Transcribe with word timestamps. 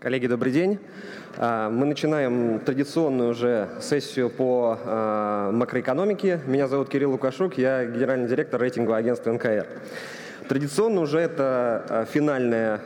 Коллеги, 0.00 0.28
добрый 0.28 0.52
день. 0.52 0.78
А, 1.38 1.70
мы 1.70 1.84
начинаем 1.84 2.60
традиционную 2.60 3.30
уже 3.30 3.68
сессию 3.80 4.30
по 4.30 4.78
а, 4.84 5.50
макроэкономике. 5.50 6.38
Меня 6.46 6.68
зовут 6.68 6.88
Кирилл 6.88 7.10
Лукашук, 7.10 7.58
я 7.58 7.84
генеральный 7.84 8.28
директор 8.28 8.60
рейтингового 8.60 8.98
агентства 8.98 9.32
НКР. 9.32 9.66
Традиционно 10.48 11.02
уже 11.02 11.18
это 11.20 11.84
а, 11.88 12.04
финальное 12.06 12.80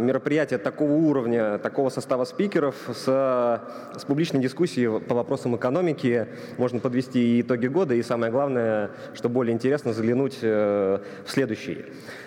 мероприятие 0.00 0.58
такого 0.58 0.92
уровня, 0.92 1.58
такого 1.58 1.88
состава 1.88 2.24
спикеров 2.24 2.74
с, 2.88 3.04
с 3.04 4.04
публичной 4.04 4.40
дискуссией 4.40 5.00
по 5.00 5.14
вопросам 5.14 5.56
экономики. 5.56 6.26
Можно 6.58 6.80
подвести 6.80 7.40
итоги 7.40 7.68
года 7.68 7.94
и 7.94 8.02
самое 8.02 8.32
главное, 8.32 8.90
что 9.14 9.28
более 9.28 9.54
интересно, 9.54 9.92
заглянуть 9.92 10.38
э, 10.42 10.98
в 11.24 11.30
следующий. 11.30 11.84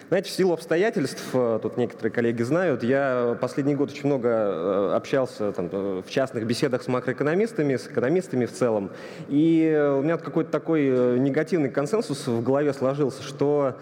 Знаете, 0.09 0.29
в 0.29 0.33
силу 0.33 0.53
обстоятельств, 0.53 1.23
э, 1.33 1.59
тут 1.61 1.77
некоторые 1.77 2.11
коллеги 2.11 2.41
знают, 2.43 2.83
я 2.83 3.37
последний 3.41 3.75
год 3.75 3.91
очень 3.91 4.05
много 4.05 4.29
э, 4.29 4.93
общался 4.95 5.51
там, 5.51 5.67
в 5.69 6.09
частных 6.09 6.45
беседах 6.45 6.83
с 6.83 6.87
макроэкономистами, 6.87 7.75
с 7.75 7.87
экономистами 7.87 8.45
в 8.45 8.53
целом. 8.53 8.91
И 9.27 9.93
у 9.97 10.01
меня 10.01 10.17
какой-то 10.17 10.49
такой 10.51 11.19
негативный 11.19 11.69
консенсус 11.69 12.27
в 12.27 12.41
голове 12.41 12.73
сложился, 12.73 13.21
что 13.23 13.75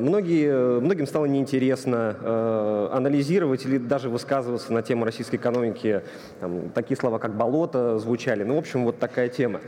многие, 0.00 0.80
многим 0.80 1.06
стало 1.06 1.26
неинтересно 1.26 2.90
анализировать 2.92 3.64
или 3.66 3.78
даже 3.78 4.08
высказываться 4.08 4.72
на 4.72 4.82
тему 4.82 5.04
российской 5.04 5.36
экономики. 5.36 6.02
Там, 6.40 6.70
такие 6.70 6.96
слова, 6.96 7.18
как 7.18 7.36
«болото» 7.36 7.98
звучали. 7.98 8.44
Ну, 8.44 8.54
в 8.56 8.58
общем, 8.58 8.84
вот 8.84 8.98
такая 8.98 9.28
тема. 9.28 9.60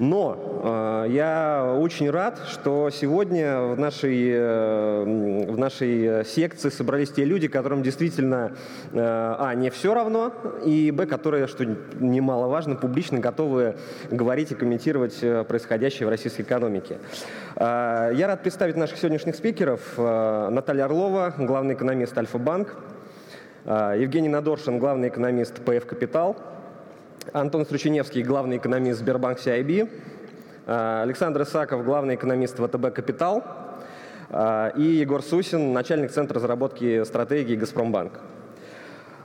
Но 0.00 1.04
э, 1.04 1.10
я 1.10 1.76
очень 1.78 2.08
рад, 2.08 2.40
что 2.48 2.88
сегодня 2.88 3.60
в 3.60 3.78
нашей, 3.78 4.30
э, 4.32 5.44
в 5.46 5.58
нашей 5.58 6.24
секции 6.24 6.70
собрались 6.70 7.10
те 7.10 7.26
люди, 7.26 7.48
которым 7.48 7.82
действительно, 7.82 8.52
э, 8.92 8.96
а, 8.96 9.54
не 9.54 9.68
все 9.68 9.92
равно, 9.92 10.32
и, 10.64 10.90
б, 10.90 11.04
которые, 11.04 11.46
что 11.48 11.66
немаловажно, 11.66 12.76
публично 12.76 13.18
готовы 13.18 13.76
говорить 14.10 14.52
и 14.52 14.54
комментировать 14.54 15.18
э, 15.20 15.44
происходящее 15.44 16.06
в 16.06 16.10
российской 16.10 16.42
экономике. 16.42 16.96
Э, 17.56 18.10
я 18.14 18.26
рад 18.26 18.42
представить 18.42 18.76
наших 18.76 18.96
сегодняшних 18.96 19.36
спикеров. 19.36 19.82
Э, 19.98 20.48
Наталья 20.50 20.86
Орлова, 20.86 21.34
главный 21.36 21.74
экономист 21.74 22.16
Альфа-банк, 22.16 22.74
э, 23.66 23.96
Евгений 23.98 24.30
Надоршин, 24.30 24.78
главный 24.78 25.08
экономист 25.08 25.56
ПФ 25.56 25.84
«Капитал», 25.84 26.38
Антон 27.32 27.64
Струченевский, 27.64 28.22
главный 28.22 28.56
экономист 28.56 29.00
Сбербанк 29.00 29.38
CIB, 29.38 29.88
э, 30.66 31.02
Александр 31.02 31.42
Исаков, 31.42 31.84
главный 31.84 32.14
экономист 32.14 32.56
ВТБ 32.56 32.94
«Капитал», 32.94 33.44
э, 34.30 34.72
и 34.76 34.82
Егор 34.82 35.22
Сусин, 35.22 35.72
начальник 35.72 36.10
Центра 36.12 36.36
разработки 36.36 37.04
стратегии 37.04 37.56
«Газпромбанк». 37.56 38.20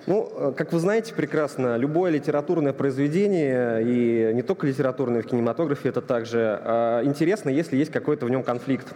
Ну, 0.08 0.30
э, 0.36 0.54
как 0.56 0.74
вы 0.74 0.80
знаете 0.80 1.14
прекрасно, 1.14 1.78
любое 1.78 2.12
литературное 2.12 2.74
произведение, 2.74 3.82
и 3.82 4.34
не 4.34 4.42
только 4.42 4.68
литературное 4.68 5.22
в 5.22 5.26
кинематографе, 5.26 5.90
это 5.90 6.02
также 6.02 7.02
интересно, 7.06 7.50
если 7.50 7.78
есть 7.78 7.92
какой-то 7.92 8.26
в 8.26 8.30
нем 8.30 8.44
конфликт. 8.44 8.88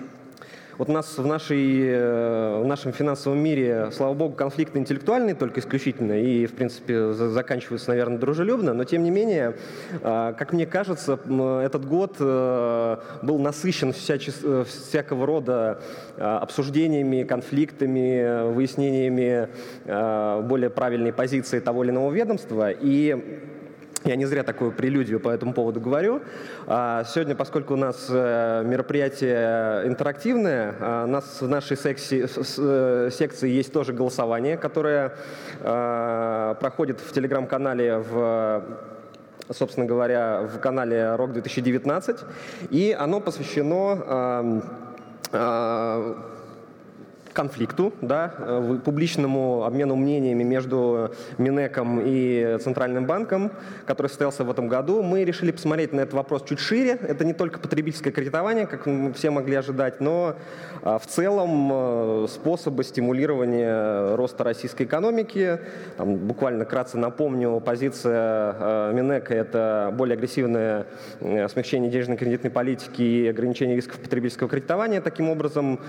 Вот 0.79 0.87
у 0.87 0.93
нас 0.93 1.17
в, 1.17 1.27
нашей, 1.27 1.89
э, 1.89 2.61
в 2.63 2.65
нашем 2.65 2.93
финансовом 2.93 3.37
мире, 3.37 3.89
слава 3.91 4.13
богу, 4.13 4.33
конфликты 4.35 4.79
интеллектуальные 4.79 5.35
только 5.35 5.59
исключительно 5.59 6.13
и, 6.13 6.45
в 6.45 6.53
принципе, 6.53 7.11
заканчиваются, 7.11 7.89
наверное, 7.89 8.17
дружелюбно, 8.17 8.73
но 8.73 8.85
тем 8.85 9.03
не 9.03 9.11
менее, 9.11 9.57
э, 9.91 10.33
как 10.37 10.53
мне 10.53 10.65
кажется, 10.65 11.19
этот 11.65 11.85
год 11.85 12.15
э, 12.21 12.97
был 13.21 13.39
насыщен 13.39 13.91
всяче, 13.91 14.31
всякого 14.63 15.25
рода 15.25 15.81
обсуждениями, 16.15 17.23
конфликтами, 17.23 18.53
выяснениями 18.53 19.49
более 19.85 20.69
правильной 20.69 21.11
позиции 21.11 21.59
того 21.59 21.83
или 21.83 21.91
иного 21.91 22.09
ведомства. 22.13 22.71
И 22.71 23.49
я 24.05 24.15
не 24.15 24.25
зря 24.25 24.43
такую 24.43 24.71
прелюдию 24.71 25.19
по 25.19 25.29
этому 25.29 25.53
поводу 25.53 25.81
говорю. 25.81 26.21
А, 26.67 27.03
сегодня, 27.03 27.35
поскольку 27.35 27.73
у 27.73 27.77
нас 27.77 28.07
э, 28.09 28.63
мероприятие 28.65 29.87
интерактивное, 29.87 30.75
а, 30.79 31.03
у 31.03 31.07
нас 31.07 31.41
в 31.41 31.47
нашей 31.47 31.75
секции, 31.77 32.25
э, 32.25 33.09
секции 33.11 33.49
есть 33.49 33.73
тоже 33.73 33.93
голосование, 33.93 34.57
которое 34.57 35.13
а, 35.61 36.53
проходит 36.55 36.99
в 36.99 37.11
телеграм-канале 37.11 37.97
в 37.97 38.63
собственно 39.51 39.87
говоря, 39.87 40.43
в 40.43 40.59
канале 40.59 41.15
Рок 41.15 41.33
2019, 41.33 42.19
и 42.69 42.95
оно 42.97 43.19
посвящено 43.19 44.61
конфликту, 47.39 47.93
да, 48.01 48.33
э, 48.37 48.79
публичному 48.83 49.63
обмену 49.63 49.95
мнениями 49.95 50.43
между 50.43 51.11
Минеком 51.37 52.01
и 52.03 52.57
Центральным 52.61 53.05
банком, 53.05 53.51
который 53.85 54.07
состоялся 54.07 54.43
в 54.43 54.51
этом 54.51 54.67
году. 54.67 55.01
Мы 55.01 55.23
решили 55.23 55.51
посмотреть 55.51 55.93
на 55.93 56.01
этот 56.01 56.15
вопрос 56.15 56.43
чуть 56.43 56.59
шире. 56.59 56.97
Это 57.01 57.23
не 57.23 57.31
только 57.31 57.59
потребительское 57.59 58.11
кредитование, 58.11 58.67
как 58.67 58.85
мы 58.87 59.13
все 59.13 59.29
могли 59.29 59.55
ожидать, 59.55 60.01
но 60.01 60.35
а, 60.81 60.99
в 60.99 61.05
целом 61.07 61.69
э, 61.71 62.27
способы 62.29 62.83
стимулирования 62.83 64.15
роста 64.17 64.43
российской 64.43 64.83
экономики. 64.83 65.59
Там, 65.95 66.17
буквально 66.17 66.65
кратко 66.65 66.97
напомню, 66.97 67.61
позиция 67.61 68.55
э, 68.59 68.91
Минека– 68.93 69.33
это 69.43 69.93
более 69.97 70.15
агрессивное 70.15 70.87
смягчение 71.21 71.89
денежно-кредитной 71.89 72.51
политики 72.51 73.01
и 73.01 73.27
ограничение 73.27 73.77
рисков 73.77 73.99
потребительского 73.99 74.49
кредитования. 74.49 74.99
Таким 74.99 75.29
образом, 75.29 75.79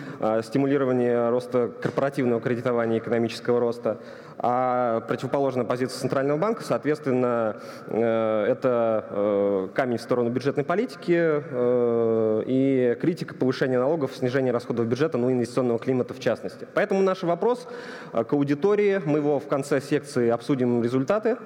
стимулирование 0.42 1.30
роста 1.30 1.39
корпоративного 1.48 2.40
кредитования 2.40 2.98
экономического 2.98 3.60
роста, 3.60 3.98
а 4.42 5.00
противоположная 5.00 5.64
позиция 5.64 5.98
Центрального 5.98 6.38
банка, 6.38 6.62
соответственно, 6.62 7.56
э, 7.88 8.44
это 8.48 9.04
э, 9.10 9.68
камень 9.74 9.98
в 9.98 10.00
сторону 10.00 10.30
бюджетной 10.30 10.64
политики 10.64 11.14
э, 11.14 12.42
и 12.46 12.96
критика 13.00 13.34
повышения 13.34 13.78
налогов, 13.78 14.12
снижения 14.16 14.50
расходов 14.50 14.86
бюджета, 14.86 15.18
ну 15.18 15.28
и 15.28 15.34
инвестиционного 15.34 15.78
климата 15.78 16.14
в 16.14 16.20
частности. 16.20 16.66
Поэтому 16.72 17.02
наш 17.02 17.22
вопрос 17.22 17.68
к 18.12 18.32
аудитории, 18.32 19.02
мы 19.04 19.18
его 19.18 19.38
в 19.38 19.46
конце 19.46 19.80
секции 19.80 20.30
обсудим 20.30 20.82
результаты 20.82 21.36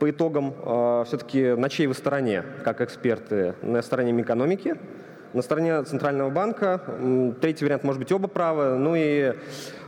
по 0.00 0.10
итогам. 0.10 0.54
Все-таки 1.06 1.54
на 1.54 1.68
чьей 1.68 1.86
вы 1.86 1.94
стороне, 1.94 2.44
как 2.64 2.80
эксперты? 2.80 3.54
На 3.62 3.82
стороне 3.82 4.20
экономики, 4.20 4.76
на 5.32 5.42
стороне 5.42 5.82
Центрального 5.84 6.30
банка. 6.30 6.80
Третий 7.40 7.64
вариант 7.64 7.84
может 7.84 8.00
быть 8.00 8.10
оба 8.12 8.28
правы. 8.28 8.76
Ну 8.76 8.94
и, 8.96 9.34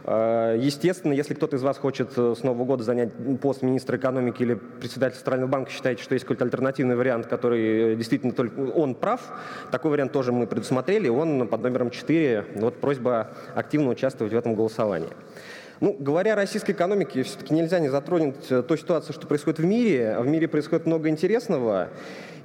э, 0.05 0.57
естественно, 0.61 1.13
если 1.13 1.35
кто-то 1.35 1.57
из 1.57 1.63
вас 1.63 1.79
хочет 1.79 2.13
э, 2.17 2.35
с 2.37 2.43
Нового 2.43 2.65
года 2.65 2.85
занять 2.85 3.11
пост 3.41 3.63
министра 3.63 3.97
экономики 3.97 4.43
или 4.43 4.55
председателя 4.55 5.19
Центрального 5.19 5.51
банка, 5.51 5.71
считаете, 5.71 6.03
что 6.03 6.15
есть 6.15 6.25
какой-то 6.25 6.45
альтернативный 6.45 6.97
вариант, 6.97 7.27
который 7.27 7.97
действительно 7.97 8.33
только 8.33 8.61
он 8.61 8.95
прав, 8.95 9.21
такой 9.71 9.91
вариант 9.91 10.13
тоже 10.13 10.33
мы 10.33 10.47
предусмотрели, 10.47 11.09
он 11.09 11.49
под 11.49 11.63
номером 11.63 11.91
4. 11.91 12.47
Вот 12.57 12.81
просьба 12.81 13.33
активно 13.55 13.91
участвовать 13.91 14.33
в 14.33 14.37
этом 14.37 14.55
голосовании. 14.55 15.11
Ну, 15.83 15.97
говоря 15.99 16.35
о 16.35 16.37
российской 16.37 16.71
экономике, 16.71 17.25
все-таки 17.25 17.53
нельзя 17.53 17.81
не 17.81 17.89
затронуть 17.89 18.51
э, 18.51 18.63
ту 18.63 18.77
ситуацию, 18.77 19.15
что 19.15 19.27
происходит 19.27 19.59
в 19.59 19.65
мире. 19.65 20.17
В 20.21 20.27
мире 20.29 20.47
происходит 20.47 20.87
много 20.87 21.09
интересного. 21.09 21.89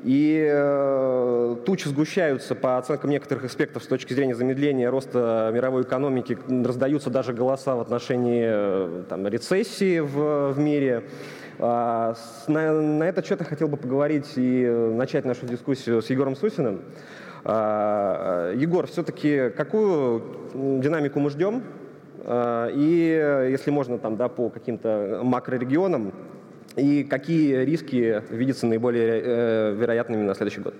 И 0.03 0.47
э, 0.47 1.56
тучи 1.66 1.88
сгущаются 1.88 2.53
по 2.56 2.78
оценкам 2.78 3.09
некоторых 3.09 3.46
экспертов 3.46 3.84
с 3.84 3.88
точки 3.88 4.13
зрения 4.13 4.35
замедления 4.35 4.91
роста 4.91 5.52
мировой 5.53 5.84
экономики. 5.84 6.38
Раздаются 6.47 7.09
даже 7.09 7.34
голоса 7.34 7.75
в 7.75 7.81
отношении 7.81 8.46
э, 8.47 9.03
там, 9.09 9.28
рецессии 9.28 10.00
в, 10.00 10.53
в 10.53 10.59
мире. 10.59 11.03
А, 11.59 12.16
на, 12.47 12.74
на 12.74 13.03
этот 13.03 13.25
счет 13.25 13.40
я 13.40 13.46
хотел 13.46 13.68
бы 13.68 13.78
поговорить 13.78 14.34
и 14.35 14.66
начать 14.94 15.25
нашу 15.25 15.47
дискуссию 15.47 16.02
с 16.02 16.09
Егором 16.09 16.35
Сусиным. 16.35 16.81
А, 17.44 18.53
Егор, 18.53 18.85
все-таки 18.88 19.50
какую 19.50 20.24
динамику 20.53 21.19
мы 21.19 21.31
ждем? 21.31 21.64
А, 22.19 22.68
и 22.68 23.50
если 23.52 23.72
можно 23.72 23.97
там, 23.97 24.18
да, 24.18 24.28
по 24.28 24.50
каким-то 24.50 25.22
макрорегионам, 25.24 26.14
и 26.78 27.03
какие 27.03 27.64
риски 27.66 28.24
видятся 28.29 28.68
наиболее 28.68 29.22
э, 29.24 29.74
вероятными 29.74 30.24
на 30.24 30.35
следующий 30.35 30.62
год? 30.62 30.76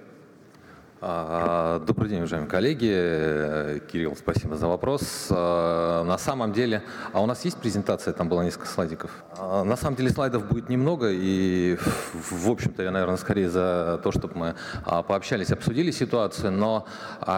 А, 1.00 1.80
добрый 1.86 2.10
день, 2.10 2.20
уважаемые 2.20 2.50
коллеги. 2.50 3.84
Кирилл, 3.92 4.16
спасибо 4.16 4.56
за 4.56 4.68
вопрос. 4.68 5.28
А, 5.30 6.04
на 6.04 6.18
самом 6.18 6.54
деле, 6.54 6.82
а 7.14 7.22
у 7.22 7.28
нас 7.28 7.46
есть 7.46 7.58
презентация, 7.58 8.14
там 8.14 8.28
было 8.30 8.42
несколько 8.42 8.66
слайдиков. 8.66 9.12
А, 9.38 9.64
на 9.64 9.76
самом 9.76 9.96
деле 9.96 10.10
слайдов 10.10 10.48
будет 10.48 10.70
немного, 10.70 11.10
и, 11.12 11.78
в 12.14 12.50
общем-то, 12.50 12.82
я, 12.82 12.90
наверное, 12.90 13.18
скорее 13.18 13.48
за 13.48 14.00
то, 14.02 14.12
чтобы 14.12 14.38
мы 14.38 14.56
пообщались, 14.86 15.52
обсудили 15.52 15.92
ситуацию, 15.92 16.52
но 16.52 16.88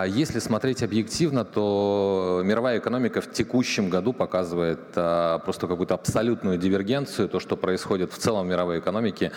если 0.08 0.40
смотреть 0.40 0.82
объективно, 0.82 1.44
то 1.44 2.42
мировая 2.46 2.80
экономика 2.80 3.20
в 3.20 3.30
текущем 3.30 3.90
году 3.90 4.14
показывает 4.14 4.80
просто 4.94 5.68
какую-то 5.68 5.96
абсолютную 5.96 6.58
дивергенцию, 6.58 7.28
то, 7.28 7.42
что 7.42 7.58
происходит 7.58 8.14
в 8.14 8.18
целом 8.18 8.48
в 8.48 8.50
мировой 8.50 8.80
экономике 8.80 9.34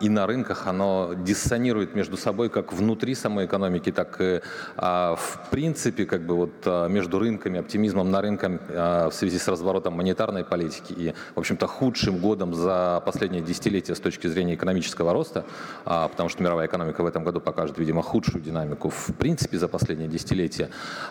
и 0.00 0.08
на 0.10 0.26
рынках, 0.26 0.66
оно 0.66 1.14
диссонирует 1.16 1.94
между 1.94 2.18
собой 2.18 2.50
как 2.50 2.74
внутри 2.74 3.14
самой 3.14 3.37
самой 3.38 3.46
экономики, 3.46 3.92
так 3.92 4.20
и 4.20 4.40
в 4.76 5.40
принципе 5.50 6.04
как 6.06 6.22
бы 6.22 6.34
вот 6.34 6.90
между 6.90 7.18
рынками, 7.18 7.60
оптимизмом 7.60 8.10
на 8.10 8.20
рынке 8.20 8.48
в 8.48 9.12
связи 9.12 9.38
с 9.38 9.48
разворотом 9.48 9.94
монетарной 9.94 10.44
политики 10.44 10.92
и, 10.92 11.14
в 11.34 11.38
общем-то, 11.38 11.66
худшим 11.66 12.18
годом 12.18 12.54
за 12.54 13.02
последние 13.04 13.42
десятилетия 13.42 13.94
с 13.94 14.00
точки 14.00 14.28
зрения 14.28 14.54
экономического 14.54 15.12
роста, 15.12 15.44
потому 15.84 16.28
что 16.28 16.42
мировая 16.42 16.66
экономика 16.66 17.02
в 17.02 17.06
этом 17.06 17.24
году 17.24 17.40
покажет, 17.40 17.78
видимо, 17.78 18.02
худшую 18.02 18.42
динамику 18.42 18.88
в 18.90 19.14
принципе 19.18 19.58
за 19.58 19.68
последние 19.68 20.08
десятилетия. 20.08 20.68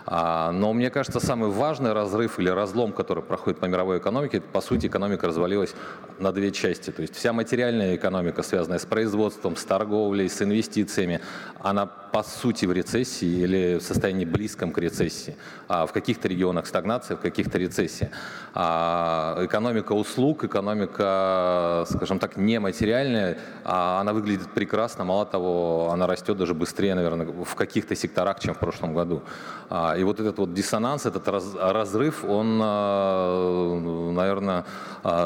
Но 0.08 0.74
мне 0.74 0.90
кажется, 0.90 1.20
самый 1.20 1.50
важный 1.50 1.94
разрыв 1.94 2.40
или 2.40 2.50
разлом, 2.50 2.92
который 2.92 3.24
проходит 3.24 3.60
по 3.60 3.66
мировой 3.66 3.98
экономике, 3.98 4.38
это, 4.38 4.48
по 4.52 4.62
сути, 4.62 4.88
экономика 4.88 5.28
развалилась 5.28 5.74
на 6.20 6.32
две 6.32 6.52
части. 6.52 6.92
То 6.92 7.02
есть 7.02 7.16
вся 7.16 7.34
материальная 7.34 7.96
экономика, 7.96 8.44
связанная 8.44 8.80
с 8.80 8.86
производством, 8.86 9.56
с 9.56 9.64
торговлей, 9.64 10.30
с 10.30 10.42
инвестициями, 10.42 11.22
она 11.60 11.86
по 12.18 12.24
сути 12.24 12.66
в 12.66 12.72
рецессии 12.72 13.44
или 13.44 13.78
в 13.78 13.84
состоянии 13.84 14.26
близком 14.26 14.72
к 14.72 14.80
рецессии. 14.80 15.36
А 15.68 15.86
в 15.86 15.92
каких-то 15.92 16.28
регионах 16.28 16.66
стагнация, 16.66 17.16
в 17.16 17.20
каких-то 17.20 17.60
рецессия. 17.60 18.10
А 18.56 19.38
экономика 19.46 19.94
услуг, 19.94 20.44
экономика, 20.44 21.86
скажем 21.88 22.18
так, 22.18 22.38
нематериальная, 22.38 23.38
а 23.64 24.02
она 24.02 24.14
выглядит 24.14 24.50
прекрасно. 24.52 25.04
Мало 25.04 25.28
того, 25.28 25.92
она 25.92 26.08
растет 26.08 26.38
даже 26.38 26.56
быстрее, 26.56 26.96
наверное, 26.96 27.28
в 27.28 27.54
каких-то 27.54 27.96
секторах, 27.96 28.40
чем 28.40 28.56
в 28.56 28.58
прошлом 28.58 28.96
году. 28.96 29.22
А, 29.70 29.96
и 29.96 30.04
вот 30.04 30.20
этот 30.20 30.40
вот 30.40 30.54
диссонанс, 30.54 31.06
этот 31.06 31.28
раз, 31.28 31.54
разрыв, 31.56 32.26
он, 32.26 32.60
а, 32.64 34.12
наверное, 34.12 34.66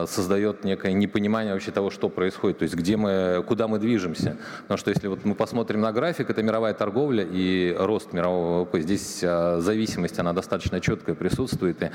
создает 0.07 0.65
некое 0.65 0.91
непонимание 0.93 1.53
вообще 1.53 1.71
того, 1.71 1.89
что 1.89 2.09
происходит, 2.09 2.59
то 2.59 2.63
есть 2.63 2.75
где 2.75 2.97
мы, 2.97 3.43
куда 3.47 3.67
мы 3.67 3.79
движемся. 3.79 4.37
Потому 4.63 4.77
что 4.77 4.89
если 4.91 5.07
вот 5.07 5.25
мы 5.25 5.35
посмотрим 5.35 5.79
на 5.81 5.91
график, 5.93 6.29
это 6.29 6.43
мировая 6.43 6.73
торговля 6.81 7.23
и 7.23 7.75
рост 7.77 8.11
мирового 8.11 8.63
ВВП. 8.63 8.81
Здесь 8.81 9.19
зависимость, 9.19 10.17
она 10.17 10.33
достаточно 10.33 10.81
четкая 10.81 11.13
присутствует, 11.13 11.83
и 11.83 11.91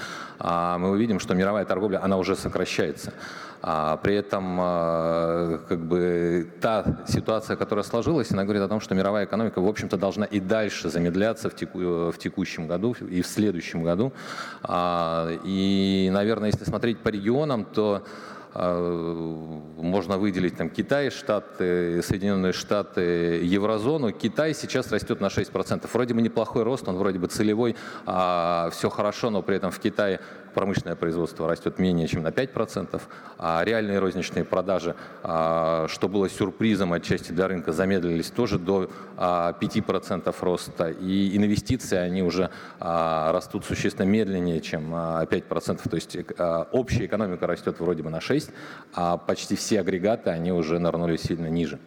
мы 0.78 0.90
увидим, 0.90 1.18
что 1.18 1.34
мировая 1.34 1.64
торговля, 1.64 2.04
она 2.04 2.16
уже 2.18 2.36
сокращается. 2.36 3.12
А 3.62 3.96
при 3.96 4.14
этом 4.14 4.56
как 5.68 5.80
бы 5.80 6.46
та 6.60 6.84
ситуация, 7.08 7.56
которая 7.56 7.82
сложилась, 7.82 8.30
она 8.30 8.44
говорит 8.44 8.62
о 8.62 8.68
том, 8.68 8.80
что 8.80 8.94
мировая 8.94 9.24
экономика, 9.24 9.60
в 9.60 9.66
общем-то, 9.66 9.96
должна 9.96 10.24
и 10.24 10.38
дальше 10.38 10.88
замедляться 10.88 11.50
в, 11.50 11.56
теку, 11.56 11.78
в 12.12 12.18
текущем 12.18 12.68
году 12.68 12.94
и 13.10 13.22
в 13.22 13.26
следующем 13.26 13.82
году. 13.82 14.12
И, 15.44 16.10
наверное, 16.12 16.50
если 16.50 16.64
смотреть 16.64 16.98
по 16.98 17.08
регионам, 17.08 17.64
то 17.64 18.02
а, 18.02 18.02
можно 18.56 20.18
выделить 20.18 20.56
там 20.56 20.70
Китай, 20.70 21.10
Штаты, 21.10 22.02
Соединенные 22.02 22.52
Штаты, 22.52 23.00
Еврозону. 23.42 24.12
Китай 24.12 24.54
сейчас 24.54 24.90
растет 24.90 25.20
на 25.20 25.26
6%. 25.26 25.88
Вроде 25.92 26.14
бы 26.14 26.22
неплохой 26.22 26.62
рост, 26.62 26.88
он 26.88 26.96
вроде 26.96 27.18
бы 27.18 27.26
целевой, 27.26 27.76
а 28.06 28.70
все 28.72 28.88
хорошо, 28.88 29.30
но 29.30 29.42
при 29.42 29.56
этом 29.56 29.70
в 29.70 29.78
Китае 29.78 30.20
промышленное 30.56 30.96
производство 30.96 31.46
растет 31.46 31.78
менее 31.78 32.08
чем 32.08 32.22
на 32.22 32.28
5%, 32.28 33.02
а 33.36 33.62
реальные 33.62 33.98
розничные 33.98 34.46
продажи, 34.46 34.96
а, 35.22 35.86
что 35.86 36.08
было 36.08 36.30
сюрпризом 36.30 36.94
отчасти 36.94 37.30
для 37.30 37.46
рынка, 37.46 37.72
замедлились 37.72 38.30
тоже 38.30 38.58
до 38.58 38.88
5% 39.18 40.22
а, 40.26 40.44
роста. 40.44 40.88
И 40.88 41.36
инвестиции, 41.36 41.98
они 41.98 42.22
уже 42.22 42.48
а, 42.80 43.32
растут 43.32 43.66
существенно 43.66 44.06
медленнее, 44.06 44.62
чем 44.62 44.94
5%. 44.94 45.88
То 45.90 45.96
есть 45.96 46.16
общая 46.72 47.04
экономика 47.04 47.46
растет 47.46 47.78
вроде 47.78 48.02
бы 48.02 48.08
на 48.08 48.20
6%, 48.20 48.50
а 48.94 49.18
почти 49.18 49.56
все 49.56 49.80
агрегаты, 49.80 50.30
они 50.30 50.52
уже 50.52 50.78
нырнули 50.78 51.18
сильно 51.18 51.48
ниже. 51.48 51.78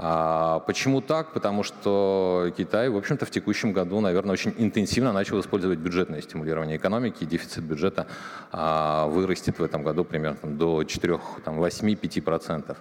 А 0.00 0.60
почему 0.60 1.00
так? 1.00 1.32
Потому 1.32 1.64
что 1.64 2.52
Китай, 2.56 2.88
в 2.88 2.96
общем-то, 2.96 3.26
в 3.26 3.30
текущем 3.30 3.72
году, 3.72 3.98
наверное, 3.98 4.32
очень 4.32 4.54
интенсивно 4.56 5.12
начал 5.12 5.40
использовать 5.40 5.80
бюджетное 5.80 6.22
стимулирование 6.22 6.76
экономики, 6.76 7.24
дефицит 7.24 7.64
бюджета 7.64 8.06
а, 8.52 9.08
вырастет 9.08 9.58
в 9.58 9.62
этом 9.62 9.82
году 9.82 10.04
примерно 10.04 10.36
там, 10.36 10.56
до 10.56 10.82
4-8-5%. 10.82 12.66
То 12.66 12.76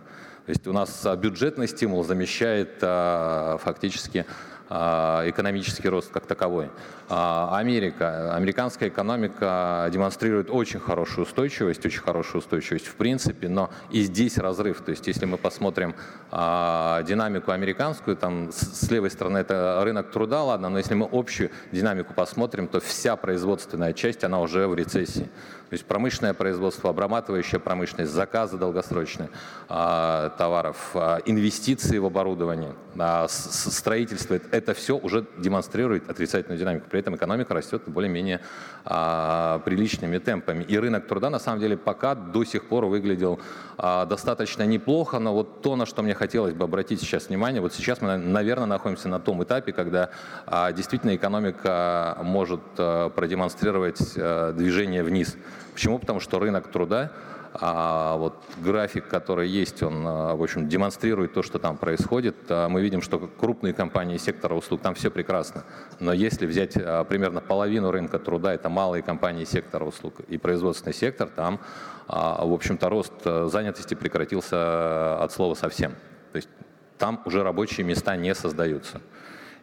есть 0.45 0.67
у 0.67 0.73
нас 0.73 1.07
бюджетный 1.17 1.67
стимул 1.67 2.03
замещает 2.03 2.77
а, 2.83 3.57
фактически 3.63 4.27
а, 4.29 4.56
экономический 4.69 5.89
рост 5.89 6.11
как 6.11 6.25
таковой. 6.25 6.69
А, 7.09 7.57
Америка, 7.57 8.35
американская 8.35 8.89
экономика 8.89 9.89
демонстрирует 9.93 10.49
очень 10.49 10.79
хорошую 10.79 11.25
устойчивость, 11.25 11.85
очень 11.85 12.01
хорошую 12.01 12.41
устойчивость 12.41 12.87
в 12.87 12.95
принципе, 12.95 13.47
но 13.47 13.69
и 13.91 14.01
здесь 14.01 14.37
разрыв. 14.37 14.81
То 14.81 14.91
есть 14.91 15.07
если 15.07 15.25
мы 15.25 15.37
посмотрим 15.37 15.95
а, 16.31 17.01
динамику 17.03 17.51
американскую, 17.51 18.17
там 18.17 18.51
с 18.51 18.91
левой 18.91 19.09
стороны 19.09 19.37
это 19.37 19.81
рынок 19.85 20.11
труда, 20.11 20.43
ладно, 20.43 20.67
но 20.67 20.77
если 20.79 20.95
мы 20.95 21.07
общую 21.09 21.49
динамику 21.71 22.13
посмотрим, 22.13 22.67
то 22.67 22.81
вся 22.81 23.15
производственная 23.15 23.93
часть, 23.93 24.25
она 24.25 24.41
уже 24.41 24.67
в 24.67 24.75
рецессии. 24.75 25.29
То 25.69 25.73
есть 25.73 25.85
промышленное 25.85 26.33
производство, 26.33 26.89
обрабатывающая 26.89 27.59
промышленность, 27.59 28.11
заказы 28.11 28.57
долгосрочные 28.57 29.29
а, 29.67 30.29
товаров, 30.37 30.91
а, 30.93 31.19
инвестиции 31.25 31.97
в 31.97 32.05
оборудование, 32.05 32.73
а, 32.97 33.27
с, 33.27 33.71
строительство, 33.75 34.39
это 34.51 34.73
все 34.73 34.97
уже 34.97 35.25
демонстрирует 35.37 36.09
отрицательную 36.09 36.57
динамику. 36.57 36.85
При 36.89 37.01
этом 37.01 37.15
экономика 37.15 37.53
растет 37.53 37.83
более-менее 37.85 38.39
а, 38.85 39.59
приличными 39.59 40.17
темпами. 40.19 40.63
И 40.63 40.77
рынок 40.77 41.07
труда 41.07 41.29
на 41.29 41.39
самом 41.39 41.59
деле 41.59 41.75
пока 41.75 42.15
до 42.15 42.45
сих 42.45 42.67
пор 42.69 42.85
выглядел 42.85 43.39
а, 43.77 44.05
достаточно 44.05 44.63
неплохо, 44.63 45.19
но 45.19 45.33
вот 45.33 45.61
то, 45.61 45.75
на 45.75 45.85
что 45.85 46.01
мне 46.01 46.13
хотелось 46.13 46.53
бы 46.53 46.63
обратить 46.63 47.01
сейчас 47.01 47.27
внимание, 47.27 47.61
вот 47.61 47.73
сейчас 47.73 48.01
мы, 48.01 48.15
наверное, 48.15 48.67
находимся 48.67 49.09
на 49.09 49.19
том 49.19 49.43
этапе, 49.43 49.73
когда 49.73 50.11
а, 50.45 50.71
действительно 50.71 51.13
экономика 51.15 52.17
может 52.23 52.61
а, 52.77 53.09
продемонстрировать 53.09 54.13
а, 54.15 54.53
движение 54.53 55.03
вниз. 55.03 55.35
Почему? 55.77 56.00
Потому 56.00 56.19
что 56.19 56.39
рынок 56.39 56.71
труда, 56.71 57.12
а 57.53 58.18
вот 58.18 58.33
график, 58.63 59.07
который 59.07 59.47
есть, 59.47 59.83
он, 59.83 60.07
а, 60.07 60.35
в 60.35 60.41
общем, 60.41 60.68
демонстрирует 60.68 61.33
то, 61.33 61.44
что 61.44 61.59
там 61.59 61.77
происходит. 61.77 62.35
А 62.50 62.68
мы 62.68 62.81
видим, 62.81 63.03
что 63.03 63.19
крупные 63.19 63.75
компании 63.75 64.18
сектора 64.18 64.56
услуг, 64.56 64.81
там 64.81 64.95
все 64.95 65.12
прекрасно. 65.12 65.65
Но 66.00 66.13
если 66.13 66.47
взять 66.47 66.75
а, 66.75 67.03
примерно 67.03 67.41
половину 67.41 67.91
рынка 67.91 68.18
труда, 68.18 68.56
это 68.56 68.69
малые 68.69 69.03
компании 69.03 69.45
сектора 69.45 69.85
услуг 69.85 70.21
и 70.27 70.39
производственный 70.39 70.95
сектор, 70.95 71.27
там, 71.27 71.59
в 72.07 72.53
общем-то, 72.53 72.89
рост 72.89 73.13
занятости 73.24 73.94
прекратился 73.94 75.21
от 75.21 75.31
слова 75.31 75.53
совсем. 75.53 75.91
То 76.31 76.38
есть 76.38 76.50
там 76.97 77.21
уже 77.25 77.44
рабочие 77.44 77.85
места 77.85 78.15
не 78.15 78.33
создаются. 78.33 79.00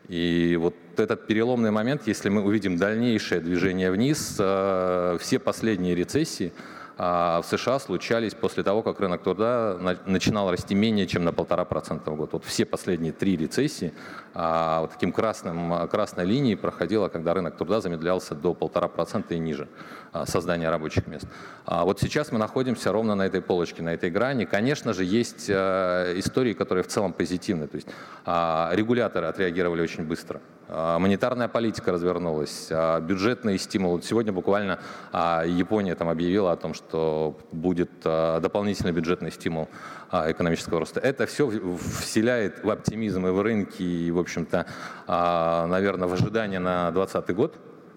И 0.09 0.57
вот 0.61 0.75
этот 0.97 1.27
переломный 1.27 1.71
момент, 1.71 2.03
если 2.07 2.29
мы 2.29 2.43
увидим 2.43 2.77
дальнейшее 2.77 3.41
движение 3.41 3.91
вниз, 3.91 4.37
э, 4.39 5.17
все 5.21 5.39
последние 5.39 5.95
рецессии 5.95 6.53
в 6.97 7.45
США 7.49 7.81
случались 7.81 8.35
после 8.35 8.63
того, 8.63 8.83
как 8.83 9.01
рынок 9.01 9.23
труда 9.23 9.77
начинал 10.07 10.51
расти 10.51 10.75
менее 10.75 11.07
чем 11.07 11.25
на 11.25 11.33
полтора 11.33 11.65
процента 11.65 12.11
в 12.11 12.17
год. 12.17 12.33
Вот 12.33 12.45
все 12.45 12.65
последние 12.65 13.13
три 13.13 13.37
рецессии 13.37 13.93
а, 14.35 14.83
вот 14.83 14.93
таким 14.93 15.13
красным, 15.13 15.89
красной 15.89 16.25
линией 16.25 16.57
проходило, 16.57 17.09
когда 17.09 17.35
рынок 17.35 17.57
труда 17.57 17.81
замедлялся 17.81 18.35
до 18.35 18.55
полтора 18.55 18.89
процента 18.89 19.35
и 19.35 19.39
ниже 19.39 19.69
а, 20.13 20.27
создания 20.27 20.71
рабочих 20.71 21.07
мест. 21.07 21.27
Вот 21.67 22.01
сейчас 22.01 22.31
мы 22.31 22.39
находимся 22.39 22.93
ровно 22.93 23.15
на 23.15 23.27
этой 23.27 23.41
полочке, 23.41 23.83
на 23.83 23.95
этой 23.95 24.11
грани. 24.11 24.45
Конечно 24.45 24.93
же, 24.93 25.05
есть 25.05 25.51
истории, 25.51 26.53
которые 26.53 26.85
в 26.85 26.89
целом 26.89 27.13
позитивны. 27.13 27.67
То 27.67 27.77
есть 27.77 27.89
регуляторы 28.25 29.27
отреагировали 29.27 29.83
очень 29.83 30.05
быстро. 30.05 30.41
А, 30.69 30.99
монетарная 30.99 31.49
политика 31.49 31.93
развернулась, 31.93 32.69
а, 32.71 33.01
бюджетные 33.01 33.59
стимулы. 33.59 34.03
Сегодня 34.03 34.33
буквально 34.33 34.79
а, 35.13 35.45
Япония 35.45 35.95
там 35.95 36.09
объявила 36.09 36.53
о 36.53 36.57
том, 36.57 36.75
что 36.75 37.39
будет 37.53 37.91
дополнительный 38.03 38.93
бюджетный 38.93 39.31
стимул 39.31 39.69
экономического 40.13 40.81
роста. 40.81 41.01
Это 41.01 41.27
все 41.27 41.51
вселяет 42.01 42.63
в 42.63 42.71
оптимизм 42.71 43.27
и 43.27 43.31
в 43.31 43.41
рынки, 43.41 43.83
и, 43.83 44.11
в 44.11 44.19
общем-то, 44.19 44.67
наверное, 45.07 46.07
в 46.07 46.13
ожидание 46.13 46.61
на 46.61 46.91
2020 46.93 47.35
год. 47.35 47.57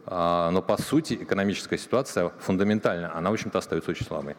Но, 0.09 0.63
по 0.65 0.81
сути, 0.81 1.15
экономическая 1.15 1.77
ситуация 1.77 2.31
фундаментально, 2.39 3.15
она, 3.15 3.29
в 3.29 3.33
общем-то, 3.33 3.59
остается 3.59 3.91
очень 3.91 4.05
слабой. 4.05 4.35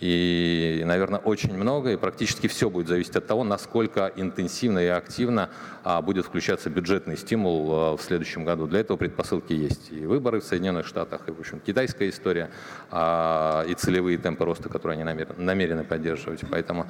И, 0.00 0.82
наверное, 0.84 1.20
очень 1.20 1.56
много, 1.56 1.92
и 1.92 1.96
практически 1.96 2.48
все 2.48 2.68
будет 2.68 2.88
зависеть 2.88 3.16
от 3.16 3.26
того, 3.26 3.44
насколько 3.44 4.12
интенсивно 4.16 4.78
и 4.78 4.88
активно 4.88 5.48
а, 5.84 6.02
будет 6.02 6.26
включаться 6.26 6.68
бюджетный 6.68 7.16
стимул 7.16 7.70
а, 7.72 7.96
в 7.96 8.02
следующем 8.02 8.44
году. 8.44 8.66
Для 8.66 8.80
этого 8.80 8.98
предпосылки 8.98 9.54
есть 9.54 9.90
и 9.90 10.04
выборы 10.04 10.40
в 10.40 10.44
Соединенных 10.44 10.86
Штатах, 10.86 11.28
и, 11.28 11.30
в 11.30 11.40
общем, 11.40 11.60
китайская 11.60 12.10
история, 12.10 12.50
а, 12.90 13.64
и 13.66 13.74
целевые 13.74 14.18
темпы 14.18 14.44
роста, 14.44 14.68
которые 14.68 15.00
они 15.00 15.24
намерены, 15.38 15.84
поддерживать. 15.84 16.40
Поэтому 16.50 16.86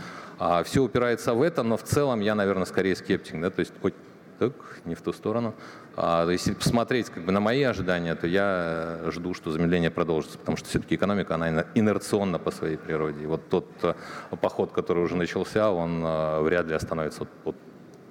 все 0.65 0.83
упирается 0.83 1.35
в 1.35 1.43
это, 1.43 1.63
но 1.63 1.77
в 1.77 1.83
целом 1.83 2.21
я, 2.21 2.35
наверное, 2.35 2.67
скорее 2.67 2.97
скептик. 2.97 3.41
Да? 3.41 3.51
То 3.51 3.61
есть 3.61 3.73
хоть 3.81 3.95
так, 4.39 4.53
не 4.85 4.95
в 4.95 5.03
ту 5.03 5.13
сторону. 5.13 5.55
А 5.97 6.29
если 6.29 6.55
посмотреть 6.55 7.11
как 7.11 7.25
бы, 7.25 7.33
на 7.33 7.41
мои 7.41 7.63
ожидания, 7.63 8.15
то 8.15 8.27
я 8.27 9.01
жду, 9.11 9.35
что 9.35 9.51
замедление 9.51 9.91
продолжится, 9.91 10.39
потому 10.39 10.57
что 10.57 10.69
все-таки 10.69 10.95
экономика, 10.95 11.35
она 11.35 11.65
инерционна 11.75 12.39
по 12.39 12.51
своей 12.51 12.77
природе. 12.77 13.25
И 13.25 13.27
вот 13.27 13.49
тот 13.49 13.67
э, 13.83 13.95
поход, 14.41 14.73
который 14.73 15.03
уже 15.03 15.17
начался, 15.17 15.71
он 15.71 16.03
э, 16.05 16.41
вряд 16.43 16.67
ли 16.67 16.75
остановится 16.75 17.21
вот, 17.21 17.29
вот 17.45 17.57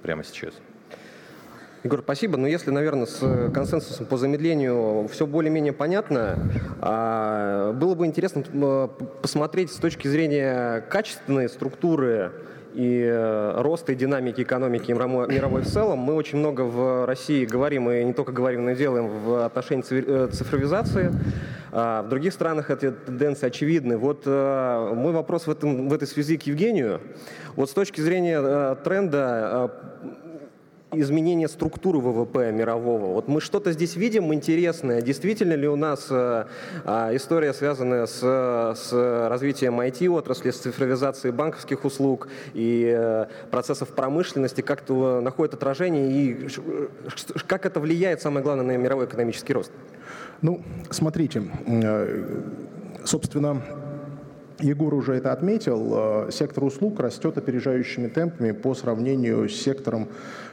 прямо 0.02 0.24
сейчас. 0.24 0.54
Егор, 1.86 2.00
спасибо. 2.02 2.36
Но 2.36 2.48
если, 2.48 2.72
наверное, 2.72 3.06
с 3.06 3.50
консенсусом 3.52 4.06
по 4.06 4.16
замедлению 4.16 5.06
все 5.06 5.24
более-менее 5.24 5.72
понятно, 5.72 6.36
а, 6.80 7.72
было 7.72 7.94
бы 7.94 8.06
интересно 8.06 8.42
посмотреть 9.22 9.70
с 9.72 9.76
точки 9.76 10.08
зрения 10.08 10.80
качественной 10.90 11.48
структуры 11.48 12.32
и 12.76 13.02
э, 13.02 13.62
роста 13.62 13.92
и 13.92 13.94
динамики 13.94 14.42
экономики 14.42 14.92
мировой 14.92 15.62
в 15.62 15.66
целом. 15.66 15.98
Мы 16.00 16.14
очень 16.14 16.38
много 16.38 16.60
в 16.60 17.06
России 17.06 17.46
говорим, 17.46 17.90
и 17.90 18.04
не 18.04 18.12
только 18.12 18.32
говорим, 18.32 18.66
но 18.66 18.72
и 18.72 18.76
делаем 18.76 19.08
в 19.08 19.46
отношении 19.46 19.82
э, 19.90 20.28
цифровизации. 20.30 21.10
А 21.72 22.02
в 22.02 22.10
других 22.10 22.34
странах 22.34 22.70
эти 22.70 22.90
тенденции 22.90 23.46
очевидны. 23.46 23.96
Вот 23.96 24.24
э, 24.26 24.92
мой 24.94 25.12
вопрос 25.12 25.46
в, 25.46 25.50
этом, 25.50 25.88
в 25.88 25.94
этой 25.94 26.06
связи 26.06 26.36
к 26.36 26.42
Евгению. 26.42 27.00
Вот 27.56 27.70
с 27.70 27.72
точки 27.72 28.02
зрения 28.02 28.74
тренда 28.84 29.72
изменение 30.92 31.48
структуры 31.48 31.98
ВВП 31.98 32.52
мирового. 32.52 33.14
Вот 33.14 33.28
мы 33.28 33.40
что-то 33.40 33.72
здесь 33.72 33.96
видим 33.96 34.32
интересное. 34.32 35.02
Действительно 35.02 35.54
ли 35.54 35.66
у 35.68 35.76
нас 35.76 36.06
э, 36.10 36.46
э, 36.84 37.16
история, 37.16 37.52
связанная 37.52 38.06
с, 38.06 38.20
с 38.20 38.92
развитием 39.28 39.80
IT-отрасли, 39.80 40.50
с 40.50 40.58
цифровизацией 40.58 41.32
банковских 41.32 41.84
услуг 41.84 42.28
и 42.54 42.94
э, 42.96 43.26
процессов 43.50 43.88
промышленности, 43.88 44.60
как-то 44.60 45.20
находит 45.20 45.54
отражение 45.54 46.10
и 46.10 46.48
как 47.46 47.66
это 47.66 47.80
влияет, 47.80 48.22
самое 48.22 48.44
главное, 48.44 48.64
на 48.64 48.76
мировой 48.76 49.06
экономический 49.06 49.54
рост? 49.54 49.72
Ну, 50.40 50.62
смотрите, 50.90 51.42
собственно, 53.04 53.62
Егор 54.58 54.94
уже 54.94 55.14
это 55.14 55.32
отметил, 55.32 56.30
сектор 56.30 56.64
услуг 56.64 56.98
растет 57.00 57.36
опережающими 57.36 58.08
темпами 58.08 58.52
по 58.52 58.74
сравнению 58.74 59.48
с 59.48 59.54
сектором 59.54 60.08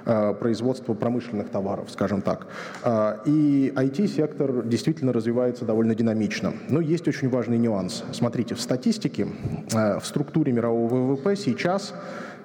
Э, 0.05 0.33
производства 0.37 0.93
промышленных 0.93 1.49
товаров, 1.49 1.89
скажем 1.89 2.21
так. 2.21 2.47
Э, 2.83 3.19
и 3.25 3.71
IT-сектор 3.73 4.63
действительно 4.63 5.13
развивается 5.13 5.63
довольно 5.63 5.95
динамично. 5.95 6.53
Но 6.67 6.81
есть 6.81 7.07
очень 7.07 7.29
важный 7.29 7.57
нюанс. 7.57 8.03
Смотрите, 8.11 8.53
в 8.55 8.59
статистике, 8.59 9.27
э, 9.73 9.99
в 9.99 10.05
структуре 10.05 10.51
мирового 10.51 11.13
ВВП 11.13 11.37
сейчас 11.37 11.93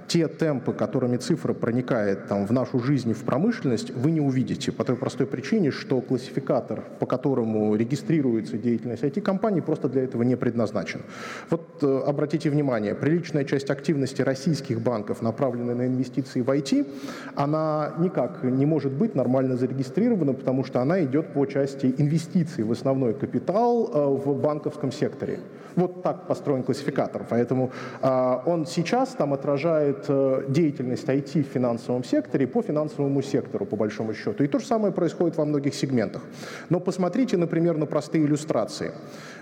те 0.08 0.26
темпы, 0.26 0.72
которыми 0.72 1.18
цифра 1.18 1.52
проникает 1.52 2.28
там, 2.28 2.46
в 2.46 2.52
нашу 2.52 2.80
жизнь 2.80 3.10
и 3.10 3.12
в 3.12 3.24
промышленность, 3.24 3.90
вы 3.94 4.10
не 4.10 4.20
увидите 4.20 4.72
по 4.72 4.84
той 4.84 4.96
простой 4.96 5.26
причине, 5.26 5.70
что 5.70 6.00
классификатор, 6.00 6.82
по 6.98 7.06
которому 7.06 7.76
регистрируется 7.76 8.56
деятельность 8.56 9.02
IT-компаний, 9.02 9.60
просто 9.60 9.88
для 9.88 10.02
этого 10.02 10.22
не 10.22 10.36
предназначен. 10.36 11.02
Вот 11.50 11.82
э, 11.82 12.02
обратите 12.06 12.50
внимание, 12.50 12.94
приличная 12.94 13.44
часть 13.44 13.70
активности 13.70 14.22
российских 14.22 14.80
банков, 14.80 15.22
направленная 15.22 15.74
на 15.74 15.86
инвестиции 15.86 16.40
в 16.40 16.48
IT, 16.48 16.86
она 17.34 17.94
никак 17.98 18.42
не 18.42 18.66
может 18.66 18.92
быть 18.92 19.14
нормально 19.14 19.56
зарегистрирована, 19.56 20.32
потому 20.32 20.64
что 20.64 20.80
она 20.80 21.04
идет 21.04 21.34
по 21.34 21.44
части 21.46 21.94
инвестиций 21.98 22.64
в 22.64 22.72
основной 22.72 23.12
капитал 23.12 23.90
э, 23.92 24.06
в 24.06 24.40
банковском 24.40 24.90
секторе. 24.90 25.40
Вот 25.76 26.02
так 26.02 26.26
построен 26.26 26.62
классификатор. 26.62 27.24
Поэтому 27.28 27.70
э, 28.02 28.38
он 28.46 28.66
сейчас 28.66 29.10
там 29.10 29.32
отражает 29.32 29.97
э, 30.08 30.44
деятельность 30.48 31.08
IT 31.08 31.42
в 31.42 31.52
финансовом 31.52 32.04
секторе 32.04 32.46
по 32.46 32.62
финансовому 32.62 33.22
сектору, 33.22 33.66
по 33.66 33.76
большому 33.76 34.14
счету. 34.14 34.44
И 34.44 34.46
то 34.46 34.58
же 34.58 34.66
самое 34.66 34.92
происходит 34.92 35.36
во 35.36 35.44
многих 35.44 35.74
сегментах. 35.74 36.22
Но 36.70 36.80
посмотрите, 36.80 37.36
например, 37.36 37.76
на 37.76 37.86
простые 37.86 38.24
иллюстрации. 38.24 38.92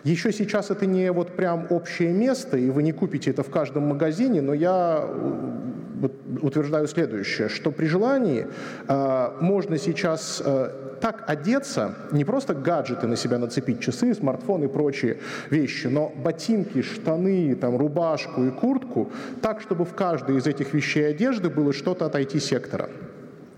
Еще 0.06 0.30
сейчас 0.30 0.70
это 0.70 0.86
не 0.86 1.10
вот 1.10 1.32
прям 1.32 1.66
общее 1.68 2.12
место, 2.12 2.56
и 2.56 2.70
вы 2.70 2.84
не 2.84 2.92
купите 2.92 3.32
это 3.32 3.42
в 3.42 3.50
каждом 3.50 3.88
магазине, 3.88 4.40
но 4.40 4.54
я 4.54 5.00
э, 5.02 6.08
утверждаю 6.42 6.86
следующее, 6.86 7.48
что 7.48 7.72
при 7.72 7.86
желании 7.86 8.46
э, 8.86 9.30
можно 9.40 9.78
сейчас 9.78 10.40
э, 10.44 10.70
так 11.00 11.24
одеться, 11.26 11.96
не 12.12 12.24
просто 12.24 12.54
гаджеты 12.54 13.08
на 13.08 13.16
себя 13.16 13.38
нацепить, 13.38 13.80
часы, 13.80 14.14
смартфон 14.14 14.62
и 14.62 14.68
прочие 14.68 15.18
вещи, 15.50 15.88
но 15.88 16.12
ботинки, 16.14 16.82
штаны, 16.82 17.56
там, 17.56 17.76
рубашку 17.76 18.44
и 18.44 18.50
куртку, 18.50 19.10
так, 19.42 19.60
чтобы 19.60 19.84
в 19.84 19.94
каждой 19.94 20.36
из 20.36 20.46
этих 20.46 20.72
вещей 20.72 21.10
одежды 21.10 21.50
было 21.50 21.72
что-то 21.72 22.06
от 22.06 22.14
IT-сектора. 22.14 22.90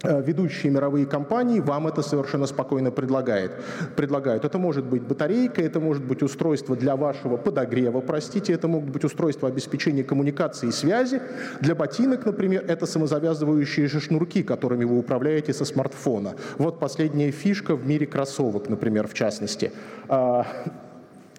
Э, 0.05 0.23
ведущие 0.23 0.71
мировые 0.71 1.07
компании 1.07 1.59
вам 1.59 1.89
это 1.89 2.03
совершенно 2.03 2.47
спокойно 2.47 2.91
предлагает, 2.93 3.51
предлагают. 3.97 4.45
Это 4.45 4.57
может 4.59 4.85
быть 4.85 5.03
батарейка, 5.03 5.61
это 5.61 5.81
может 5.81 6.05
быть 6.05 6.23
устройство 6.23 6.77
для 6.77 6.95
вашего 6.95 7.37
подогрева, 7.37 8.01
простите, 8.01 8.53
это 8.53 8.69
могут 8.69 8.91
быть 8.91 9.05
устройства 9.05 9.49
обеспечения 9.49 10.05
коммуникации 10.05 10.69
и 10.69 10.73
связи. 10.73 11.21
Для 11.61 11.75
ботинок, 11.75 12.27
например, 12.27 12.65
это 12.69 12.87
самозавязывающие 12.87 13.89
шнурки, 13.89 14.45
которыми 14.45 14.85
вы 14.85 14.99
управляете 14.99 15.53
со 15.53 15.65
смартфона. 15.65 16.35
Вот 16.59 16.79
последняя 16.79 17.33
фишка 17.33 17.75
в 17.75 17.85
мире 17.87 18.07
кроссовок, 18.07 18.69
например, 18.69 19.09
в 19.09 19.15
частности. 19.15 19.73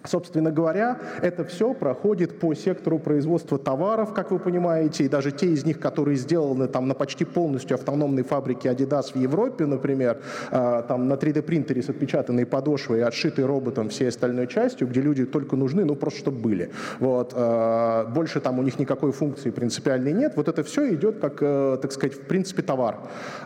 А, 0.02 0.08
Собственно 0.08 0.50
говоря, 0.50 0.98
это 1.22 1.44
все 1.44 1.74
проходит 1.74 2.38
по 2.38 2.54
сектору 2.54 2.98
производства 2.98 3.58
товаров, 3.58 4.12
как 4.14 4.30
вы 4.30 4.38
понимаете, 4.38 5.04
и 5.04 5.08
даже 5.08 5.30
те 5.30 5.46
из 5.46 5.64
них, 5.64 5.78
которые 5.78 6.16
сделаны 6.16 6.68
там 6.68 6.88
на 6.88 6.94
почти 6.94 7.24
полностью 7.24 7.74
автономной 7.74 8.22
фабрике 8.22 8.70
Adidas 8.70 9.12
в 9.12 9.16
Европе, 9.16 9.66
например, 9.66 10.18
э, 10.50 10.82
там 10.88 11.08
на 11.08 11.14
3D-принтере 11.14 11.82
с 11.82 11.90
отпечатанной 11.90 12.46
подошвой 12.46 12.98
и 12.98 13.02
отшитой 13.02 13.44
роботом 13.44 13.88
всей 13.88 14.08
остальной 14.08 14.46
частью, 14.46 14.88
где 14.88 15.00
люди 15.00 15.26
только 15.26 15.56
нужны, 15.56 15.84
ну 15.84 15.94
просто 15.94 16.20
чтобы 16.20 16.38
были. 16.38 16.70
Вот. 16.98 17.32
Э, 17.36 18.06
больше 18.08 18.40
там 18.40 18.58
у 18.58 18.62
них 18.62 18.78
никакой 18.78 19.12
функции 19.12 19.50
принципиальной 19.50 20.12
нет. 20.12 20.32
Вот 20.36 20.48
это 20.48 20.62
все 20.62 20.94
идет 20.94 21.18
как, 21.20 21.38
э, 21.40 21.78
так 21.80 21.92
сказать, 21.92 22.14
в 22.14 22.22
принципе 22.22 22.62
товар. 22.62 22.98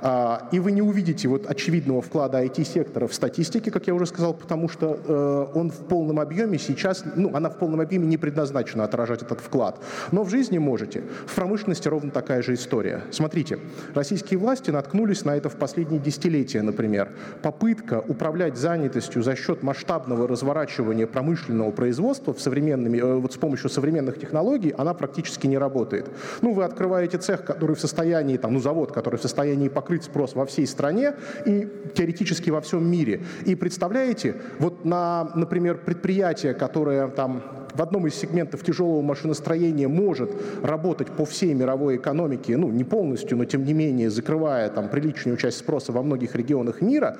Э, 0.03 0.37
и 0.53 0.61
вы 0.61 0.73
не 0.73 0.83
увидите 0.83 1.29
вот 1.29 1.47
очевидного 1.47 2.01
вклада 2.01 2.45
IT-сектора 2.45 3.07
в 3.07 3.15
статистике, 3.15 3.71
как 3.71 3.87
я 3.87 3.95
уже 3.95 4.07
сказал, 4.07 4.35
потому 4.35 4.69
что 4.69 5.51
он 5.55 5.71
в 5.71 5.79
полном 5.89 6.21
объеме 6.21 6.44
объеме 6.45 6.59
сейчас, 6.59 7.05
ну, 7.17 7.35
она 7.35 7.49
в 7.49 7.59
полном 7.59 7.81
объеме 7.81 8.07
не 8.07 8.17
предназначена 8.17 8.85
отражать 8.85 9.23
этот 9.23 9.41
вклад. 9.41 9.81
Но 10.13 10.23
в 10.23 10.31
жизни 10.31 10.59
можете. 10.59 11.03
В 11.27 11.35
промышленности 11.35 11.89
ровно 11.89 12.11
такая 12.11 12.43
же 12.43 12.55
история. 12.55 13.03
Смотрите, 13.11 13.59
российские 13.95 14.39
власти 14.39 14.71
наткнулись 14.71 15.25
на 15.25 15.37
это 15.37 15.49
в 15.49 15.57
последние 15.57 16.01
десятилетия, 16.01 16.63
например. 16.63 17.09
Попытка 17.43 18.01
управлять 18.07 18.57
занятостью 18.57 19.23
за 19.23 19.37
счет 19.37 19.63
масштабного 19.63 20.29
разворачивания 20.29 21.07
промышленного 21.07 21.71
производства 21.71 22.33
в 22.33 22.41
современными, 22.41 22.99
э, 22.99 23.15
вот 23.15 23.33
с 23.33 23.37
помощью 23.37 23.71
современных 23.71 24.19
технологий, 24.19 24.75
она 24.77 24.95
практически 24.95 25.47
не 25.47 25.59
работает. 25.59 26.07
Ну, 26.43 26.53
вы 26.53 26.65
открываете 26.65 27.19
цех, 27.19 27.45
который 27.45 27.77
в 27.77 27.81
состоянии, 27.81 28.37
там, 28.37 28.53
ну, 28.53 28.61
завод, 28.61 28.93
который 28.93 29.17
в 29.17 29.23
состоянии 29.23 29.69
покрыть 29.69 30.05
спрос 30.05 30.35
во 30.35 30.45
всей 30.45 30.67
стране 30.67 31.15
и 31.47 31.69
теоретически 31.95 32.51
во 32.51 32.61
всем 32.61 32.87
мире. 32.87 33.23
И 33.47 33.55
представляете, 33.55 34.35
вот 34.59 34.85
на, 34.85 35.31
например, 35.35 35.79
предприятии 35.79 36.34
предприятие, 36.35 36.55
которое 36.55 37.09
там 37.09 37.43
в 37.75 37.83
одном 37.83 38.07
из 38.07 38.14
сегментов 38.14 38.62
тяжелого 38.62 39.02
машиностроения 39.02 39.88
может 39.88 40.31
работать 40.62 41.09
по 41.09 41.25
всей 41.25 41.54
мировой 41.54 41.97
экономике, 41.97 42.57
ну, 42.57 42.71
не 42.71 42.85
полностью, 42.85 43.37
но 43.37 43.45
тем 43.45 43.64
не 43.64 43.75
менее, 43.75 44.11
закрывая 44.11 44.69
там 44.71 44.88
приличную 44.88 45.37
часть 45.37 45.59
спроса 45.59 45.93
во 45.93 46.02
многих 46.02 46.35
регионах 46.37 46.81
мира, 46.81 47.16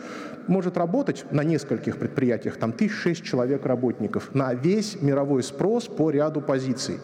может 0.47 0.77
работать 0.77 1.25
на 1.31 1.43
нескольких 1.43 1.99
предприятиях, 1.99 2.57
там 2.57 2.73
тысяч 2.73 2.93
шесть 2.93 3.25
человек 3.25 3.67
работников, 3.67 4.35
на 4.35 4.55
весь 4.55 5.01
мировой 5.03 5.43
спрос 5.43 5.87
по 5.87 6.11
ряду 6.11 6.41
позиций. 6.41 6.99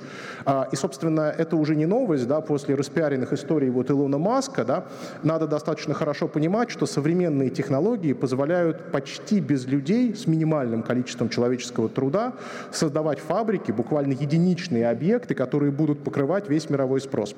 А, 0.45 0.69
и, 0.73 0.77
собственно, 0.77 1.35
это 1.37 1.57
уже 1.57 1.77
не 1.77 1.87
новость, 1.87 2.27
да, 2.27 2.41
после 2.41 2.75
распиаренных 2.75 3.33
историй 3.33 3.71
вот 3.71 3.91
Илона 3.91 4.19
Маска, 4.19 4.65
да, 4.65 4.85
надо 5.23 5.47
достаточно 5.47 5.95
хорошо 5.95 6.29
понимать, 6.29 6.71
что 6.71 6.87
современные 6.87 7.51
технологии 7.51 8.13
позволяют 8.13 8.93
почти 8.93 9.41
без 9.41 9.67
людей 9.67 10.15
с 10.15 10.27
минимальным 10.27 10.83
количеством 10.83 11.29
человеческого 11.29 11.89
труда 11.89 12.35
создавать 12.71 13.19
фабрики, 13.19 13.40
буквально 13.73 14.13
единичные 14.13 14.89
объекты, 14.89 15.35
которые 15.35 15.73
будут 15.73 16.05
покрывать 16.05 16.49
весь 16.49 16.71
мировой 16.71 17.01
спрос. 17.01 17.35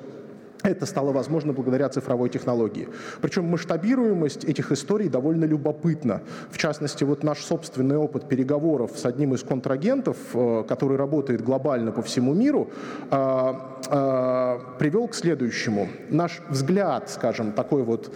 Это 0.63 0.85
стало 0.85 1.11
возможно 1.11 1.51
благодаря 1.51 1.89
цифровой 1.89 2.29
технологии. 2.29 2.87
Причем 3.21 3.45
масштабируемость 3.45 4.45
этих 4.45 4.71
историй 4.71 5.09
довольно 5.09 5.43
любопытна. 5.43 6.21
В 6.49 6.57
частности, 6.57 7.03
вот 7.03 7.21
наш 7.23 7.39
собственный 7.39 7.97
опыт 7.97 8.29
переговоров 8.29 8.91
с 8.95 9.05
одним 9.05 9.33
из 9.33 9.43
контрагентов, 9.43 10.17
э, 10.33 10.63
который 10.67 10.97
работает 10.97 11.43
глобально 11.43 11.91
по 11.91 12.01
всему 12.01 12.33
миру, 12.33 12.69
э, 13.11 13.53
э, 13.89 14.59
привел 14.79 15.09
к 15.09 15.15
следующему. 15.15 15.89
Наш 16.09 16.41
взгляд, 16.49 17.09
скажем, 17.09 17.51
такой 17.51 17.83
вот 17.83 18.13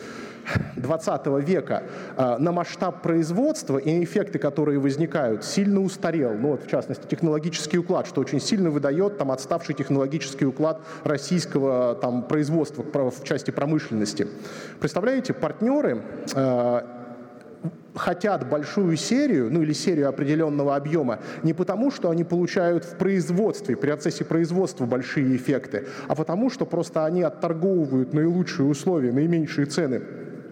20 0.76 1.28
века 1.48 1.84
а, 2.16 2.38
на 2.38 2.52
масштаб 2.52 3.02
производства 3.02 3.78
и 3.78 4.04
эффекты, 4.04 4.40
которые 4.40 4.80
возникают, 4.80 5.44
сильно 5.44 5.82
устарел. 5.82 6.34
Ну 6.34 6.50
вот, 6.50 6.64
в 6.64 6.68
частности, 6.70 7.06
технологический 7.08 7.78
уклад, 7.78 8.08
что 8.08 8.22
очень 8.22 8.40
сильно 8.40 8.70
выдает 8.70 9.18
там 9.18 9.32
отставший 9.32 9.76
технологический 9.76 10.46
уклад 10.46 10.82
российского 11.04 11.96
там, 11.96 12.24
производства 12.24 12.84
в 12.84 13.24
части 13.24 13.52
промышленности. 13.52 14.28
Представляете, 14.80 15.34
партнеры 15.34 16.02
а, 16.36 16.98
хотят 17.96 18.48
большую 18.48 18.96
серию, 18.96 19.50
ну 19.52 19.62
или 19.62 19.74
серию 19.74 20.10
определенного 20.10 20.76
объема, 20.76 21.20
не 21.44 21.54
потому, 21.54 21.92
что 21.92 22.10
они 22.10 22.24
получают 22.24 22.86
в 22.86 22.96
производстве, 22.98 23.76
при 23.76 23.88
процессе 23.88 24.24
производства 24.24 24.86
большие 24.86 25.36
эффекты, 25.36 25.88
а 26.08 26.16
потому, 26.16 26.50
что 26.50 26.66
просто 26.66 27.06
они 27.06 27.24
отторговывают 27.24 28.14
наилучшие 28.14 28.68
условия, 28.68 29.12
наименьшие 29.12 29.66
цены 29.66 30.02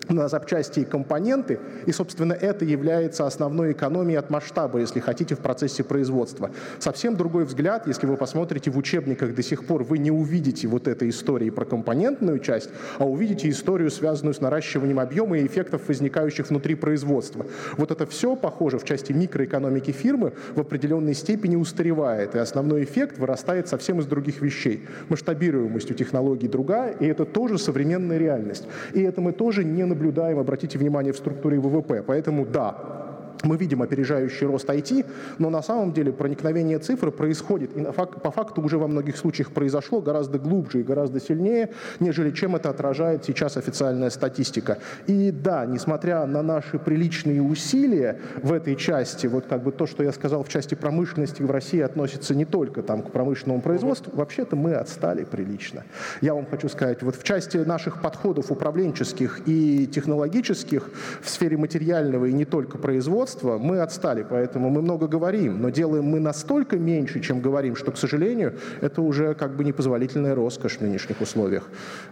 на 0.09 0.27
запчасти 0.27 0.81
и 0.81 0.85
компоненты, 0.85 1.59
и, 1.85 1.91
собственно, 1.91 2.33
это 2.33 2.65
является 2.65 3.25
основной 3.25 3.71
экономией 3.71 4.19
от 4.19 4.29
масштаба, 4.29 4.79
если 4.79 4.99
хотите, 4.99 5.35
в 5.35 5.39
процессе 5.39 5.83
производства. 5.83 6.51
Совсем 6.79 7.15
другой 7.15 7.45
взгляд, 7.45 7.87
если 7.87 8.07
вы 8.07 8.17
посмотрите 8.17 8.71
в 8.71 8.77
учебниках 8.77 9.33
до 9.35 9.43
сих 9.43 9.65
пор, 9.65 9.83
вы 9.83 9.97
не 9.97 10.11
увидите 10.11 10.67
вот 10.67 10.87
этой 10.87 11.09
истории 11.09 11.49
про 11.49 11.65
компонентную 11.65 12.39
часть, 12.39 12.69
а 12.97 13.05
увидите 13.05 13.49
историю, 13.49 13.91
связанную 13.91 14.33
с 14.33 14.41
наращиванием 14.41 14.99
объема 14.99 15.37
и 15.37 15.45
эффектов, 15.45 15.87
возникающих 15.87 16.49
внутри 16.49 16.75
производства. 16.75 17.45
Вот 17.77 17.91
это 17.91 18.05
все, 18.05 18.35
похоже, 18.35 18.77
в 18.77 18.83
части 18.83 19.11
микроэкономики 19.11 19.91
фирмы 19.91 20.33
в 20.55 20.59
определенной 20.59 21.13
степени 21.13 21.55
устаревает, 21.55 22.35
и 22.35 22.39
основной 22.39 22.83
эффект 22.83 23.17
вырастает 23.17 23.67
совсем 23.67 23.99
из 23.99 24.05
других 24.05 24.41
вещей. 24.41 24.85
Масштабируемость 25.09 25.91
у 25.91 25.93
технологий 25.93 26.47
другая, 26.47 26.91
и 26.99 27.05
это 27.05 27.25
тоже 27.25 27.57
современная 27.57 28.17
реальность. 28.17 28.67
И 28.93 29.01
это 29.01 29.21
мы 29.21 29.31
тоже 29.31 29.63
не 29.63 29.83
наблюдаем, 29.95 30.37
обратите 30.39 30.77
внимание, 30.77 31.13
в 31.13 31.17
структуре 31.17 31.59
ВВП. 31.59 32.03
Поэтому 32.05 32.45
да, 32.45 33.04
мы 33.45 33.57
видим 33.57 33.81
опережающий 33.81 34.47
рост 34.47 34.67
IT, 34.69 35.05
но 35.37 35.49
на 35.49 35.61
самом 35.61 35.93
деле 35.93 36.11
проникновение 36.11 36.79
цифр 36.79 37.11
происходит, 37.11 37.77
и 37.77 37.83
по 37.83 38.31
факту 38.31 38.61
уже 38.61 38.77
во 38.77 38.87
многих 38.87 39.17
случаях 39.17 39.51
произошло 39.51 40.01
гораздо 40.01 40.39
глубже 40.39 40.81
и 40.81 40.83
гораздо 40.83 41.19
сильнее, 41.19 41.69
нежели 41.99 42.31
чем 42.31 42.55
это 42.55 42.69
отражает 42.69 43.23
сейчас 43.25 43.57
официальная 43.57 44.09
статистика. 44.09 44.79
И 45.07 45.31
да, 45.31 45.65
несмотря 45.65 46.25
на 46.25 46.41
наши 46.41 46.79
приличные 46.79 47.41
усилия 47.41 48.19
в 48.41 48.51
этой 48.51 48.75
части, 48.75 49.27
вот 49.27 49.45
как 49.45 49.63
бы 49.63 49.71
то, 49.71 49.85
что 49.85 50.03
я 50.03 50.11
сказал 50.11 50.43
в 50.43 50.49
части 50.49 50.75
промышленности 50.75 51.41
в 51.41 51.51
России 51.51 51.79
относится 51.79 52.33
не 52.33 52.45
только 52.45 52.81
там 52.81 53.01
к 53.01 53.11
промышленному 53.11 53.61
производству, 53.61 54.11
вообще-то 54.15 54.55
мы 54.55 54.73
отстали 54.73 55.23
прилично. 55.23 55.83
Я 56.21 56.33
вам 56.33 56.45
хочу 56.45 56.69
сказать, 56.69 57.03
вот 57.03 57.15
в 57.15 57.23
части 57.23 57.57
наших 57.57 58.01
подходов 58.01 58.51
управленческих 58.51 59.41
и 59.45 59.87
технологических 59.87 60.89
в 61.21 61.29
сфере 61.29 61.57
материального 61.57 62.25
и 62.25 62.33
не 62.33 62.45
только 62.45 62.77
производства, 62.77 63.34
производства 63.35 63.57
мы 63.57 63.79
отстали, 63.79 64.25
поэтому 64.29 64.69
мы 64.69 64.81
много 64.81 65.07
говорим, 65.07 65.61
но 65.61 65.69
делаем 65.69 66.05
мы 66.05 66.19
настолько 66.19 66.77
меньше, 66.77 67.19
чем 67.19 67.41
говорим, 67.41 67.75
что, 67.75 67.91
к 67.91 67.97
сожалению, 67.97 68.53
это 68.81 69.01
уже 69.01 69.33
как 69.33 69.55
бы 69.55 69.63
непозволительная 69.63 70.35
роскошь 70.35 70.77
в 70.77 70.81
нынешних 70.81 71.21
условиях. 71.21 71.63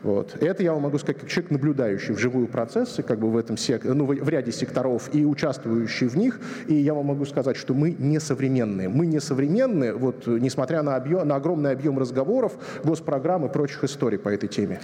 Вот. 0.03 0.35
Это 0.41 0.63
я 0.63 0.73
вам 0.73 0.83
могу 0.83 0.97
сказать 0.97 1.19
как 1.19 1.29
человек, 1.29 1.51
наблюдающий 1.51 2.13
вживую 2.13 2.47
процессы 2.47 3.03
как 3.03 3.19
бы 3.19 3.31
в, 3.31 3.37
этом 3.37 3.57
сек... 3.57 3.83
ну, 3.83 4.05
в 4.05 4.29
ряде 4.29 4.51
секторов 4.51 5.09
и 5.13 5.25
участвующий 5.25 6.07
в 6.07 6.17
них, 6.17 6.39
и 6.67 6.75
я 6.75 6.93
вам 6.93 7.05
могу 7.05 7.25
сказать, 7.25 7.57
что 7.57 7.73
мы 7.73 7.95
не 7.97 8.19
современные. 8.19 8.89
Мы 8.89 9.05
не 9.05 9.19
современные, 9.19 9.93
вот, 9.93 10.27
несмотря 10.27 10.83
на, 10.83 10.95
объем, 10.95 11.27
на 11.27 11.35
огромный 11.35 11.71
объем 11.71 11.99
разговоров, 11.99 12.53
госпрограмм 12.83 13.45
и 13.45 13.49
прочих 13.49 13.83
историй 13.83 14.17
по 14.17 14.29
этой 14.29 14.49
теме. 14.49 14.79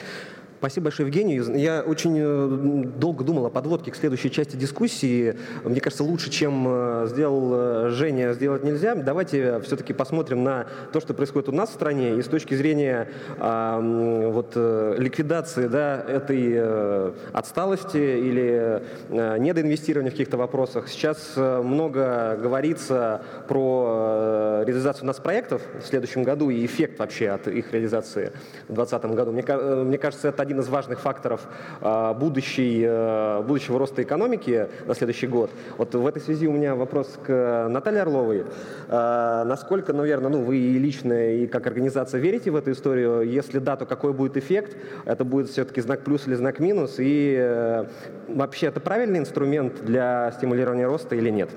Спасибо 0.60 0.86
большое, 0.86 1.08
Евгений. 1.08 1.39
Я 1.58 1.84
очень 1.84 2.18
э, 2.20 2.84
долго 2.98 3.24
думал 3.24 3.46
о 3.46 3.50
подводке 3.50 3.92
к 3.92 3.96
следующей 3.96 4.30
части 4.30 4.58
дискуссии. 4.58 5.38
Мне 5.63 5.80
кажется, 5.80 6.04
лучше, 6.04 6.30
чем 6.30 6.66
э, 6.68 7.08
сделал 7.08 7.51
э, 7.54 7.89
Женя, 7.92 8.34
сделать 8.34 8.66
нельзя. 8.66 8.94
Давайте 8.94 9.62
все-таки 9.62 9.94
посмотрим 9.94 10.44
на 10.44 10.68
то, 10.92 11.00
что 11.00 11.13
происходит 11.13 11.48
у 11.48 11.54
нас 11.54 11.70
в 11.70 11.74
стране, 11.75 12.16
и 12.16 12.22
с 12.22 12.25
точки 12.25 12.56
зрения 12.56 13.08
вот, 13.39 14.56
ликвидации 14.56 15.68
да, 15.68 16.04
этой 16.06 17.12
отсталости 17.32 17.98
или 17.98 18.84
недоинвестирования 19.10 20.12
в 20.12 20.13
каких-то 20.13 20.36
вопросах. 20.38 20.89
Сейчас 20.89 21.36
много 21.38 22.38
говорится 22.42 23.22
про 23.48 24.63
реализацию 24.66 25.04
у 25.04 25.08
нас 25.08 25.20
проектов 25.20 25.62
в 25.82 25.86
следующем 25.88 26.24
году 26.24 26.50
и 26.50 26.66
эффект 26.66 27.00
вообще 27.00 27.30
от 27.30 27.48
их 27.48 27.72
реализации 27.72 28.34
в 28.68 28.74
2020 28.74 29.06
году. 29.16 29.32
Мне, 29.32 29.44
мне 29.86 29.98
кажется, 29.98 30.28
это 30.28 30.49
один 30.50 30.62
из 30.62 30.68
важных 30.68 31.00
факторов 31.00 31.41
а, 31.79 32.15
будущей, 32.15 32.84
э, 32.84 33.44
будущего 33.44 33.77
роста 33.77 34.01
экономики 34.01 34.68
на 34.88 34.96
следующий 34.96 35.27
год. 35.27 35.51
Вот 35.77 35.94
в 35.94 36.08
этой 36.08 36.22
связи 36.24 36.48
у 36.48 36.51
меня 36.51 36.74
вопрос 36.74 37.20
к 37.24 37.68
Наталье 37.70 38.01
Орловой. 38.01 38.46
А, 38.88 39.46
насколько, 39.46 39.94
наверное, 39.94 40.32
ну, 40.32 40.44
вы 40.44 40.58
и 40.58 40.79
лично, 40.79 41.36
и 41.36 41.46
как 41.46 41.68
организация 41.68 42.20
верите 42.20 42.50
в 42.50 42.56
эту 42.56 42.72
историю? 42.72 43.22
Если 43.22 43.60
да, 43.60 43.75
то 43.75 43.86
какой 43.86 44.12
будет 44.12 44.38
эффект? 44.38 44.75
Это 45.06 45.24
будет 45.24 45.50
все-таки 45.50 45.82
знак 45.82 46.01
плюс 46.01 46.26
или 46.26 46.34
знак 46.34 46.60
минус? 46.60 46.95
И 46.97 47.38
э, 47.39 47.86
вообще 48.28 48.67
это 48.67 48.80
правильный 48.80 49.19
инструмент 49.19 49.86
для 49.86 50.32
стимулирования 50.36 50.88
роста 50.88 51.15
или 51.15 51.30
нет? 51.30 51.50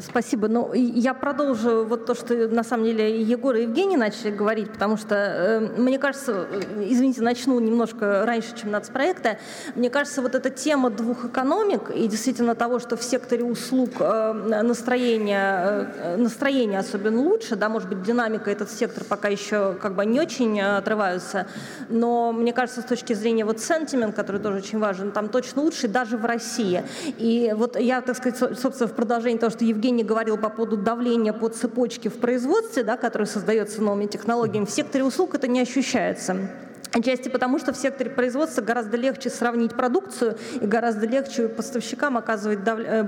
Спасибо. 0.00 0.48
Ну, 0.48 0.72
я 0.72 1.14
продолжу 1.14 1.84
вот 1.84 2.06
то, 2.06 2.14
что 2.14 2.34
на 2.48 2.62
самом 2.62 2.84
деле 2.84 3.20
Егор 3.20 3.54
и 3.56 3.62
Евгений 3.62 3.96
начали 3.96 4.30
говорить, 4.30 4.70
потому 4.72 4.96
что, 4.96 5.14
э, 5.14 5.60
мне 5.80 5.98
кажется, 5.98 6.46
э, 6.50 6.86
извините, 6.88 7.22
начну 7.22 7.58
немножко 7.60 8.24
раньше, 8.24 8.56
чем 8.56 8.70
нацпроекта. 8.70 9.38
Мне 9.74 9.90
кажется, 9.90 10.22
вот 10.22 10.34
эта 10.34 10.50
тема 10.50 10.90
двух 10.90 11.24
экономик 11.26 11.90
и 11.90 12.06
действительно 12.06 12.54
того, 12.54 12.78
что 12.78 12.96
в 12.96 13.02
секторе 13.02 13.44
услуг 13.44 13.90
э, 14.00 14.32
настроение, 14.62 16.16
настроение 16.16 16.78
особенно 16.78 17.20
лучше, 17.20 17.56
да, 17.56 17.68
может 17.68 17.88
быть, 17.88 18.02
динамика 18.02 18.50
этот 18.50 18.70
сектор 18.70 19.04
пока 19.04 19.28
еще 19.28 19.74
как 19.80 19.94
бы 19.94 20.06
не 20.06 20.20
очень 20.20 20.60
отрываются, 20.60 21.46
но 21.88 22.32
мне 22.32 22.52
кажется, 22.52 22.82
с 22.82 22.84
точки 22.84 23.12
зрения 23.12 23.44
вот 23.44 23.56
sentiment, 23.56 24.12
который 24.12 24.40
тоже 24.40 24.58
очень 24.58 24.78
важен, 24.78 25.12
там 25.12 25.28
точно 25.28 25.62
лучше 25.62 25.88
даже 25.88 26.16
в 26.16 26.24
России. 26.24 26.82
И 27.18 27.52
вот 27.56 27.78
я, 27.78 28.00
так 28.00 28.16
сказать, 28.16 28.58
собственно, 28.58 28.88
в 28.88 28.94
продолжении 28.94 29.38
того, 29.38 29.50
что 29.50 29.64
Евгений 29.64 29.81
Евгений 29.82 30.04
говорил 30.04 30.38
по 30.38 30.48
поводу 30.48 30.76
давления 30.76 31.32
по 31.32 31.48
цепочке 31.48 32.08
в 32.08 32.18
производстве, 32.18 32.84
да, 32.84 32.96
которое 32.96 33.26
создается 33.26 33.82
новыми 33.82 34.06
технологиями, 34.06 34.64
в 34.64 34.70
секторе 34.70 35.02
услуг 35.02 35.34
это 35.34 35.48
не 35.48 35.60
ощущается. 35.60 36.36
Отчасти 36.94 37.28
потому, 37.28 37.58
что 37.58 37.72
в 37.72 37.76
секторе 37.76 38.10
производства 38.10 38.60
гораздо 38.60 38.98
легче 38.98 39.30
сравнить 39.30 39.74
продукцию 39.74 40.36
и 40.60 40.66
гораздо 40.66 41.06
легче 41.06 41.48
поставщикам 41.48 42.18
оказывать, 42.18 42.64
дав... 42.64 42.78
Э, 42.78 43.04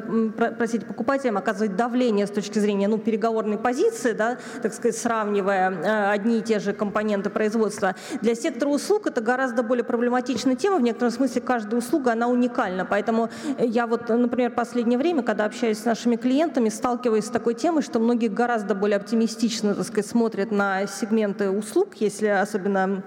просить 0.58 0.86
покупателям 0.86 1.36
оказывать 1.36 1.76
давление 1.76 2.26
с 2.26 2.30
точки 2.30 2.58
зрения 2.58 2.88
ну, 2.88 2.96
переговорной 2.98 3.58
позиции, 3.58 4.12
да, 4.12 4.38
так 4.62 4.72
сказать, 4.72 4.96
сравнивая 4.96 5.70
э, 5.70 6.10
одни 6.10 6.38
и 6.38 6.42
те 6.42 6.60
же 6.60 6.72
компоненты 6.72 7.28
производства. 7.28 7.94
Для 8.22 8.34
сектора 8.34 8.70
услуг 8.70 9.06
это 9.06 9.20
гораздо 9.20 9.62
более 9.62 9.84
проблематичная 9.84 10.56
тема. 10.56 10.78
В 10.78 10.82
некотором 10.82 11.12
смысле 11.12 11.42
каждая 11.42 11.78
услуга, 11.78 12.12
она 12.12 12.28
уникальна. 12.28 12.86
Поэтому 12.86 13.28
я 13.58 13.86
вот, 13.86 14.08
например, 14.08 14.50
в 14.50 14.54
последнее 14.54 14.98
время, 14.98 15.22
когда 15.22 15.44
общаюсь 15.44 15.78
с 15.78 15.84
нашими 15.84 16.16
клиентами, 16.16 16.70
сталкиваюсь 16.70 17.26
с 17.26 17.30
такой 17.30 17.54
темой, 17.54 17.82
что 17.82 17.98
многие 17.98 18.28
гораздо 18.28 18.74
более 18.74 18.96
оптимистично 18.96 19.74
так 19.74 19.84
сказать, 19.84 20.06
смотрят 20.06 20.50
на 20.50 20.86
сегменты 20.86 21.50
услуг, 21.50 21.96
если 21.96 22.28
особенно 22.28 23.02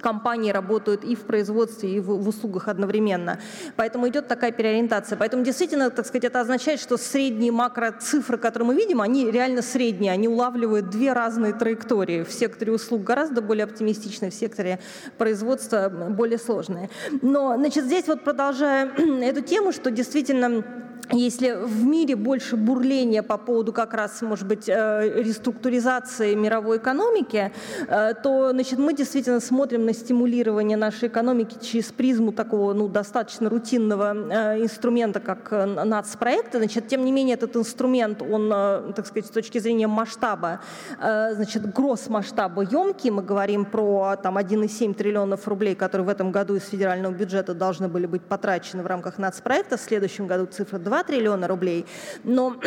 компании 0.00 0.50
работают 0.50 1.04
и 1.04 1.14
в 1.14 1.20
производстве, 1.20 1.96
и 1.96 2.00
в, 2.00 2.06
в 2.06 2.28
услугах 2.28 2.68
одновременно. 2.68 3.38
Поэтому 3.76 4.08
идет 4.08 4.28
такая 4.28 4.52
переориентация. 4.52 5.16
Поэтому 5.16 5.44
действительно, 5.44 5.90
так 5.90 6.06
сказать, 6.06 6.24
это 6.24 6.40
означает, 6.40 6.80
что 6.80 6.96
средние 6.96 7.52
макроцифры, 7.52 8.38
которые 8.38 8.68
мы 8.68 8.74
видим, 8.74 9.00
они 9.00 9.30
реально 9.30 9.62
средние, 9.62 10.12
они 10.12 10.28
улавливают 10.28 10.90
две 10.90 11.12
разные 11.12 11.52
траектории. 11.52 12.22
В 12.22 12.32
секторе 12.32 12.72
услуг 12.72 13.04
гораздо 13.04 13.42
более 13.42 13.64
оптимистичные, 13.64 14.30
в 14.30 14.34
секторе 14.34 14.78
производства 15.18 15.88
более 15.88 16.38
сложные. 16.38 16.90
Но, 17.22 17.56
значит, 17.56 17.84
здесь 17.84 18.06
вот 18.06 18.22
продолжая 18.22 18.90
эту 19.22 19.42
тему, 19.42 19.72
что 19.72 19.90
действительно 19.90 20.64
если 21.12 21.52
в 21.52 21.84
мире 21.84 22.16
больше 22.16 22.56
бурления 22.56 23.22
по 23.22 23.38
поводу 23.38 23.72
как 23.72 23.94
раз, 23.94 24.22
может 24.22 24.46
быть, 24.46 24.68
э, 24.68 25.22
реструктуризации 25.22 26.34
мировой 26.34 26.78
экономики, 26.78 27.52
э, 27.86 28.14
то 28.22 28.50
значит, 28.50 28.78
мы 28.78 28.92
действительно 28.92 29.40
смотрим 29.40 29.85
на 29.86 29.94
стимулирование 29.94 30.76
нашей 30.76 31.08
экономики 31.08 31.56
через 31.62 31.92
призму 31.92 32.32
такого 32.32 32.74
ну, 32.74 32.88
достаточно 32.88 33.48
рутинного 33.48 34.14
э, 34.14 34.62
инструмента, 34.62 35.20
как 35.20 35.50
нацпроекты. 35.50 36.58
Значит, 36.58 36.88
тем 36.88 37.04
не 37.04 37.12
менее, 37.12 37.34
этот 37.34 37.56
инструмент, 37.56 38.22
он, 38.22 38.48
так 38.94 39.06
сказать, 39.06 39.26
с 39.26 39.30
точки 39.30 39.58
зрения 39.58 39.86
масштаба, 39.86 40.60
значит, 40.98 41.72
гросс-масштаба 41.72 42.62
емкий. 42.62 43.10
Мы 43.10 43.22
говорим 43.22 43.64
про 43.64 44.16
там, 44.16 44.38
1,7 44.38 44.94
триллионов 44.94 45.46
рублей, 45.48 45.74
которые 45.74 46.06
в 46.06 46.10
этом 46.10 46.32
году 46.32 46.56
из 46.56 46.68
федерального 46.68 47.12
бюджета 47.12 47.54
должны 47.54 47.88
были 47.88 48.06
быть 48.06 48.22
потрачены 48.22 48.82
в 48.82 48.86
рамках 48.86 49.18
нацпроекта. 49.18 49.76
В 49.76 49.80
следующем 49.80 50.26
году 50.26 50.46
цифра 50.46 50.78
2 50.78 51.04
триллиона 51.04 51.46
рублей, 51.48 51.86
но 52.24 52.56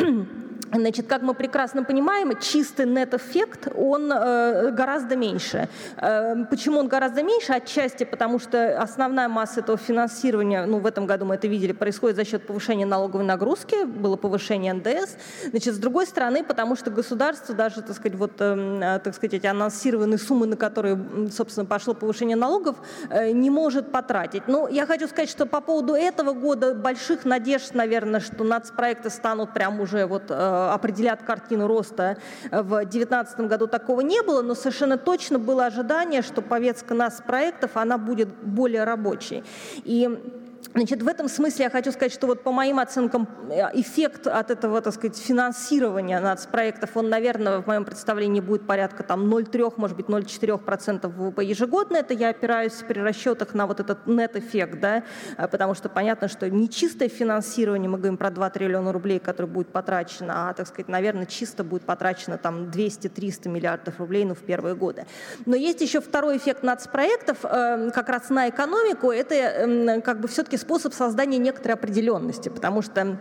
Значит, 0.72 1.08
как 1.08 1.24
мы 1.24 1.34
прекрасно 1.34 1.84
понимаем, 1.84 2.38
чистый 2.40 2.86
нет-эффект, 2.86 3.70
он 3.76 4.12
э, 4.12 4.72
гораздо 4.72 5.16
меньше. 5.16 5.68
Э, 5.98 6.46
почему 6.48 6.78
он 6.78 6.88
гораздо 6.88 7.09
меньше? 7.18 7.54
Отчасти 7.54 8.04
потому, 8.04 8.40
что 8.40 8.80
основная 8.82 9.28
масса 9.28 9.62
этого 9.62 9.78
финансирования, 9.78 10.66
ну, 10.66 10.80
в 10.80 10.86
этом 10.86 11.06
году 11.06 11.26
мы 11.26 11.36
это 11.36 11.48
видели, 11.48 11.72
происходит 11.72 12.16
за 12.16 12.26
счет 12.26 12.46
повышения 12.46 12.86
налоговой 12.86 13.26
нагрузки, 13.26 13.86
было 13.86 14.16
повышение 14.16 14.74
НДС. 14.74 15.16
Значит, 15.50 15.76
с 15.76 15.78
другой 15.78 16.06
стороны, 16.06 16.44
потому 16.44 16.76
что 16.76 16.92
государство, 16.92 17.56
даже, 17.56 17.82
так 17.82 17.96
сказать, 17.96 18.18
вот, 18.18 18.34
э, 18.40 19.00
так 19.04 19.16
сказать, 19.16 19.34
эти 19.34 19.48
анонсированные 19.48 20.18
суммы, 20.18 20.46
на 20.46 20.58
которые, 20.58 21.00
собственно, 21.32 21.66
пошло 21.66 21.94
повышение 21.94 22.38
налогов, 22.38 22.78
э, 23.10 23.32
не 23.32 23.50
может 23.50 23.92
потратить. 23.92 24.48
Но 24.48 24.68
я 24.68 24.86
хочу 24.86 25.08
сказать, 25.08 25.30
что 25.30 25.46
по 25.46 25.62
поводу 25.62 25.94
этого 25.94 26.34
года 26.34 26.74
больших 26.74 27.26
надежд, 27.26 27.74
наверное, 27.74 28.20
что 28.20 28.44
нацпроекты 28.44 29.10
станут 29.10 29.54
прям 29.54 29.80
уже 29.80 30.06
вот 30.06 30.30
э, 30.30 30.70
определят 30.74 31.24
картину 31.24 31.68
роста 31.68 32.18
в 32.52 32.70
2019 32.70 33.40
году, 33.42 33.68
такого 33.68 34.02
не 34.02 34.22
было, 34.22 34.42
но 34.42 34.56
совершенно 34.56 34.98
точно 34.98 35.40
было 35.40 35.66
ожидание, 35.66 36.22
что 36.22 36.42
повестка 36.42 36.94
нас 37.00 37.22
проектов, 37.26 37.72
она 37.76 37.98
будет 37.98 38.30
более 38.44 38.84
рабочей. 38.84 39.44
И 39.86 40.08
Значит, 40.74 41.02
в 41.02 41.08
этом 41.08 41.28
смысле 41.30 41.66
я 41.66 41.70
хочу 41.70 41.92
сказать, 41.92 42.14
что 42.14 42.28
вот 42.28 42.44
по 42.44 42.52
моим 42.52 42.80
оценкам 42.80 43.28
э, 43.50 43.80
эффект 43.80 44.28
от 44.28 44.52
этого, 44.52 44.82
так 44.82 44.94
сказать, 44.94 45.18
финансирования 45.18 46.20
нацпроектов, 46.20 46.96
он, 46.96 47.10
наверное, 47.10 47.60
в 47.60 47.68
моем 47.68 47.86
представлении 47.86 48.40
будет 48.40 48.68
порядка 48.68 49.04
там 49.04 49.34
0,3, 49.34 49.74
может 49.78 49.98
быть, 49.98 50.08
0,4% 50.08 51.08
ВВП 51.08 51.44
ежегодно. 51.44 51.98
Это 51.98 52.14
я 52.14 52.30
опираюсь 52.30 52.74
при 52.88 53.00
расчетах 53.00 53.54
на 53.54 53.68
вот 53.68 53.80
этот 53.80 54.06
нет-эффект, 54.06 54.80
да, 54.80 55.04
э, 55.38 55.48
потому 55.48 55.74
что 55.74 55.90
понятно, 55.90 56.28
что 56.28 56.50
не 56.50 56.70
чистое 56.70 57.10
финансирование, 57.10 57.90
мы 57.90 57.98
говорим 57.98 58.18
про 58.18 58.30
2 58.30 58.50
триллиона 58.52 58.92
рублей, 58.92 59.20
которые 59.20 59.52
будет 59.52 59.70
потрачено, 59.70 60.50
а, 60.50 60.54
так 60.54 60.68
сказать, 60.68 60.88
наверное, 60.88 61.26
чисто 61.26 61.64
будет 61.64 61.84
потрачено 61.84 62.38
там 62.38 62.70
200-300 62.70 63.50
миллиардов 63.50 64.00
рублей, 64.00 64.26
ну, 64.26 64.36
в 64.36 64.40
первые 64.40 64.76
годы. 64.76 65.06
Но 65.46 65.56
есть 65.56 65.82
еще 65.82 66.00
второй 66.00 66.38
эффект 66.38 66.64
нацпроектов, 66.64 67.38
э, 67.44 67.92
как 67.94 68.10
раз 68.10 68.30
на 68.30 68.50
экономику, 68.50 69.12
это 69.12 70.02
как 70.04 70.20
бы 70.20 70.28
все-таки 70.50 70.58
способ 70.58 70.94
создания 70.94 71.38
некоторой 71.38 71.76
определенности, 71.76 72.50
потому 72.50 72.82
что 72.82 73.20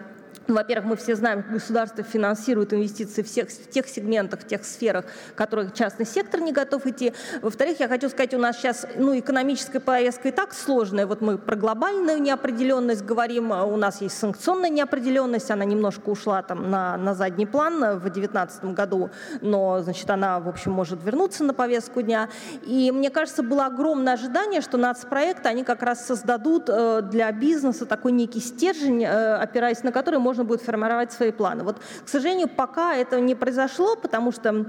во-первых, 0.55 0.91
мы 0.91 0.97
все 0.97 1.15
знаем, 1.15 1.45
государство 1.51 2.03
финансирует 2.03 2.73
инвестиции 2.73 3.23
всех, 3.23 3.51
в 3.51 3.71
тех 3.71 3.87
сегментах, 3.87 4.41
в 4.41 4.47
тех 4.47 4.65
сферах, 4.65 5.05
в 5.33 5.35
которых 5.35 5.75
частный 5.75 6.07
сектор 6.07 6.41
не 6.41 6.53
готов 6.53 6.87
идти. 6.87 7.13
Во-вторых, 7.43 7.81
я 7.81 7.89
хочу 7.89 8.09
сказать, 8.09 8.33
у 8.35 8.39
нас 8.39 8.57
сейчас 8.57 8.87
ну, 8.97 9.19
экономическая 9.19 9.81
повестка 9.81 10.29
и 10.29 10.31
так 10.33 10.55
сложная. 10.55 11.07
Вот 11.07 11.21
мы 11.21 11.37
про 11.37 11.55
глобальную 11.55 12.21
неопределенность 12.21 13.05
говорим, 13.05 13.53
а 13.53 13.65
у 13.65 13.77
нас 13.77 14.01
есть 14.01 14.17
санкционная 14.19 14.71
неопределенность, 14.71 15.51
она 15.51 15.65
немножко 15.65 16.09
ушла 16.09 16.43
там 16.43 16.71
на, 16.71 16.97
на 16.97 17.15
задний 17.15 17.47
план 17.47 17.99
в 17.99 18.01
2019 18.01 18.65
году, 18.67 19.11
но 19.43 19.81
значит, 19.83 20.09
она, 20.09 20.41
в 20.41 20.49
общем, 20.49 20.73
может 20.73 21.03
вернуться 21.05 21.45
на 21.45 21.53
повестку 21.53 22.01
дня. 22.01 22.29
И 22.63 22.91
мне 22.91 23.11
кажется, 23.11 23.43
было 23.43 23.67
огромное 23.67 24.15
ожидание, 24.15 24.63
что 24.63 24.79
нацпроекты, 24.79 25.49
они 25.49 25.63
как 25.63 25.83
раз 25.83 26.07
создадут 26.07 26.69
э, 26.69 27.03
для 27.03 27.31
бизнеса 27.33 27.85
такой 27.85 28.13
некий 28.13 28.41
стержень, 28.41 29.05
э, 29.05 29.35
опираясь 29.35 29.83
на 29.83 29.93
который 29.93 30.19
можно 30.19 30.38
будет 30.45 30.63
формировать 30.63 31.13
свои 31.13 31.33
планы. 31.33 31.65
Вот, 31.65 31.79
к 32.05 32.09
сожалению, 32.09 32.49
пока 32.49 32.95
это 32.95 33.21
не 33.21 33.35
произошло, 33.35 33.97
потому 33.97 34.33
что 34.33 34.67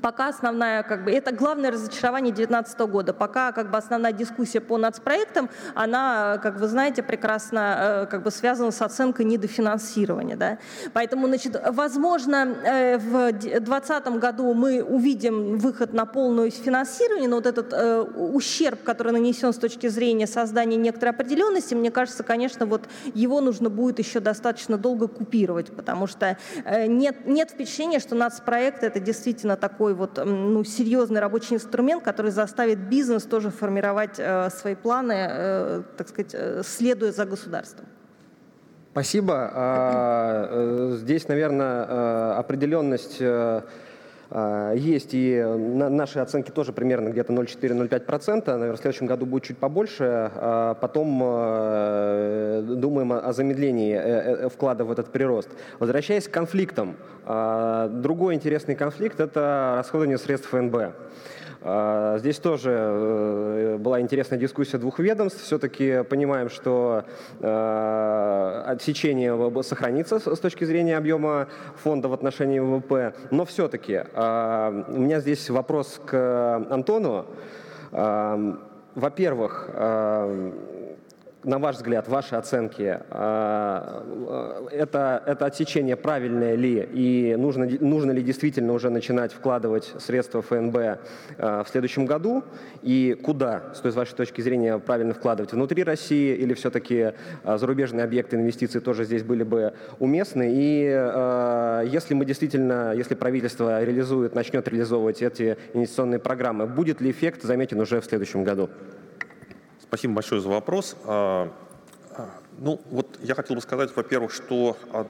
пока 0.00 0.28
основная, 0.28 0.82
как 0.82 1.04
бы, 1.04 1.10
это 1.10 1.32
главное 1.32 1.70
разочарование 1.70 2.32
2019 2.32 2.78
года. 2.80 3.12
Пока 3.12 3.52
как 3.52 3.70
бы 3.70 3.78
основная 3.78 4.12
дискуссия 4.12 4.60
по 4.60 4.78
нацпроектам, 4.78 5.50
она, 5.74 6.38
как 6.42 6.60
вы 6.60 6.68
знаете, 6.68 7.02
прекрасно 7.02 7.76
э, 7.78 8.06
как 8.06 8.22
бы 8.22 8.30
связана 8.30 8.70
с 8.70 8.80
оценкой 8.82 9.24
недофинансирования. 9.24 10.36
Да? 10.36 10.58
Поэтому, 10.92 11.26
значит, 11.26 11.60
возможно, 11.70 12.56
э, 12.64 12.98
в 12.98 13.32
2020 13.32 14.06
году 14.18 14.54
мы 14.54 14.82
увидим 14.82 15.58
выход 15.58 15.92
на 15.92 16.06
полное 16.06 16.50
финансирование, 16.50 17.28
но 17.28 17.36
вот 17.36 17.46
этот 17.46 17.72
э, 17.72 18.02
ущерб, 18.02 18.82
который 18.82 19.12
нанесен 19.12 19.52
с 19.52 19.56
точки 19.56 19.88
зрения 19.88 20.26
создания 20.26 20.76
некоторой 20.76 21.14
определенности, 21.14 21.74
мне 21.74 21.90
кажется, 21.90 22.22
конечно, 22.22 22.66
вот 22.66 22.88
его 23.14 23.40
нужно 23.40 23.70
будет 23.70 23.98
еще 23.98 24.20
достаточно 24.20 24.78
долго 24.78 25.08
купировать, 25.08 25.74
потому 25.74 26.06
что 26.06 26.36
нет, 26.86 27.26
нет 27.26 27.50
впечатления, 27.50 27.98
что 27.98 28.14
нацпроект 28.14 28.82
это 28.82 29.00
действительно 29.00 29.56
такой 29.68 29.94
вот 29.94 30.20
ну, 30.24 30.64
серьезный 30.64 31.20
рабочий 31.20 31.56
инструмент, 31.56 32.04
который 32.04 32.30
заставит 32.30 32.78
бизнес 32.78 33.24
тоже 33.24 33.50
формировать 33.50 34.18
э, 34.18 34.50
свои 34.50 34.74
планы, 34.74 35.16
э, 35.28 35.82
так 35.96 36.08
сказать, 36.08 36.34
э, 36.34 36.62
следуя 36.64 37.12
за 37.12 37.24
государством. 37.24 37.86
Спасибо. 38.92 39.50
А, 39.52 40.96
здесь, 40.96 41.28
наверное, 41.28 42.38
определенность 42.38 43.20
есть, 44.30 45.10
и 45.12 45.40
наши 45.40 46.18
оценки 46.18 46.50
тоже 46.50 46.72
примерно 46.72 47.10
где-то 47.10 47.32
0,4-0,5%. 47.32 48.46
Наверное, 48.46 48.72
в 48.72 48.78
следующем 48.78 49.06
году 49.06 49.24
будет 49.24 49.44
чуть 49.44 49.58
побольше. 49.58 50.30
А 50.34 50.74
потом 50.74 51.20
э, 51.22 52.62
думаем 52.62 53.12
о 53.12 53.32
замедлении 53.32 53.94
э, 53.94 53.98
э, 53.98 54.48
вклада 54.48 54.84
в 54.84 54.90
этот 54.90 55.12
прирост. 55.12 55.48
Возвращаясь 55.78 56.26
к 56.28 56.30
конфликтам. 56.30 56.96
А, 57.24 57.88
другой 57.88 58.34
интересный 58.34 58.74
конфликт– 58.74 59.20
это 59.20 59.76
расходование 59.78 60.18
средств 60.18 60.48
ФНБ. 60.50 60.94
А, 61.68 62.18
здесь 62.18 62.38
тоже 62.38 62.70
э, 62.70 63.76
была 63.78 64.00
интересная 64.00 64.38
дискуссия 64.38 64.78
двух 64.78 65.00
ведомств. 65.00 65.42
Все-таки 65.42 66.04
понимаем, 66.08 66.48
что 66.48 67.04
э, 67.40 68.62
отсечение 68.66 69.34
сохранится 69.64 70.20
с 70.20 70.38
точки 70.38 70.64
зрения 70.64 70.96
объема 70.96 71.48
фонда 71.82 72.06
в 72.08 72.12
отношении 72.12 72.60
ВВП. 72.60 73.14
Но 73.32 73.44
все-таки 73.44 74.02
а, 74.14 74.84
у 74.88 75.00
меня 75.00 75.18
здесь 75.18 75.50
вопрос 75.50 76.00
к 76.06 76.66
Антону. 76.70 77.26
Во-первых, 78.94 79.70
на 81.46 81.60
ваш 81.60 81.76
взгляд, 81.76 82.08
ваши 82.08 82.34
оценки, 82.34 82.98
а, 83.08 84.66
это, 84.72 85.22
это 85.24 85.46
отсечение 85.46 85.94
правильное 85.94 86.56
ли 86.56 86.88
и 86.92 87.36
нужно, 87.36 87.68
нужно 87.80 88.10
ли 88.10 88.20
действительно 88.20 88.72
уже 88.72 88.90
начинать 88.90 89.32
вкладывать 89.32 89.94
средства 90.00 90.42
ФНБ 90.42 90.76
а, 91.38 91.62
в 91.62 91.68
следующем 91.68 92.04
году? 92.04 92.42
И 92.82 93.16
куда, 93.22 93.72
с 93.74 93.94
вашей 93.94 94.16
точки 94.16 94.40
зрения, 94.40 94.78
правильно 94.78 95.14
вкладывать, 95.14 95.52
внутри 95.52 95.84
России 95.84 96.34
или 96.34 96.52
все-таки 96.52 97.12
а, 97.44 97.58
зарубежные 97.58 98.02
объекты 98.02 98.34
инвестиций 98.34 98.80
тоже 98.80 99.04
здесь 99.04 99.22
были 99.22 99.44
бы 99.44 99.72
уместны? 100.00 100.52
И 100.52 100.80
если 101.92 102.14
мы 102.14 102.24
действительно, 102.24 102.92
если 102.92 103.14
правительство 103.14 103.84
реализует, 103.84 104.34
начнет 104.34 104.66
реализовывать 104.66 105.22
эти 105.22 105.56
инвестиционные 105.74 106.18
программы, 106.18 106.66
будет 106.66 107.00
ли 107.00 107.12
эффект 107.12 107.44
заметен 107.44 107.80
уже 107.80 108.00
в 108.00 108.04
следующем 108.04 108.42
году? 108.42 108.68
Спасибо 109.96 110.12
большое 110.12 110.42
за 110.42 110.50
вопрос. 110.50 110.94
А, 111.04 111.50
а, 112.10 112.28
ну, 112.58 112.78
вот 112.90 113.18
я 113.22 113.34
хотел 113.34 113.56
бы 113.56 113.62
сказать, 113.62 113.96
во-первых, 113.96 114.30
что 114.30 114.76
а, 114.92 115.06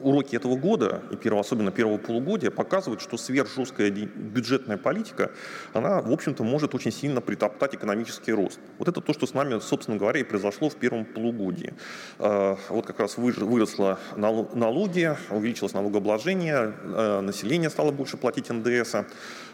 уроки 0.00 0.34
этого 0.34 0.56
года, 0.56 1.00
и 1.12 1.16
первого, 1.16 1.42
особенно 1.42 1.70
первого 1.70 1.96
полугодия, 1.96 2.50
показывают, 2.50 3.00
что 3.00 3.16
сверхжесткая 3.16 3.88
бюджетная 3.92 4.78
политика, 4.78 5.30
она, 5.74 6.02
в 6.02 6.10
общем-то, 6.10 6.42
может 6.42 6.74
очень 6.74 6.90
сильно 6.90 7.20
притоптать 7.20 7.76
экономический 7.76 8.32
рост. 8.32 8.58
Вот 8.80 8.88
это 8.88 9.00
то, 9.00 9.12
что 9.12 9.28
с 9.28 9.32
нами, 9.32 9.60
собственно 9.60 9.96
говоря, 9.96 10.18
и 10.18 10.24
произошло 10.24 10.70
в 10.70 10.74
первом 10.74 11.04
полугодии. 11.04 11.74
Вот 12.18 12.84
как 12.84 12.98
раз 12.98 13.16
выросло 13.16 14.00
налоги, 14.16 15.16
увеличилось 15.30 15.72
налогообложение, 15.72 16.74
население 17.20 17.70
стало 17.70 17.92
больше 17.92 18.16
платить 18.16 18.50
НДС, 18.50 18.96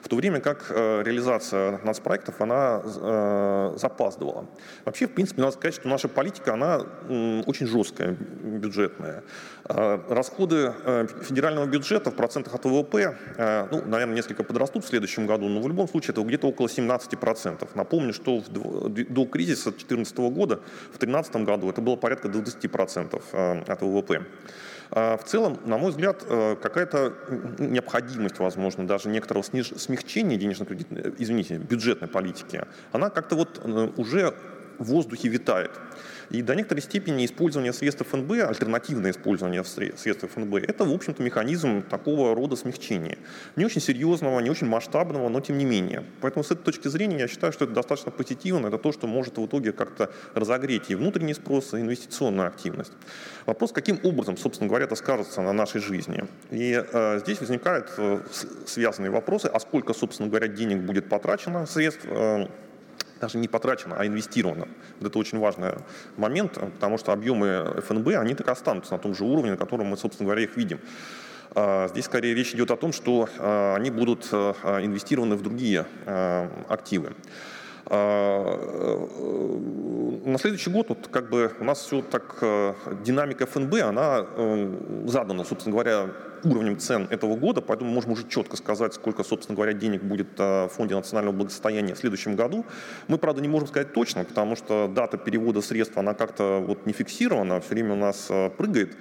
в 0.07 0.09
то 0.09 0.14
время 0.14 0.40
как 0.40 0.66
а, 0.71 1.03
реализация 1.03 1.81
нацпроектов, 1.83 2.40
она 2.40 2.83
запаздывала. 3.77 4.47
Вообще, 4.85 5.07
в 5.09 5.12
принципе, 5.12 5.40
надо 5.42 5.55
сказать, 5.55 5.75
что 5.75 5.88
наша 5.88 6.09
политика, 6.09 6.55
она 6.55 6.79
очень 7.47 7.66
жесткая, 7.66 8.12
бюджетная. 8.12 9.25
Расходы 9.64 10.73
э, 10.85 11.07
федерального 11.23 11.66
бюджета 11.66 12.11
в 12.11 12.14
процентах 12.14 12.55
от 12.55 12.64
ВВП, 12.64 13.16
э, 13.37 13.66
ну, 13.73 13.83
наверное, 13.85 14.14
несколько 14.14 14.45
подрастут 14.45 14.85
в 14.85 14.88
следующем 14.88 15.27
году, 15.27 15.49
но 15.49 15.61
в 15.61 15.66
любом 15.66 15.88
случае 15.88 16.12
это 16.12 16.23
где-то 16.23 16.47
около 16.47 16.69
17%. 16.69 17.69
Напомню, 17.75 18.12
что 18.12 18.42
до 18.49 19.27
кризиса 19.27 19.71
2014 19.71 20.19
года, 20.19 20.61
в 20.92 20.99
2013 20.99 21.37
году 21.37 21.69
это 21.69 21.81
было 21.81 21.97
порядка 21.97 22.29
20% 22.29 23.23
э, 23.33 23.62
от 23.66 23.83
ВВП. 23.83 24.23
В 24.90 25.20
целом, 25.25 25.59
на 25.64 25.79
мой 25.79 25.90
взгляд, 25.90 26.22
какая-то 26.22 27.12
необходимость, 27.59 28.38
возможно, 28.38 28.87
даже 28.87 29.09
некоторого 29.09 29.44
сниж... 29.44 29.72
смягчения 29.77 30.37
денежно-кредитной, 30.37 31.14
извините, 31.18 31.59
бюджетной 31.59 32.09
политики, 32.09 32.64
она 32.92 33.11
как-то 33.11 33.37
вот 33.37 33.61
уже 33.96 34.35
в 34.79 34.85
воздухе 34.85 35.29
витает. 35.29 35.72
И 36.30 36.42
до 36.42 36.54
некоторой 36.54 36.82
степени 36.82 37.24
использование 37.24 37.72
средств 37.72 38.06
ФНБ, 38.06 38.32
альтернативное 38.32 39.10
использование 39.10 39.64
средств 39.64 40.26
ФНБ, 40.32 40.54
это, 40.56 40.84
в 40.84 40.92
общем-то, 40.92 41.22
механизм 41.22 41.82
такого 41.82 42.34
рода 42.34 42.56
смягчения. 42.56 43.18
Не 43.56 43.64
очень 43.64 43.80
серьезного, 43.80 44.40
не 44.40 44.50
очень 44.50 44.66
масштабного, 44.66 45.28
но 45.28 45.40
тем 45.40 45.58
не 45.58 45.64
менее. 45.64 46.04
Поэтому 46.20 46.44
с 46.44 46.50
этой 46.50 46.62
точки 46.62 46.88
зрения 46.88 47.18
я 47.18 47.28
считаю, 47.28 47.52
что 47.52 47.64
это 47.64 47.74
достаточно 47.74 48.10
позитивно. 48.10 48.68
Это 48.68 48.78
то, 48.78 48.92
что 48.92 49.06
может 49.06 49.38
в 49.38 49.46
итоге 49.46 49.72
как-то 49.72 50.10
разогреть 50.34 50.90
и 50.90 50.94
внутренний 50.94 51.34
спрос, 51.34 51.74
и 51.74 51.78
инвестиционную 51.78 52.48
активность. 52.48 52.92
Вопрос, 53.46 53.72
каким 53.72 54.00
образом, 54.02 54.36
собственно 54.36 54.68
говоря, 54.68 54.86
это 54.86 54.96
скажется 54.96 55.40
на 55.42 55.52
нашей 55.52 55.80
жизни. 55.80 56.24
И 56.50 56.82
э, 56.92 57.20
здесь 57.20 57.40
возникают 57.40 57.92
э, 57.96 58.20
связанные 58.66 59.10
вопросы, 59.10 59.46
а 59.46 59.60
сколько, 59.60 59.94
собственно 59.94 60.28
говоря, 60.28 60.48
денег 60.48 60.80
будет 60.80 61.08
потрачено 61.08 61.66
средств 61.66 62.04
э, 62.06 62.46
даже 63.20 63.38
не 63.38 63.48
потрачено, 63.48 63.96
а 63.98 64.07
инвестировано. 64.07 64.68
Вот 65.00 65.09
это 65.09 65.18
очень 65.18 65.38
важный 65.38 65.74
момент, 66.16 66.55
потому 66.55 66.98
что 66.98 67.12
объемы 67.12 67.83
ФНБ, 67.87 68.09
они 68.09 68.35
так 68.35 68.48
останутся 68.48 68.92
на 68.92 68.98
том 68.98 69.14
же 69.14 69.24
уровне, 69.24 69.52
на 69.52 69.57
котором 69.57 69.87
мы, 69.87 69.96
собственно 69.96 70.26
говоря, 70.26 70.42
их 70.42 70.57
видим. 70.57 70.81
А, 71.59 71.88
здесь 71.88 72.05
скорее 72.05 72.35
речь 72.35 72.55
идет 72.55 72.70
о 72.70 72.76
том, 72.76 72.92
что 72.92 73.31
а, 73.38 73.74
они 73.76 73.90
будут 73.90 74.29
а, 74.31 74.81
инвестированы 74.83 75.37
в 75.37 75.42
другие 75.42 75.87
активы. 76.68 77.14
На 77.88 78.18
следующий 80.40 80.70
год 80.70 80.88
вот 80.88 81.07
как 81.09 81.31
бы 81.31 81.52
у 81.61 81.64
нас 81.64 81.79
все 81.79 82.02
так, 82.02 82.42
динамика 83.05 83.46
ФНБ, 83.46 83.74
она 83.74 84.26
задана, 85.07 85.44
собственно 85.44 85.72
говоря, 85.72 86.09
уровнем 86.50 86.78
цен 86.78 87.06
этого 87.11 87.37
года, 87.37 87.61
поэтому 87.61 87.90
можем 87.90 88.12
уже 88.12 88.28
четко 88.28 88.56
сказать, 88.56 88.94
сколько, 88.94 89.24
собственно 89.24 89.56
говоря, 89.56 89.72
денег 89.72 90.02
будет 90.02 90.38
в 90.38 90.70
Фонде 90.74 90.94
национального 90.94 91.35
благосостояния 91.35 91.94
в 91.94 91.98
следующем 91.98 92.37
году. 92.37 92.64
Мы, 93.09 93.18
правда, 93.18 93.40
не 93.40 93.48
можем 93.48 93.68
сказать 93.68 93.92
точно, 93.92 94.24
потому 94.24 94.56
что 94.56 94.90
дата 94.94 95.16
перевода 95.16 95.61
средств, 95.61 95.96
она 95.96 96.14
как-то 96.14 96.64
вот 96.66 96.87
не 96.87 96.92
фиксирована, 96.92 97.61
все 97.61 97.70
время 97.70 97.92
у 97.92 97.96
нас 97.96 98.30
прыгает. 98.56 98.96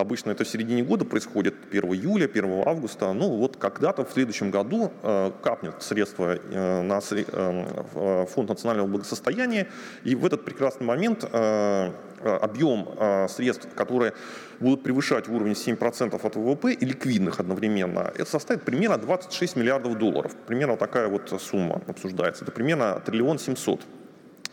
Обычно 0.00 0.30
это 0.30 0.44
в 0.44 0.48
середине 0.48 0.82
года 0.82 1.04
происходит, 1.04 1.54
1 1.70 1.84
июля, 1.92 2.24
1 2.24 2.62
августа. 2.66 3.12
Ну 3.12 3.36
вот 3.36 3.56
когда-то 3.56 4.04
в 4.04 4.12
следующем 4.12 4.50
году 4.50 4.92
э, 5.02 5.30
капнет 5.42 5.82
средства 5.82 6.36
э, 6.36 6.82
на 6.82 7.00
э, 7.10 8.26
фонд 8.26 8.48
национального 8.48 8.86
благосостояния, 8.86 9.68
и 10.04 10.14
в 10.14 10.24
этот 10.24 10.44
прекрасный 10.44 10.86
момент 10.86 11.24
э, 11.24 11.28
э 11.30 11.90
объем 12.28 12.88
э, 12.96 13.28
средств, 13.28 13.68
которые 13.74 14.12
будут 14.60 14.82
превышать 14.82 15.28
уровень 15.28 15.52
7% 15.52 16.20
от 16.26 16.36
ВВП 16.36 16.72
и 16.72 16.84
ликвидных 16.84 17.40
одновременно, 17.40 18.12
это 18.14 18.30
составит 18.30 18.62
примерно 18.62 18.98
26 18.98 19.56
миллиардов 19.56 19.98
долларов. 19.98 20.32
Примерно 20.46 20.76
такая 20.76 21.08
вот 21.08 21.32
сумма 21.40 21.82
обсуждается. 21.86 22.44
Это 22.44 22.52
примерно 22.52 23.00
триллион 23.00 23.38
700. 23.38 23.80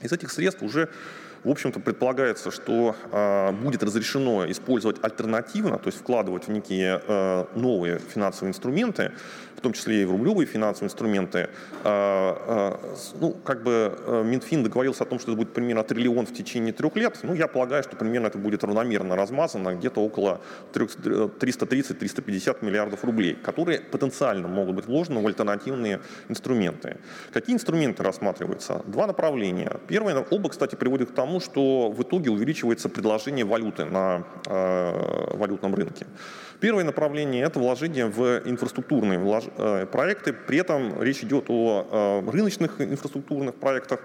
Из 0.02 0.12
этих 0.12 0.32
средств 0.32 0.62
уже 0.64 0.90
в 1.44 1.50
общем-то, 1.50 1.80
предполагается, 1.80 2.52
что 2.52 2.96
э, 3.12 3.52
будет 3.54 3.84
разрешено 3.84 4.50
использовать 4.52 4.98
альтернативно, 5.02 5.78
то 5.78 5.88
есть 5.88 6.00
вкладывать 6.00 6.48
в 6.48 6.52
некие 6.52 7.02
э, 7.08 7.46
новые 7.56 8.00
финансовые 8.00 8.50
инструменты, 8.50 9.12
в 9.58 9.62
том 9.62 9.74
числе 9.74 10.04
и 10.04 10.06
в 10.06 10.12
рублевые 10.12 10.46
финансовые 10.46 10.88
инструменты. 10.88 11.50
А, 11.84 12.38
а, 12.48 12.80
ну, 13.20 13.34
как 13.44 13.64
бы 13.64 14.00
э, 14.06 14.24
Минфин 14.24 14.64
договорился 14.64 15.04
о 15.04 15.08
том, 15.08 15.20
что 15.20 15.32
это 15.32 15.38
будет 15.38 15.54
примерно 15.54 15.84
триллион 15.84 16.28
в 16.28 16.34
течение 16.34 16.74
трех 16.74 16.96
лет. 16.96 17.20
Ну, 17.24 17.34
я 17.34 17.48
полагаю, 17.48 17.84
что 17.84 17.96
примерно 17.96 18.28
это 18.28 18.38
будет 18.38 18.64
равномерно 18.64 19.16
размазано, 19.16 19.74
где-то 19.74 20.00
около 20.00 20.42
330-350 20.74 22.64
миллиардов 22.64 23.04
рублей, 23.04 23.34
которые 23.34 23.80
потенциально 23.80 24.48
могут 24.48 24.76
быть 24.76 24.86
вложены 24.86 25.22
в 25.22 25.28
альтернативные 25.28 26.02
инструменты. 26.30 26.98
Какие 27.34 27.56
инструменты 27.56 28.04
рассматриваются? 28.04 28.84
Два 28.86 29.08
направления. 29.08 29.78
Первое, 29.88 30.24
оба, 30.30 30.50
кстати, 30.50 30.76
приводят 30.76 31.10
к 31.10 31.14
тому, 31.14 31.40
что 31.40 31.90
в 31.90 32.04
итоге 32.04 32.30
увеличивается 32.30 32.90
предложение 32.90 33.46
валюты 33.46 33.86
на 33.86 34.24
э, 34.46 35.36
валютном 35.36 35.74
рынке. 35.74 36.06
Первое 36.60 36.84
направление– 36.84 37.44
это 37.46 37.60
вложение 37.60 38.08
в 38.08 38.42
инфраструктурные 38.46 39.20
э, 39.58 39.86
проекты. 39.86 40.34
При 40.34 40.58
этом 40.58 41.02
речь 41.02 41.24
идет 41.24 41.46
о 41.50 42.24
э, 42.26 42.32
рыночных 42.32 42.82
инфраструктурных 42.82 43.54
проектах, 43.56 44.00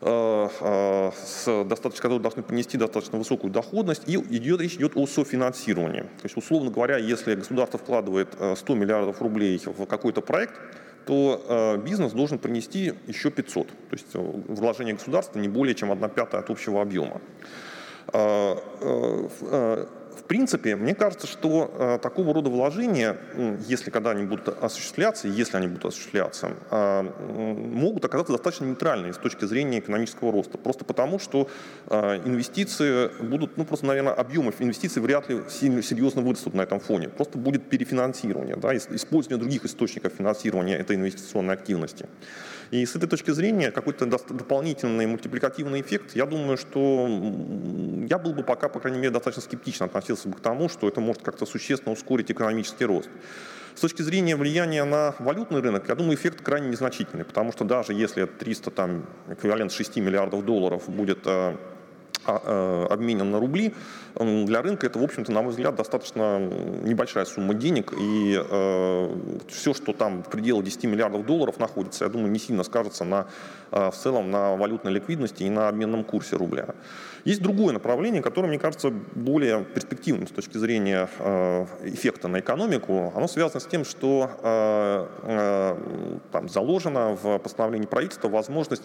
э, 0.00 1.10
с 1.22 1.64
достаточно, 1.64 2.02
которые 2.02 2.20
должны 2.20 2.42
принести 2.42 2.78
достаточно 2.78 3.18
высокую 3.18 3.52
доходность, 3.52 4.08
и 4.08 4.14
идет, 4.14 4.60
речь 4.62 4.76
идет 4.76 4.92
о 4.96 5.06
софинансировании. 5.06 6.00
То 6.00 6.24
есть, 6.24 6.36
условно 6.38 6.70
говоря, 6.70 6.96
если 6.96 7.34
государство 7.34 7.78
вкладывает 7.78 8.28
100 8.56 8.74
миллиардов 8.74 9.20
рублей 9.20 9.60
в 9.64 9.84
какой-то 9.84 10.22
проект, 10.22 10.54
то 11.04 11.78
бизнес 11.84 12.12
должен 12.12 12.38
принести 12.38 12.94
еще 13.06 13.30
500. 13.30 13.66
То 13.68 13.74
есть 13.92 14.14
вложение 14.14 14.94
государства 14.94 15.38
не 15.38 15.48
более 15.48 15.74
чем 15.74 15.92
1 15.92 16.08
пятая 16.10 16.40
от 16.40 16.50
общего 16.50 16.80
объема 16.82 17.20
принципе, 20.24 20.76
мне 20.76 20.94
кажется, 20.94 21.26
что 21.26 21.70
э, 21.72 21.98
такого 22.02 22.34
рода 22.34 22.50
вложения, 22.50 23.16
если 23.66 23.90
когда 23.90 24.10
они 24.10 24.24
будут 24.24 24.48
осуществляться, 24.62 25.28
если 25.28 25.56
они 25.56 25.68
будут 25.68 25.86
осуществляться, 25.86 26.52
э, 26.70 27.02
могут 27.02 28.04
оказаться 28.04 28.32
достаточно 28.32 28.64
нейтральными 28.64 29.12
с 29.12 29.18
точки 29.18 29.44
зрения 29.44 29.78
экономического 29.78 30.32
роста. 30.32 30.58
Просто 30.58 30.84
потому, 30.84 31.18
что 31.18 31.48
э, 31.88 32.16
инвестиции 32.24 33.10
будут, 33.22 33.56
ну 33.56 33.64
просто, 33.64 33.86
наверное, 33.86 34.12
объемы 34.12 34.52
инвестиций 34.58 35.02
вряд 35.02 35.28
ли 35.28 35.42
серьезно 35.48 36.22
вырастут 36.22 36.54
на 36.54 36.62
этом 36.62 36.80
фоне. 36.80 37.08
Просто 37.08 37.38
будет 37.38 37.68
перефинансирование, 37.68 38.56
да, 38.56 38.76
использование 38.76 39.38
других 39.38 39.64
источников 39.64 40.12
финансирования 40.16 40.76
этой 40.76 40.96
инвестиционной 40.96 41.54
активности. 41.54 42.06
И 42.70 42.84
с 42.84 42.96
этой 42.96 43.08
точки 43.08 43.30
зрения 43.30 43.70
какой-то 43.70 44.06
дополнительный 44.06 45.06
мультипликативный 45.06 45.80
эффект, 45.80 46.16
я 46.16 46.26
думаю, 46.26 46.56
что 46.56 47.06
я 48.08 48.18
был 48.18 48.32
бы 48.32 48.42
пока, 48.42 48.68
по 48.68 48.80
крайней 48.80 48.98
мере, 48.98 49.10
достаточно 49.10 49.42
скептично 49.42 49.86
относился 49.86 50.28
бы 50.28 50.36
к 50.36 50.40
тому, 50.40 50.68
что 50.68 50.88
это 50.88 51.00
может 51.00 51.22
как-то 51.22 51.46
существенно 51.46 51.92
ускорить 51.92 52.30
экономический 52.30 52.84
рост. 52.84 53.08
С 53.74 53.80
точки 53.80 54.00
зрения 54.02 54.36
влияния 54.36 54.84
на 54.84 55.14
валютный 55.18 55.60
рынок, 55.60 55.88
я 55.88 55.94
думаю, 55.94 56.16
эффект 56.16 56.40
крайне 56.40 56.70
незначительный, 56.70 57.24
потому 57.24 57.52
что 57.52 57.64
даже 57.64 57.92
если 57.92 58.24
300, 58.24 58.70
там, 58.70 59.06
эквивалент 59.28 59.70
6 59.70 59.96
миллиардов 59.96 60.44
долларов 60.46 60.88
будет 60.88 61.26
э, 61.26 61.56
обменен 62.26 63.30
на 63.30 63.38
рубли, 63.38 63.74
для 64.18 64.62
рынка 64.62 64.86
это, 64.86 64.98
в 64.98 65.02
общем-то, 65.02 65.30
на 65.30 65.42
мой 65.42 65.50
взгляд, 65.50 65.74
достаточно 65.74 66.38
небольшая 66.38 67.26
сумма 67.26 67.52
денег, 67.52 67.92
и 67.92 68.40
э, 68.42 69.16
все, 69.48 69.74
что 69.74 69.92
там 69.92 70.22
в 70.22 70.30
пределах 70.30 70.64
10 70.64 70.84
миллиардов 70.84 71.26
долларов 71.26 71.58
находится, 71.58 72.04
я 72.04 72.10
думаю, 72.10 72.30
не 72.30 72.38
сильно 72.38 72.62
скажется 72.62 73.04
на, 73.04 73.26
э, 73.72 73.90
в 73.90 73.94
целом 73.94 74.30
на 74.30 74.56
валютной 74.56 74.92
ликвидности 74.92 75.42
и 75.42 75.50
на 75.50 75.68
обменном 75.68 76.02
курсе 76.02 76.36
рубля. 76.36 76.74
Есть 77.26 77.42
другое 77.42 77.74
направление, 77.74 78.22
которое, 78.22 78.46
мне 78.46 78.58
кажется, 78.58 78.90
более 78.90 79.64
перспективным 79.64 80.28
с 80.28 80.30
точки 80.30 80.58
зрения 80.58 81.08
э, 81.18 81.66
эффекта 81.82 82.28
на 82.28 82.38
экономику. 82.38 83.12
Оно 83.16 83.26
связано 83.26 83.58
с 83.58 83.66
тем, 83.66 83.84
что 83.84 84.30
э, 84.40 85.08
э, 85.24 86.18
там 86.30 86.48
заложена 86.48 87.18
в 87.20 87.38
постановлении 87.38 87.86
правительства 87.86 88.28
возможность 88.28 88.84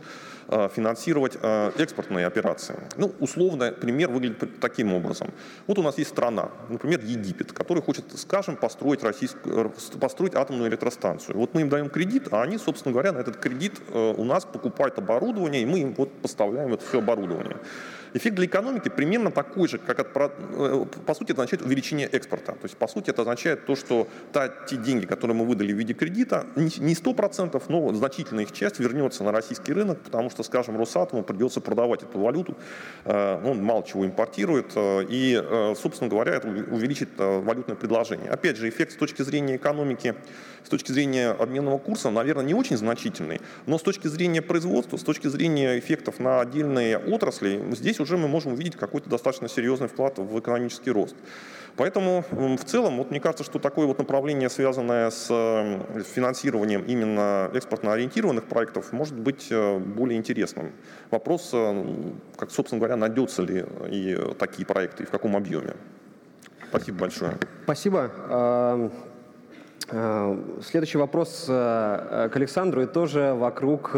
финансировать 0.75 1.37
экспортные 1.77 2.25
операции. 2.25 2.75
Ну, 2.97 3.13
условно, 3.19 3.71
пример 3.71 4.09
выглядит 4.09 4.59
таким 4.59 4.93
образом. 4.93 5.29
Вот 5.67 5.77
у 5.77 5.83
нас 5.83 5.99
есть 5.99 6.09
страна, 6.09 6.49
например, 6.67 6.99
Египет, 6.99 7.53
который 7.53 7.83
хочет, 7.83 8.05
скажем, 8.15 8.55
построить, 8.55 9.03
российскую, 9.03 9.71
построить 9.99 10.33
атомную 10.33 10.69
электростанцию. 10.69 11.37
Вот 11.37 11.53
мы 11.53 11.61
им 11.61 11.69
даем 11.69 11.89
кредит, 11.89 12.27
а 12.31 12.41
они, 12.41 12.57
собственно 12.57 12.91
говоря, 12.91 13.11
на 13.11 13.19
этот 13.19 13.37
кредит 13.37 13.79
у 13.93 14.23
нас 14.23 14.45
покупают 14.45 14.97
оборудование, 14.97 15.61
и 15.61 15.65
мы 15.65 15.79
им 15.79 15.93
вот 15.93 16.11
поставляем 16.21 16.73
это 16.73 16.83
все 16.85 16.97
оборудование. 16.97 17.57
Эффект 18.13 18.35
для 18.35 18.45
экономики 18.45 18.89
примерно 18.89 19.31
такой 19.31 19.67
же, 19.67 19.77
как 19.77 19.99
от, 19.99 20.07
э, 20.15 20.85
по 21.05 21.13
сути, 21.13 21.31
это 21.31 21.41
означает 21.43 21.61
увеличение 21.61 22.07
экспорта. 22.07 22.53
То 22.53 22.63
есть, 22.63 22.75
по 22.77 22.87
сути, 22.87 23.09
это 23.09 23.21
означает 23.21 23.65
то, 23.65 23.75
что 23.75 24.07
та, 24.33 24.49
те 24.49 24.75
деньги, 24.75 25.05
которые 25.05 25.35
мы 25.37 25.45
выдали 25.45 25.71
в 25.71 25.77
виде 25.77 25.93
кредита, 25.93 26.45
не 26.55 26.93
100%, 26.93 27.63
но 27.69 27.93
значительная 27.93 28.43
их 28.43 28.51
часть 28.51 28.79
вернется 28.79 29.23
на 29.23 29.31
российский 29.31 29.71
рынок, 29.71 29.99
потому 30.01 30.29
что, 30.29 30.43
скажем, 30.43 30.77
Росатому 30.77 31.23
придется 31.23 31.61
продавать 31.61 32.03
эту 32.03 32.19
валюту, 32.19 32.57
э, 33.05 33.41
он 33.45 33.63
мало 33.63 33.83
чего 33.83 34.05
импортирует, 34.05 34.71
э, 34.75 35.05
и, 35.09 35.41
собственно 35.75 36.09
говоря, 36.09 36.33
это 36.33 36.47
увеличит 36.47 37.09
валютное 37.17 37.75
предложение. 37.75 38.29
Опять 38.29 38.57
же, 38.57 38.67
эффект 38.67 38.93
с 38.93 38.95
точки 38.95 39.21
зрения 39.21 39.55
экономики, 39.55 40.15
с 40.63 40.69
точки 40.69 40.91
зрения 40.91 41.31
обменного 41.31 41.77
курса, 41.77 42.09
наверное, 42.09 42.45
не 42.45 42.53
очень 42.53 42.77
значительный, 42.77 43.41
но 43.65 43.77
с 43.77 43.81
точки 43.81 44.07
зрения 44.07 44.41
производства, 44.41 44.97
с 44.97 45.03
точки 45.03 45.27
зрения 45.27 45.79
эффектов 45.79 46.19
на 46.19 46.41
отдельные 46.41 46.97
отрасли, 46.97 47.63
здесь 47.71 47.99
уже 47.99 48.17
мы 48.17 48.27
можем 48.27 48.53
увидеть 48.53 48.75
какой-то 48.75 49.09
достаточно 49.09 49.49
серьезный 49.49 49.87
вклад 49.87 50.17
в 50.17 50.39
экономический 50.39 50.91
рост. 50.91 51.15
Поэтому 51.77 52.25
в 52.31 52.65
целом, 52.65 52.97
вот 52.97 53.11
мне 53.11 53.19
кажется, 53.19 53.43
что 53.43 53.59
такое 53.59 53.87
вот 53.87 53.97
направление, 53.97 54.49
связанное 54.49 55.09
с 55.09 55.27
финансированием 56.13 56.83
именно 56.83 57.49
экспортно 57.53 57.93
ориентированных 57.93 58.45
проектов, 58.45 58.91
может 58.91 59.15
быть 59.15 59.47
э, 59.49 59.79
более 59.79 60.17
интересным. 60.17 60.73
Вопрос, 61.11 61.51
э, 61.53 62.11
как, 62.35 62.51
собственно 62.51 62.79
говоря, 62.79 62.97
найдется 62.97 63.41
ли 63.41 63.65
и 63.89 64.17
такие 64.37 64.65
проекты, 64.65 65.03
и 65.03 65.05
в 65.05 65.09
каком 65.09 65.37
объеме. 65.37 65.75
Спасибо 66.69 66.99
большое. 66.99 67.37
Спасибо. 67.63 68.91
Э, 69.89 70.37
следующий 70.61 70.97
вопрос 70.97 71.45
к 71.47 72.31
Александру 72.33 72.83
и 72.83 72.85
тоже 72.85 73.33
вокруг 73.33 73.95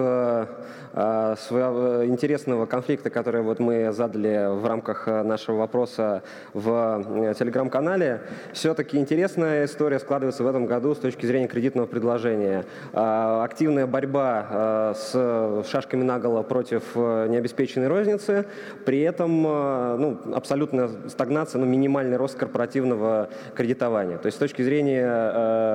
Э, 0.96 1.34
своего 1.39 2.06
интересного 2.06 2.67
конфликта, 2.67 3.10
который 3.10 3.41
вот 3.41 3.60
мы 3.60 3.91
задали 3.91 4.48
в 4.56 4.63
рамках 4.67 5.08
э, 5.08 5.24
нашего 5.24 5.58
вопроса 5.58 6.22
в 6.54 7.04
э, 7.04 7.34
телеграм-канале, 7.34 8.22
все-таки 8.52 8.98
интересная 8.98 9.65
история 9.65 9.98
складывается 9.98 10.43
в 10.43 10.48
этом 10.48 10.67
году 10.67 10.93
с 10.93 11.00
точки 11.00 11.26
зрения 11.26 11.48
кредитного 11.48 11.88
предложения. 11.88 12.65
Активная 12.93 13.88
борьба 13.88 14.93
с 14.96 15.63
шашками 15.67 16.04
наголо 16.04 16.43
против 16.43 16.96
необеспеченной 16.96 17.88
розницы, 17.88 18.46
при 18.86 19.02
этом 19.02 19.41
ну, 19.41 20.19
абсолютная 20.34 20.89
стагнация, 21.08 21.60
ну, 21.60 21.65
минимальный 21.65 22.17
рост 22.17 22.38
корпоративного 22.38 23.30
кредитования. 23.56 24.17
То 24.17 24.28
есть 24.28 24.38
с 24.38 24.39
точки 24.39 24.62
зрения 24.62 25.73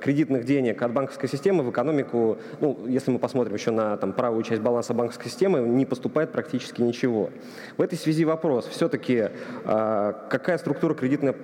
кредитных 0.00 0.44
денег 0.44 0.82
от 0.82 0.92
банковской 0.92 1.28
системы 1.28 1.62
в 1.62 1.70
экономику, 1.70 2.38
ну, 2.60 2.78
если 2.86 3.10
мы 3.10 3.18
посмотрим 3.18 3.54
еще 3.54 3.70
на 3.70 3.96
там, 3.96 4.12
правую 4.12 4.42
часть 4.42 4.62
баланса 4.62 4.94
банковской 4.94 5.30
системы 5.30 5.60
не 5.60 5.86
поступает 5.86 6.32
практически 6.32 6.82
ничего. 6.82 7.30
В 7.76 7.82
этой 7.82 7.96
связи 7.98 8.24
вопрос, 8.24 8.66
все-таки 8.66 9.30
а, 9.64 10.26
какая 10.30 10.58
структура 10.58 10.94
кредитного, 10.94 11.34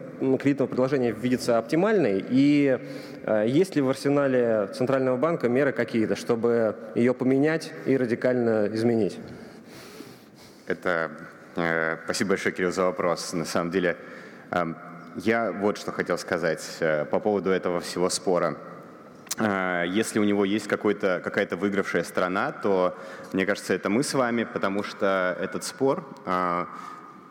предложения 0.66 1.12
видится 1.12 1.58
оптимальной 1.58 2.24
и 2.28 2.78
а, 3.24 3.44
есть 3.44 3.76
ли 3.76 3.82
в 3.82 3.88
арсенале 3.88 4.68
Центрального 4.74 5.16
банка 5.16 5.48
меры 5.48 5.72
какие-то, 5.72 6.16
чтобы 6.16 6.76
ее 6.94 7.14
поменять 7.14 7.72
и 7.86 7.96
радикально 7.96 8.68
изменить? 8.72 9.18
Это 10.66 11.10
э, 11.56 11.96
спасибо 12.04 12.30
большое, 12.30 12.54
Кирилл, 12.54 12.70
за 12.70 12.84
вопрос. 12.84 13.32
На 13.32 13.44
самом 13.44 13.72
деле, 13.72 13.96
э, 14.52 14.64
Я 15.16 15.50
вот 15.50 15.76
что 15.76 15.90
хотел 15.90 16.18
сказать 16.18 16.64
э, 16.78 17.04
по 17.04 17.18
поводу 17.18 17.50
этого 17.50 17.80
всего 17.80 18.08
спора. 18.10 18.56
Э, 19.38 19.84
если 19.88 20.20
у 20.20 20.24
него 20.24 20.44
есть 20.44 20.68
какая-то 20.68 21.56
выигравшая 21.56 22.04
сторона, 22.04 22.52
то, 22.52 22.96
мне 23.32 23.44
кажется, 23.44 23.74
это 23.74 23.90
мы 23.90 24.04
с 24.04 24.14
вами, 24.14 24.44
потому 24.44 24.84
что 24.84 25.36
этот 25.40 25.64
спор 25.64 26.06
э, 26.26 26.64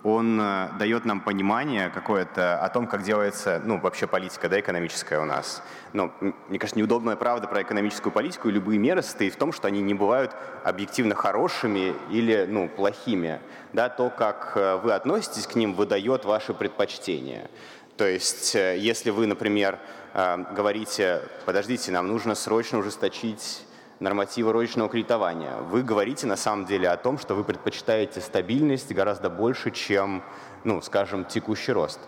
он 0.04 0.40
э, 0.40 0.70
дает 0.80 1.04
нам 1.06 1.20
понимание 1.20 1.90
какое-то 1.90 2.60
о 2.60 2.70
том, 2.70 2.88
как 2.88 3.04
делается, 3.04 3.62
ну, 3.66 3.80
вообще 3.80 4.08
политика, 4.08 4.48
да, 4.48 4.60
экономическая 4.60 5.20
у 5.20 5.26
нас. 5.26 5.62
Но, 5.92 6.14
мне 6.48 6.58
кажется, 6.58 6.80
неудобная 6.80 7.16
правда 7.16 7.48
про 7.48 7.62
экономическую 7.62 8.14
политику 8.14 8.48
и 8.48 8.52
любые 8.52 8.80
меры 8.80 9.02
состоит 9.02 9.34
в 9.34 9.38
том, 9.38 9.52
что 9.52 9.68
они 9.68 9.82
не 9.82 9.94
бывают 9.94 10.36
объективно 10.64 11.16
хорошими 11.16 11.94
или, 12.10 12.46
ну, 12.48 12.70
плохими. 12.70 13.42
Да, 13.74 13.90
то, 13.90 14.10
как 14.10 14.54
э, 14.56 14.78
вы 14.78 14.94
относитесь 14.94 15.48
к 15.48 15.56
ним, 15.56 15.74
выдает 15.74 16.24
ваши 16.24 16.54
предпочтения. 16.54 17.50
То 17.98 18.08
есть, 18.08 18.56
э, 18.56 18.78
если 18.78 19.10
вы, 19.10 19.28
например, 19.28 19.80
говорите, 20.12 21.22
подождите, 21.46 21.92
нам 21.92 22.08
нужно 22.08 22.34
срочно 22.34 22.80
ужесточить 22.80 23.64
нормативы 24.00 24.52
розничного 24.52 24.90
кредитования. 24.90 25.56
Вы 25.58 25.84
говорите 25.84 26.28
на 26.28 26.36
самом 26.38 26.66
деле 26.66 26.90
о 26.90 26.98
том, 26.98 27.18
что 27.18 27.36
вы 27.36 27.44
предпочитаете 27.44 28.22
стабильность 28.22 28.92
гораздо 28.94 29.30
больше, 29.30 29.72
чем, 29.72 30.24
ну, 30.64 30.82
скажем, 30.82 31.26
текущий 31.26 31.72
рост. 31.74 32.00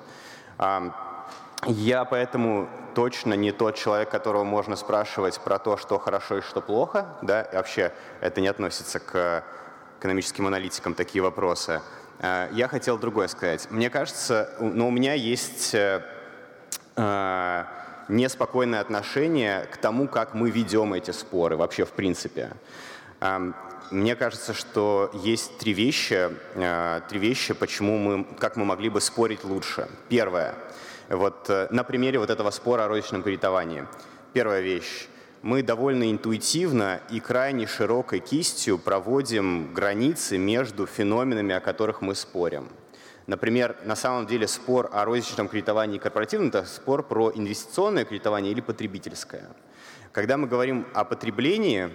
Я 1.68 2.06
поэтому 2.06 2.70
точно 2.96 3.36
не 3.36 3.52
тот 3.52 3.76
человек, 3.76 4.10
которого 4.10 4.44
можно 4.44 4.76
спрашивать 4.76 5.40
про 5.40 5.60
то, 5.60 5.78
что 5.78 6.00
хорошо 6.00 6.38
и 6.38 6.42
что 6.42 6.62
плохо. 6.62 7.18
Да? 7.22 7.44
И 7.44 7.56
вообще 7.56 7.94
это 8.20 8.42
не 8.42 8.48
относится 8.48 9.00
к 9.00 9.44
экономическим 10.00 10.48
аналитикам, 10.48 10.96
такие 10.96 11.22
вопросы. 11.22 11.82
А, 12.20 12.50
я 12.52 12.68
хотел 12.68 12.98
другое 12.98 13.28
сказать. 13.28 13.68
Мне 13.70 13.90
кажется, 13.92 14.56
ну, 14.60 14.88
у 14.88 14.92
меня 14.92 15.14
есть 15.14 15.76
э, 15.76 16.04
э, 16.96 17.64
неспокойное 18.10 18.82
отношение 18.82 19.68
к 19.72 19.78
тому, 19.78 20.08
как 20.08 20.34
мы 20.34 20.50
ведем 20.50 20.94
эти 20.94 21.12
споры 21.12 21.58
вообще 21.58 21.86
в 21.86 21.92
принципе. 21.92 22.52
Мне 23.92 24.16
кажется, 24.16 24.54
что 24.54 25.12
есть 25.14 25.58
три 25.58 25.74
вещи, 25.74 26.30
э, 26.56 27.02
три 27.10 27.20
вещи, 27.20 27.54
почему 27.54 27.98
мы, 27.98 28.24
как 28.40 28.56
мы 28.56 28.64
могли 28.64 28.88
бы 28.88 29.02
спорить 29.02 29.44
лучше. 29.44 29.90
Первое. 30.08 30.56
Вот 31.10 31.50
э, 31.50 31.68
на 31.72 31.84
примере 31.84 32.18
вот 32.18 32.30
этого 32.30 32.52
спора 32.52 32.86
о 32.86 32.88
розничном 32.88 33.22
кредитовании. 33.22 33.86
Первая 34.32 34.62
вещь. 34.62 35.10
Мы 35.42 35.62
довольно 35.62 36.10
интуитивно 36.10 37.02
и 37.10 37.20
крайне 37.20 37.68
широкой 37.68 38.20
кистью 38.20 38.78
проводим 38.78 39.74
границы 39.74 40.38
между 40.38 40.86
феноменами, 40.86 41.54
о 41.54 41.60
которых 41.60 42.02
мы 42.02 42.16
спорим. 42.16 42.70
Например, 43.32 43.78
на 43.86 43.96
самом 43.96 44.28
деле 44.28 44.46
спор 44.46 44.90
о 44.92 45.06
розничном 45.06 45.48
кредитовании 45.48 45.98
корпоративном– 46.00 46.50
это 46.50 46.66
спор 46.66 47.02
про 47.02 47.32
инвестиционное 47.34 48.04
кредитование 48.04 48.52
или 48.52 48.60
потребительское. 48.60 49.48
Когда 50.12 50.36
мы 50.36 50.48
говорим 50.48 50.86
о 50.94 51.06
потреблении, 51.06 51.90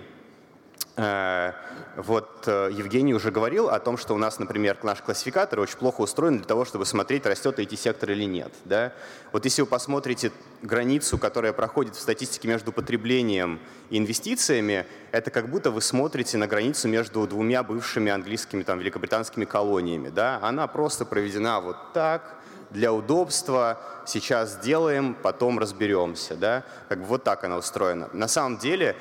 вот 0.96 2.44
э, 2.46 2.70
Евгений 2.72 3.14
уже 3.14 3.30
говорил 3.30 3.68
о 3.68 3.78
том, 3.80 3.98
что 3.98 4.14
у 4.14 4.18
нас, 4.18 4.38
например, 4.38 4.78
наш 4.82 5.02
классификатор 5.02 5.60
очень 5.60 5.76
плохо 5.76 6.00
устроен 6.00 6.38
для 6.38 6.46
того, 6.46 6.64
чтобы 6.64 6.86
смотреть, 6.86 7.26
растет 7.26 7.58
IT-сектор 7.58 8.10
или 8.10 8.24
нет. 8.24 8.52
Да? 8.64 8.92
Вот 9.32 9.44
если 9.44 9.60
вы 9.60 9.66
посмотрите 9.66 10.32
границу, 10.62 11.18
которая 11.18 11.52
проходит 11.52 11.96
в 11.96 12.00
статистике 12.00 12.48
между 12.48 12.72
потреблением 12.72 13.60
и 13.90 13.98
инвестициями, 13.98 14.86
это 15.12 15.30
как 15.30 15.50
будто 15.50 15.70
вы 15.70 15.82
смотрите 15.82 16.38
на 16.38 16.46
границу 16.46 16.88
между 16.88 17.26
двумя 17.26 17.62
бывшими 17.62 18.10
английскими, 18.10 18.62
там, 18.62 18.78
великобританскими 18.78 19.44
колониями. 19.44 20.08
Да? 20.08 20.38
Она 20.42 20.66
просто 20.66 21.04
проведена 21.04 21.60
вот 21.60 21.92
так, 21.92 22.36
для 22.70 22.92
удобства, 22.92 23.80
сейчас 24.06 24.54
сделаем, 24.54 25.14
потом 25.14 25.58
разберемся. 25.58 26.36
Да? 26.36 26.64
Как 26.88 27.00
бы 27.00 27.04
вот 27.06 27.24
так 27.24 27.44
она 27.44 27.56
устроена. 27.56 28.08
На 28.12 28.28
самом 28.28 28.58
деле 28.58 28.96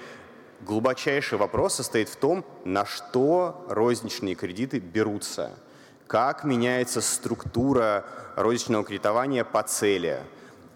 глубочайший 0.65 1.37
вопрос 1.37 1.75
состоит 1.75 2.09
в 2.09 2.15
том, 2.15 2.43
на 2.65 2.85
что 2.85 3.65
розничные 3.69 4.35
кредиты 4.35 4.79
берутся, 4.79 5.51
как 6.07 6.43
меняется 6.43 7.01
структура 7.01 8.05
розничного 8.35 8.83
кредитования 8.83 9.43
по 9.43 9.63
цели, 9.63 10.19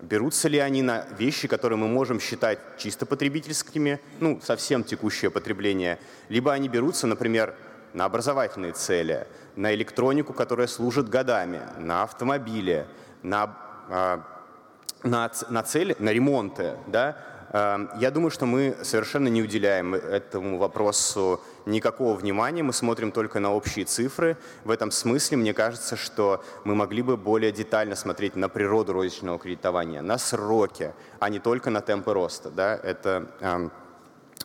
берутся 0.01 0.47
ли 0.47 0.59
они 0.59 0.81
на 0.81 1.05
вещи, 1.17 1.47
которые 1.47 1.77
мы 1.77 1.87
можем 1.87 2.19
считать 2.19 2.59
чисто 2.77 3.05
потребительскими, 3.05 3.99
ну, 4.19 4.39
совсем 4.41 4.83
текущее 4.83 5.31
потребление, 5.31 5.99
либо 6.29 6.53
они 6.53 6.69
берутся, 6.69 7.07
например, 7.07 7.55
на 7.93 8.05
образовательные 8.05 8.73
цели, 8.73 9.27
на 9.55 9.73
электронику, 9.73 10.33
которая 10.33 10.67
служит 10.67 11.09
годами, 11.09 11.61
на 11.79 12.03
автомобили, 12.03 12.85
на, 13.23 13.57
а, 13.89 14.23
на, 15.03 15.31
на 15.49 15.63
цели, 15.63 15.95
на 15.99 16.13
ремонты, 16.13 16.75
да, 16.87 17.17
я 17.51 18.11
думаю, 18.13 18.29
что 18.29 18.45
мы 18.45 18.77
совершенно 18.83 19.27
не 19.27 19.41
уделяем 19.41 19.95
этому 19.95 20.59
вопросу 20.59 21.41
никакого 21.65 22.15
внимания, 22.15 22.61
мы 22.61 22.73
смотрим 22.73 23.11
только 23.11 23.39
на 23.39 23.53
общие 23.53 23.85
цифры. 23.85 24.37
В 24.63 24.71
этом 24.71 24.91
смысле 24.91 25.37
мне 25.37 25.53
кажется, 25.53 25.95
что 25.95 26.43
мы 26.63 26.75
могли 26.75 27.01
бы 27.01 27.17
более 27.17 27.51
детально 27.51 27.95
смотреть 27.95 28.35
на 28.35 28.49
природу 28.49 28.93
розничного 28.93 29.39
кредитования, 29.39 30.01
на 30.01 30.17
сроки, 30.17 30.93
а 31.19 31.29
не 31.29 31.39
только 31.39 31.71
на 31.71 31.81
темпы 31.81 32.13
роста. 32.13 32.51
Да? 32.51 32.75
Это, 32.75 33.31
эм, 33.39 33.71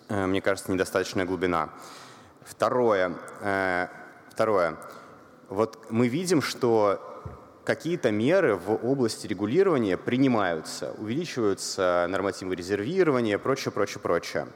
э, 0.09 0.27
мне 0.27 0.41
кажется, 0.41 0.73
недостаточная 0.73 1.27
глубина. 1.27 1.71
Второе. 2.43 3.17
Э, 3.41 3.89
второе. 4.31 4.77
Вот 5.49 5.91
мы 5.91 6.09
видим, 6.09 6.41
что 6.41 7.14
какие-то 7.65 8.11
меры 8.11 8.57
в 8.57 8.87
области 8.87 9.27
регулирования 9.27 9.97
принимаются, 9.97 10.93
увеличиваются 10.99 12.07
нормативы 12.09 12.55
резервирования, 12.55 13.39
прочее, 13.39 13.73
прочее, 13.73 14.01
прочее. 14.01 14.49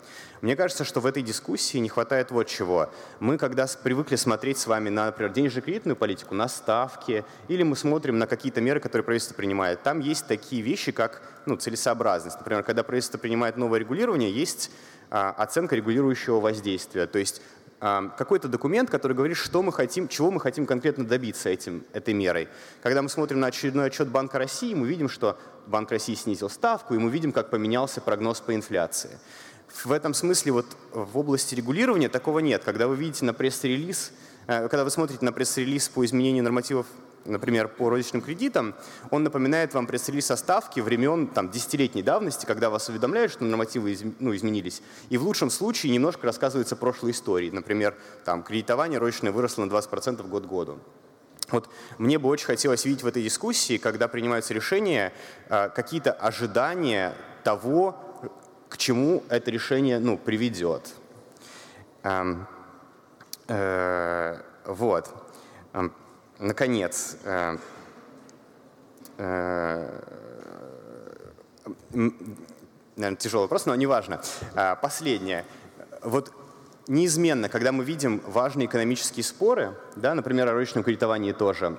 Мне 0.42 0.54
кажется, 0.54 0.84
что 0.84 1.00
в 1.00 1.06
этой 1.06 1.22
дискуссии 1.22 1.78
не 1.78 1.88
хватает 1.88 2.30
вот 2.30 2.46
чего. 2.46 2.90
Мы, 3.18 3.38
когда 3.38 3.66
привыкли 3.82 4.16
смотреть 4.16 4.58
с 4.58 4.66
вами 4.66 4.88
на, 4.88 5.06
например, 5.06 5.32
денежно-кредитную 5.32 5.96
политику, 5.96 6.34
на 6.34 6.48
ставки, 6.48 7.24
или 7.48 7.62
мы 7.62 7.74
смотрим 7.74 8.18
на 8.18 8.26
какие-то 8.26 8.60
меры, 8.60 8.78
которые 8.78 9.04
правительство 9.04 9.34
принимает, 9.34 9.82
там 9.82 10.00
есть 10.00 10.26
такие 10.26 10.62
вещи, 10.62 10.92
как 10.92 11.22
ну, 11.46 11.56
целесообразность. 11.56 12.38
Например, 12.38 12.62
когда 12.62 12.82
правительство 12.82 13.18
принимает 13.18 13.56
новое 13.56 13.80
регулирование, 13.80 14.30
есть 14.30 14.70
а, 15.10 15.30
оценка 15.30 15.74
регулирующего 15.74 16.38
воздействия. 16.38 17.06
То 17.06 17.18
есть 17.18 17.40
какой-то 17.80 18.48
документ, 18.48 18.90
который 18.90 19.12
говорит, 19.12 19.36
что 19.36 19.62
мы 19.62 19.72
хотим, 19.72 20.08
чего 20.08 20.30
мы 20.30 20.40
хотим 20.40 20.66
конкретно 20.66 21.06
добиться 21.06 21.48
этим, 21.48 21.84
этой 21.92 22.12
мерой. 22.12 22.48
Когда 22.82 23.02
мы 23.02 23.08
смотрим 23.08 23.40
на 23.40 23.46
очередной 23.46 23.86
отчет 23.86 24.08
Банка 24.08 24.38
России, 24.38 24.74
мы 24.74 24.88
видим, 24.88 25.08
что 25.08 25.38
Банк 25.66 25.90
России 25.90 26.14
снизил 26.14 26.50
ставку, 26.50 26.94
и 26.94 26.98
мы 26.98 27.10
видим, 27.10 27.30
как 27.30 27.50
поменялся 27.50 28.00
прогноз 28.00 28.40
по 28.40 28.54
инфляции. 28.54 29.18
В 29.84 29.92
этом 29.92 30.14
смысле 30.14 30.52
вот 30.52 30.66
в 30.92 31.18
области 31.18 31.54
регулирования 31.54 32.08
такого 32.08 32.40
нет. 32.40 32.64
Когда 32.64 32.88
вы 32.88 32.96
видите 32.96 33.24
на 33.24 33.34
пресс-релиз, 33.34 34.12
э, 34.46 34.68
когда 34.68 34.82
вы 34.82 34.90
смотрите 34.90 35.24
на 35.24 35.32
пресс-релиз 35.32 35.88
по 35.90 36.04
изменению 36.04 36.42
нормативов 36.42 36.86
например, 37.24 37.68
по 37.68 37.90
розничным 37.90 38.22
кредитам, 38.22 38.74
он 39.10 39.22
напоминает 39.22 39.74
вам 39.74 39.86
пресс-релиз 39.86 40.26
составки 40.26 40.80
времен 40.80 41.28
там, 41.28 41.50
десятилетней 41.50 42.02
давности, 42.02 42.46
когда 42.46 42.70
вас 42.70 42.88
уведомляют, 42.88 43.32
что 43.32 43.44
нормативы 43.44 43.92
из, 43.92 44.02
ну, 44.18 44.34
изменились. 44.34 44.82
И 45.10 45.16
в 45.18 45.24
лучшем 45.24 45.50
случае 45.50 45.92
немножко 45.92 46.26
рассказывается 46.26 46.76
прошлой 46.76 47.12
истории. 47.12 47.50
Например, 47.50 47.96
там, 48.24 48.42
кредитование 48.42 48.98
розничное 48.98 49.32
выросло 49.32 49.64
на 49.64 49.70
20% 49.70 50.26
год 50.28 50.44
к 50.44 50.48
году. 50.48 50.78
Вот 51.50 51.68
мне 51.96 52.18
бы 52.18 52.28
очень 52.28 52.46
хотелось 52.46 52.84
видеть 52.84 53.02
в 53.02 53.06
этой 53.06 53.22
дискуссии, 53.22 53.78
когда 53.78 54.06
принимаются 54.06 54.52
решения, 54.52 55.12
а, 55.48 55.68
какие-то 55.70 56.12
ожидания 56.12 57.14
того, 57.42 57.96
к 58.68 58.76
чему 58.76 59.24
это 59.30 59.50
решение 59.50 59.98
ну, 59.98 60.18
приведет. 60.18 60.94
Эм, 62.02 62.46
э, 63.48 64.40
вот 64.66 65.08
наконец, 66.38 67.16
э, 67.24 67.56
э, 69.18 70.00
наверное, 72.96 73.16
тяжелый 73.16 73.42
вопрос, 73.42 73.66
но 73.66 73.74
неважно. 73.74 74.20
Э, 74.54 74.76
последнее. 74.80 75.44
Вот 76.02 76.32
неизменно, 76.86 77.48
когда 77.48 77.72
мы 77.72 77.84
видим 77.84 78.22
важные 78.26 78.66
экономические 78.66 79.24
споры, 79.24 79.74
да, 79.96 80.14
например, 80.14 80.48
о 80.48 80.52
рыночном 80.52 80.84
кредитовании 80.84 81.32
тоже, 81.32 81.76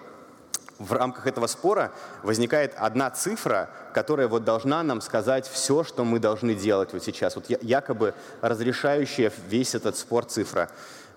в 0.77 0.93
рамках 0.93 1.27
этого 1.27 1.47
спора 1.47 1.91
возникает 2.23 2.73
одна 2.77 3.09
цифра, 3.09 3.69
которая 3.93 4.29
вот 4.29 4.45
должна 4.45 4.81
нам 4.81 5.01
сказать 5.01 5.45
все, 5.45 5.83
что 5.83 6.05
мы 6.05 6.19
должны 6.19 6.55
делать 6.55 6.93
вот 6.93 7.03
сейчас. 7.03 7.35
Вот 7.35 7.49
якобы 7.49 8.13
разрешающая 8.39 9.31
весь 9.47 9.75
этот 9.75 9.97
спор 9.97 10.23
цифра. 10.23 10.69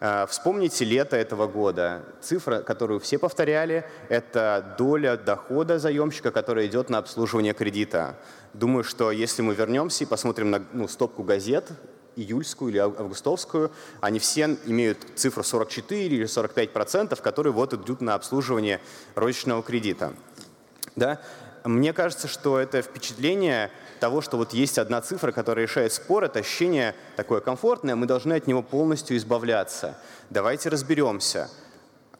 Э, 0.04 0.26
вспомните 0.28 0.84
лето 0.84 1.16
этого 1.16 1.46
года. 1.46 2.02
Цифра, 2.20 2.58
которую 2.62 2.98
все 2.98 3.20
повторяли, 3.20 3.84
это 4.08 4.74
доля 4.76 5.16
дохода 5.16 5.78
заемщика, 5.78 6.32
которая 6.32 6.66
идет 6.66 6.90
на 6.90 6.98
обслуживание 6.98 7.54
кредита. 7.54 8.18
Думаю, 8.52 8.82
что 8.82 9.12
если 9.12 9.42
мы 9.42 9.54
вернемся 9.54 10.02
и 10.02 10.08
посмотрим 10.08 10.50
на 10.50 10.64
ну, 10.72 10.88
стопку 10.88 11.22
газет, 11.22 11.70
июльскую 12.16 12.72
или 12.72 12.78
августовскую, 12.78 13.70
они 14.00 14.18
все 14.18 14.58
имеют 14.66 14.98
цифру 15.14 15.44
44 15.44 16.04
или 16.04 16.26
45 16.26 16.72
процентов, 16.72 17.22
которые 17.22 17.52
вот 17.52 17.72
идут 17.72 18.00
на 18.00 18.14
обслуживание 18.14 18.80
розничного 19.14 19.62
кредита. 19.62 20.14
Да? 20.96 21.20
мне 21.64 21.92
кажется, 21.92 22.28
что 22.28 22.58
это 22.58 22.82
впечатление 22.82 23.70
того, 24.02 24.20
что 24.20 24.36
вот 24.36 24.52
есть 24.52 24.78
одна 24.78 25.00
цифра, 25.00 25.30
которая 25.30 25.64
решает 25.64 25.92
спор, 25.92 26.24
это 26.24 26.40
ощущение 26.40 26.96
такое 27.14 27.40
комфортное, 27.40 27.94
мы 27.94 28.06
должны 28.06 28.32
от 28.32 28.48
него 28.48 28.60
полностью 28.60 29.16
избавляться. 29.16 29.96
Давайте 30.28 30.70
разберемся. 30.70 31.48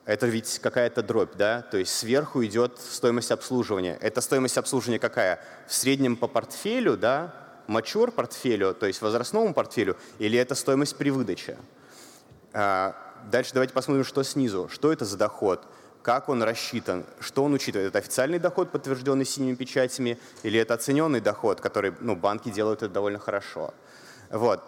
Это 0.05 0.29
ведь 0.29 0.61
какая-то 0.61 1.03
дробь, 1.03 1.35
да? 1.35 1.63
То 1.63 1.79
есть 1.79 1.93
сверху 1.93 2.45
идет 2.45 2.79
стоимость 2.79 3.33
обслуживания. 3.33 3.99
Эта 4.01 4.21
стоимость 4.21 4.59
обслуживания 4.59 5.01
какая? 5.01 5.41
В 5.67 5.75
среднем 5.75 6.15
по 6.15 6.29
портфелю, 6.29 6.97
да? 6.97 7.35
Мачур 7.67 8.13
портфелю, 8.13 8.75
то 8.75 8.87
есть 8.87 9.03
возрастному 9.03 9.53
портфелю, 9.53 9.97
или 10.21 10.39
это 10.39 10.55
стоимость 10.55 10.97
при 10.97 11.11
выдаче? 11.11 11.59
А, 12.53 12.95
дальше 13.29 13.51
давайте 13.55 13.75
посмотрим, 13.75 14.05
что 14.05 14.23
снизу. 14.23 14.69
Что 14.69 14.93
это 14.93 15.05
за 15.05 15.17
доход? 15.17 15.67
Как 16.03 16.29
он 16.29 16.43
рассчитан, 16.43 17.05
что 17.21 17.45
он 17.45 17.55
учитывает. 17.55 17.89
Это 17.89 17.99
официальный 17.99 18.39
доход, 18.39 18.71
подтвержденный 18.71 19.25
синими 19.25 19.55
печатями, 19.55 20.19
или 20.43 20.59
это 20.59 20.75
оцененный 20.75 21.21
доход, 21.21 21.61
который 21.61 21.95
ну, 22.01 22.17
банки 22.17 22.51
делают 22.51 22.83
это 22.83 22.93
довольно 22.93 23.19
хорошо. 23.19 23.73
Вот. 24.31 24.63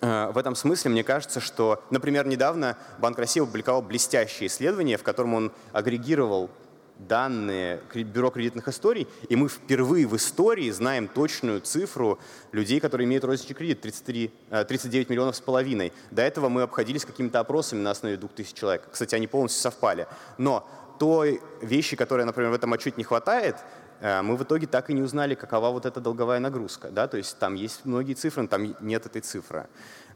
Э, 0.00 0.30
в 0.32 0.38
этом 0.38 0.54
смысле 0.54 0.90
мне 0.90 1.04
кажется, 1.04 1.40
что, 1.40 1.82
например, 1.90 2.26
недавно 2.26 2.76
Банк 2.98 3.18
России 3.18 3.42
опубликовал 3.42 3.82
блестящее 3.82 4.46
исследование, 4.46 4.96
в 4.96 5.02
котором 5.02 5.34
он 5.34 5.52
агрегировал 5.72 6.50
данные 6.98 7.80
Бюро 7.92 8.30
кредитных 8.30 8.68
историй, 8.68 9.08
и 9.28 9.36
мы 9.36 9.48
впервые 9.48 10.06
в 10.06 10.16
истории 10.16 10.70
знаем 10.70 11.08
точную 11.08 11.60
цифру 11.60 12.18
людей, 12.52 12.80
которые 12.80 13.06
имеют 13.06 13.24
розничный 13.24 13.54
кредит 13.54 13.80
33, 13.80 14.32
39 14.68 15.08
э, 15.08 15.12
миллионов 15.12 15.36
с 15.36 15.40
половиной. 15.40 15.92
До 16.10 16.22
этого 16.22 16.48
мы 16.48 16.62
обходились 16.62 17.04
какими-то 17.04 17.40
опросами 17.40 17.80
на 17.80 17.90
основе 17.90 18.16
2000 18.16 18.54
человек. 18.54 18.88
Кстати, 18.90 19.14
они 19.14 19.26
полностью 19.26 19.62
совпали. 19.62 20.06
Но 20.38 20.68
той 20.98 21.40
вещи, 21.60 21.96
которой, 21.96 22.24
например, 22.24 22.50
в 22.50 22.54
этом 22.54 22.72
отчете 22.72 22.96
не 22.96 23.04
хватает, 23.04 23.56
э, 24.00 24.22
мы 24.22 24.36
в 24.36 24.44
итоге 24.44 24.66
так 24.66 24.90
и 24.90 24.94
не 24.94 25.02
узнали, 25.02 25.34
какова 25.34 25.70
вот 25.70 25.86
эта 25.86 26.00
долговая 26.00 26.38
нагрузка. 26.38 26.90
Да? 26.90 27.08
То 27.08 27.16
есть 27.16 27.38
там 27.38 27.54
есть 27.54 27.84
многие 27.84 28.14
цифры, 28.14 28.42
но 28.42 28.48
там 28.48 28.76
нет 28.80 29.06
этой 29.06 29.20
цифры. 29.20 29.66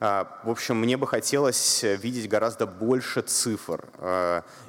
Э, 0.01 0.25
в 0.45 0.51
общем, 0.51 0.77
мне 0.77 0.97
бы 0.97 1.07
хотелось 1.09 1.83
видеть 1.83 2.29
гораздо 2.29 2.67
больше 2.67 3.23
цифр 3.23 3.89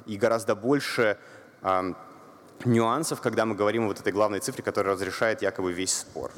и 0.06 0.16
гораздо 0.16 0.56
больше 0.56 1.18
нюансов, 2.64 3.20
когда 3.20 3.44
мы 3.44 3.54
говорим 3.54 3.86
вот 3.88 4.00
этой 4.00 4.12
главной 4.12 4.40
цифре, 4.40 4.62
которая 4.62 4.94
разрешает 4.94 5.42
якобы 5.42 5.72
весь 5.72 5.94
спор. 5.94 6.32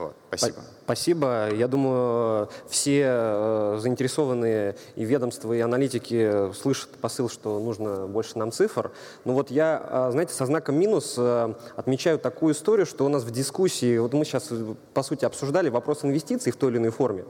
Вот, 0.00 0.14
спасибо. 0.28 0.56
Спасибо. 0.84 1.54
Я 1.54 1.68
думаю, 1.68 2.48
все 2.66 3.02
э, 3.04 3.78
заинтересованные 3.80 4.76
и 4.96 5.04
ведомства, 5.04 5.52
и 5.52 5.60
аналитики 5.60 6.50
слышат 6.54 6.88
посыл, 6.88 7.28
что 7.28 7.60
нужно 7.60 8.06
больше 8.06 8.38
нам 8.38 8.50
цифр. 8.50 8.90
Но 9.26 9.34
вот 9.34 9.50
я, 9.50 10.08
э, 10.08 10.08
знаете, 10.12 10.32
со 10.32 10.46
знаком 10.46 10.76
минус 10.76 11.16
э, 11.18 11.52
отмечаю 11.76 12.18
такую 12.18 12.54
историю, 12.54 12.86
что 12.86 13.04
у 13.04 13.10
нас 13.10 13.24
в 13.24 13.30
дискуссии, 13.30 13.98
вот 13.98 14.14
мы 14.14 14.24
сейчас, 14.24 14.50
по 14.94 15.02
сути, 15.02 15.26
обсуждали 15.26 15.68
вопрос 15.68 16.02
инвестиций 16.02 16.50
в 16.50 16.56
той 16.56 16.70
или 16.70 16.78
иной 16.78 16.90
форме. 16.90 17.24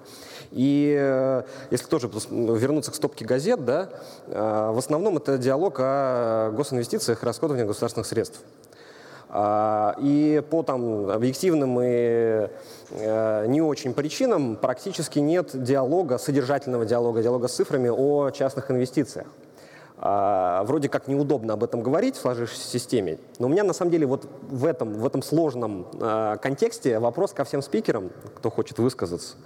И 0.53 1.43
если 1.71 1.87
тоже 1.87 2.09
вернуться 2.31 2.93
к 2.93 2.95
стопке 2.95 3.25
газет, 3.25 3.65
да, 3.65 3.91
в 4.27 4.79
основном 4.79 5.17
это 5.17 5.39
диалог 5.39 5.77
о 5.79 6.51
госинвестициях 6.51 7.23
и 7.23 7.27
расходовании 7.27 7.65
государственных 7.65 8.07
средств. 8.07 8.41
А, 9.33 9.95
и 9.99 10.43
по 10.51 10.65
там, 10.65 11.09
объективным 11.09 11.81
и 11.81 12.49
э, 12.91 13.47
не 13.47 13.63
очень 13.63 13.95
причинам 13.95 14.57
практически 14.57 15.21
нет 15.21 15.51
диалога, 15.55 16.19
содержательного 16.19 16.85
диалога, 16.85 17.23
диалога 17.23 17.47
с 17.47 17.55
цифрами 17.55 17.89
о 17.89 18.31
частных 18.31 18.73
инвестициях. 18.73 19.29
А, 19.99 20.65
вроде 20.65 20.89
как 20.89 21.07
неудобно 21.07 21.53
об 21.53 21.63
этом 21.63 21.81
говорить 21.81 22.17
в 22.17 22.21
сложившейся 22.21 22.67
системе, 22.67 23.19
но 23.39 23.47
у 23.47 23.51
меня 23.51 23.63
на 23.63 23.73
самом 23.73 23.93
деле 23.93 24.07
вот 24.07 24.27
в 24.49 24.65
этом, 24.65 24.95
в 24.95 25.07
этом 25.07 25.23
сложном 25.23 25.87
а, 26.01 26.37
контексте 26.39 26.99
вопрос 26.99 27.33
ко 27.33 27.45
всем 27.45 27.63
спикерам, 27.63 28.11
кто 28.35 28.51
хочет 28.51 28.79
высказаться. 28.79 29.37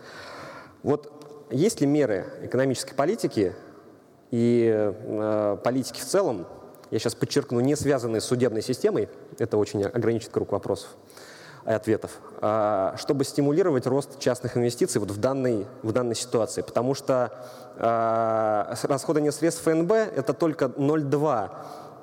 Вот 0.83 1.13
есть 1.51 1.83
ли 1.83 1.87
меры 1.87 2.27
экономической 2.43 2.95
политики 2.95 3.55
и 4.31 4.73
э, 4.75 5.57
политики 5.63 6.01
в 6.01 6.05
целом, 6.05 6.47
я 6.91 6.99
сейчас 6.99 7.15
подчеркну, 7.15 7.61
не 7.61 7.77
связанные 7.77 8.21
с 8.21 8.25
судебной 8.25 8.63
системой, 8.63 9.09
это 9.39 9.57
очень 9.57 9.85
ограничит 9.85 10.31
круг 10.31 10.53
вопросов 10.53 10.91
и 11.67 11.71
ответов, 11.71 12.19
а, 12.41 12.95
чтобы 12.99 13.25
стимулировать 13.25 13.87
рост 13.87 14.19
частных 14.19 14.57
инвестиций 14.57 15.01
вот 15.01 15.11
в, 15.11 15.19
данной, 15.19 15.67
в 15.83 15.93
данной 15.93 16.15
ситуации. 16.15 16.63
Потому 16.63 16.95
что 16.95 17.33
а, 17.79 18.75
расходование 18.83 19.33
средств 19.33 19.63
ФНБ– 19.65 19.93
это 20.17 20.35
только 20.35 20.67
0,2 20.67 21.51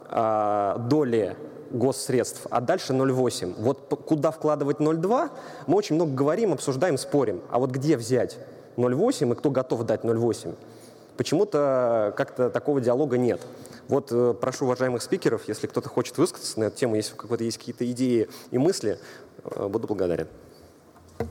а, 0.09 0.77
доли 0.77 1.37
госсредств, 1.71 2.47
а 2.49 2.59
дальше 2.59 2.93
0,8. 2.93 3.55
Вот 3.57 3.87
куда 4.05 4.31
вкладывать 4.31 4.77
0,2, 4.77 5.29
мы 5.67 5.77
очень 5.77 5.95
много 5.95 6.13
говорим, 6.13 6.53
обсуждаем, 6.53 6.97
спорим. 6.97 7.41
А 7.49 7.59
вот 7.59 7.71
где 7.71 7.97
взять 7.97 8.37
0,8 8.77 9.31
и 9.31 9.35
кто 9.35 9.51
готов 9.51 9.83
дать 9.83 10.01
0,8? 10.01 10.55
Почему-то 11.17 12.13
как-то 12.17 12.49
такого 12.49 12.81
диалога 12.81 13.17
нет. 13.17 13.41
Вот 13.87 14.11
э, 14.11 14.33
прошу 14.39 14.65
уважаемых 14.65 15.01
спикеров, 15.01 15.47
если 15.47 15.67
кто-то 15.67 15.89
хочет 15.89 16.17
высказаться 16.17 16.59
на 16.59 16.65
эту 16.65 16.77
тему, 16.77 16.95
если 16.95 17.15
какие-то 17.15 17.43
есть 17.43 17.57
какие-то 17.57 17.91
идеи 17.91 18.29
и 18.51 18.57
мысли, 18.57 18.99
э, 19.43 19.67
буду 19.67 19.87
благодарен. 19.87 20.27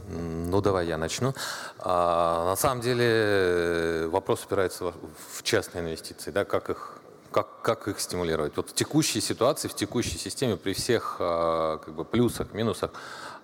Ну, 0.09 0.61
давай 0.61 0.87
я 0.87 0.99
начну. 0.99 1.35
А, 1.79 2.45
на 2.45 2.57
самом 2.57 2.81
деле 2.81 4.07
вопрос 4.09 4.45
упирается 4.45 4.93
в 5.37 5.43
частные 5.43 5.83
инвестиции, 5.85 6.31
да, 6.31 6.45
как 6.45 6.71
их 6.71 7.01
как, 7.33 7.63
как 7.63 7.87
их 7.87 8.01
стимулировать? 8.01 8.57
Вот 8.57 8.71
в 8.71 8.75
текущей 8.75 9.21
ситуации, 9.21 9.69
в 9.69 9.75
текущей 9.75 10.19
системе, 10.19 10.57
при 10.57 10.73
всех 10.73 11.17
а, 11.21 11.79
как 11.79 11.95
бы, 11.95 12.05
плюсах, 12.05 12.53
минусах, 12.53 12.91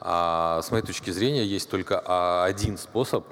а, 0.00 0.60
с 0.62 0.70
моей 0.72 0.84
точки 0.84 1.10
зрения, 1.10 1.44
есть 1.44 1.70
только 1.70 2.02
а, 2.04 2.44
один 2.44 2.78
способ 2.78 3.24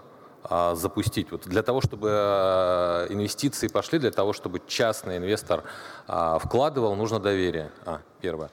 запустить. 0.50 1.30
Вот 1.32 1.42
для 1.46 1.62
того, 1.62 1.80
чтобы 1.80 2.08
а, 2.10 3.06
инвестиции 3.08 3.68
пошли, 3.68 3.98
для 3.98 4.10
того, 4.10 4.32
чтобы 4.32 4.60
частный 4.66 5.16
инвестор 5.16 5.64
а, 6.06 6.38
вкладывал, 6.38 6.94
нужно 6.96 7.18
доверие. 7.18 7.70
А, 7.86 8.00
первое. 8.20 8.50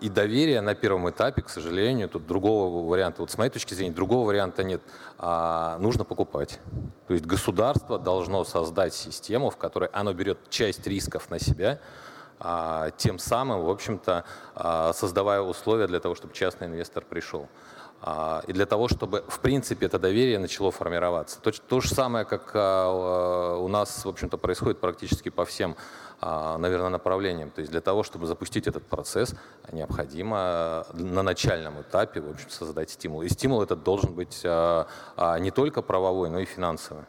И 0.00 0.08
доверие 0.08 0.60
на 0.60 0.76
первом 0.76 1.10
этапе, 1.10 1.42
к 1.42 1.48
сожалению, 1.48 2.08
тут 2.08 2.28
другого 2.28 2.88
варианта, 2.88 3.22
вот 3.22 3.32
с 3.32 3.38
моей 3.38 3.50
точки 3.50 3.74
зрения, 3.74 3.92
другого 3.92 4.28
варианта 4.28 4.62
нет. 4.62 4.80
Нужно 5.18 6.04
покупать. 6.04 6.60
То 7.08 7.14
есть 7.14 7.26
государство 7.26 7.98
должно 7.98 8.44
создать 8.44 8.94
систему, 8.94 9.50
в 9.50 9.56
которой 9.56 9.90
оно 9.92 10.12
берет 10.12 10.38
часть 10.48 10.86
рисков 10.86 11.28
на 11.28 11.40
себя, 11.40 11.80
тем 12.98 13.18
самым, 13.18 13.64
в 13.64 13.70
общем-то, 13.70 14.24
создавая 14.94 15.40
условия 15.40 15.88
для 15.88 15.98
того, 15.98 16.14
чтобы 16.14 16.34
частный 16.34 16.68
инвестор 16.68 17.04
пришел. 17.04 17.48
А, 18.06 18.42
и 18.46 18.52
для 18.52 18.66
того, 18.66 18.86
чтобы, 18.88 19.24
в 19.28 19.40
принципе, 19.40 19.86
это 19.86 19.98
доверие 19.98 20.38
начало 20.38 20.70
формироваться. 20.70 21.40
То, 21.40 21.50
то 21.52 21.80
же 21.80 21.88
самое, 21.88 22.26
как 22.26 22.50
а, 22.52 23.56
у 23.56 23.68
нас, 23.68 24.04
в 24.04 24.08
общем-то, 24.08 24.36
происходит 24.36 24.78
практически 24.78 25.30
по 25.30 25.46
всем, 25.46 25.74
а, 26.20 26.58
наверное, 26.58 26.90
направлениям. 26.90 27.50
То 27.50 27.60
есть 27.60 27.72
для 27.72 27.80
того, 27.80 28.02
чтобы 28.02 28.26
запустить 28.26 28.66
этот 28.66 28.86
процесс, 28.86 29.34
необходимо 29.72 30.84
на 30.92 31.22
начальном 31.22 31.80
этапе, 31.80 32.20
в 32.20 32.28
общем, 32.28 32.50
создать 32.50 32.90
стимул. 32.90 33.22
И 33.22 33.28
стимул 33.30 33.62
этот 33.62 33.82
должен 33.82 34.12
быть 34.12 34.44
не 34.44 35.50
только 35.50 35.80
правовой, 35.80 36.28
но 36.28 36.40
и 36.40 36.44
финансовый. 36.44 37.04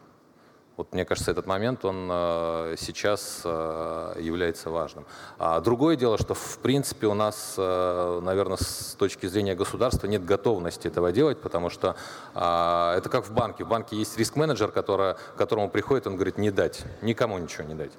Вот 0.77 0.91
мне 0.93 1.05
кажется, 1.05 1.31
этот 1.31 1.47
момент, 1.47 1.85
он 1.85 2.09
э, 2.11 2.75
сейчас 2.77 3.41
э, 3.45 4.17
является 4.19 4.69
важным. 4.69 5.05
А 5.39 5.61
другое 5.61 5.95
дело, 5.95 6.17
что 6.17 6.33
в 6.33 6.57
принципе 6.57 7.07
у 7.07 7.13
нас, 7.13 7.55
э, 7.57 8.19
наверное, 8.21 8.57
с 8.57 8.95
точки 8.99 9.25
зрения 9.27 9.55
государства 9.55 10.07
нет 10.07 10.25
готовности 10.25 10.87
этого 10.87 11.13
делать, 11.13 11.39
потому 11.39 11.69
что 11.69 11.95
это 12.33 13.09
как 13.09 13.25
в 13.25 13.31
банке. 13.31 13.63
В 13.63 13.69
банке 13.69 13.95
есть 13.95 14.17
риск-менеджер, 14.17 14.71
который, 14.71 15.15
которому 15.37 15.69
приходит, 15.69 16.07
он 16.07 16.15
говорит, 16.15 16.37
не 16.37 16.51
дать, 16.51 16.83
никому 17.01 17.37
ничего 17.37 17.63
не 17.63 17.75
дать. 17.75 17.91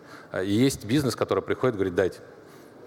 И 0.45 0.51
есть 0.51 0.85
бизнес, 0.85 1.17
который 1.17 1.43
приходит, 1.43 1.77
говорит, 1.77 1.95
дать. 1.95 2.21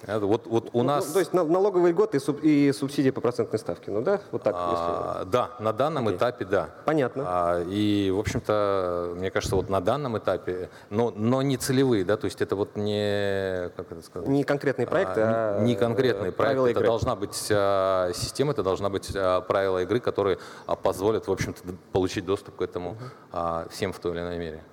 Вот, 0.07 0.47
вот 0.47 0.69
у 0.73 0.79
ну, 0.79 0.83
нас... 0.83 1.07
Ну, 1.07 1.13
то 1.13 1.19
есть 1.19 1.33
налоговые 1.33 1.91
льготы 1.91 2.17
и, 2.17 2.19
суб, 2.19 2.39
и 2.41 2.71
субсидии 2.71 3.09
по 3.09 3.21
процентной 3.21 3.59
ставке, 3.59 3.91
ну 3.91 4.01
да? 4.01 4.21
Вот 4.31 4.43
так, 4.43 4.55
а, 4.57 5.17
если... 5.19 5.31
Да, 5.31 5.51
на 5.59 5.73
данном 5.73 6.07
okay. 6.07 6.17
этапе 6.17 6.45
да. 6.45 6.69
Понятно. 6.85 7.23
А, 7.27 7.63
и, 7.63 8.11
в 8.11 8.19
общем-то, 8.19 9.13
мне 9.15 9.29
кажется, 9.31 9.55
вот 9.55 9.69
на 9.69 9.81
данном 9.81 10.17
этапе, 10.17 10.69
но, 10.89 11.11
но 11.15 11.41
не 11.41 11.57
целевые, 11.57 12.05
да, 12.05 12.17
то 12.17 12.25
есть 12.25 12.41
это 12.41 12.55
вот 12.55 12.75
не... 12.75 13.69
Как 13.75 13.91
это 13.91 14.01
сказать? 14.01 14.29
Не 14.29 14.43
конкретные 14.43 14.87
проекты, 14.87 15.21
а... 15.21 15.57
а 15.57 15.63
не 15.63 15.75
конкретные 15.75 16.31
проекты. 16.31 16.71
Это 16.71 16.81
должна 16.81 17.15
быть 17.15 17.47
а, 17.51 18.11
система, 18.13 18.53
это 18.53 18.63
должна 18.63 18.89
быть 18.89 19.11
а, 19.15 19.41
правила 19.41 19.81
игры, 19.83 19.99
которые 19.99 20.39
а, 20.65 20.75
позволят, 20.75 21.27
в 21.27 21.31
общем-то, 21.31 21.61
получить 21.91 22.25
доступ 22.25 22.55
к 22.55 22.61
этому 22.61 22.97
а, 23.31 23.67
всем 23.69 23.93
в 23.93 23.99
той 23.99 24.13
или 24.13 24.21
иной 24.21 24.37
мере. 24.37 24.63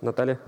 Наталья? 0.00 0.38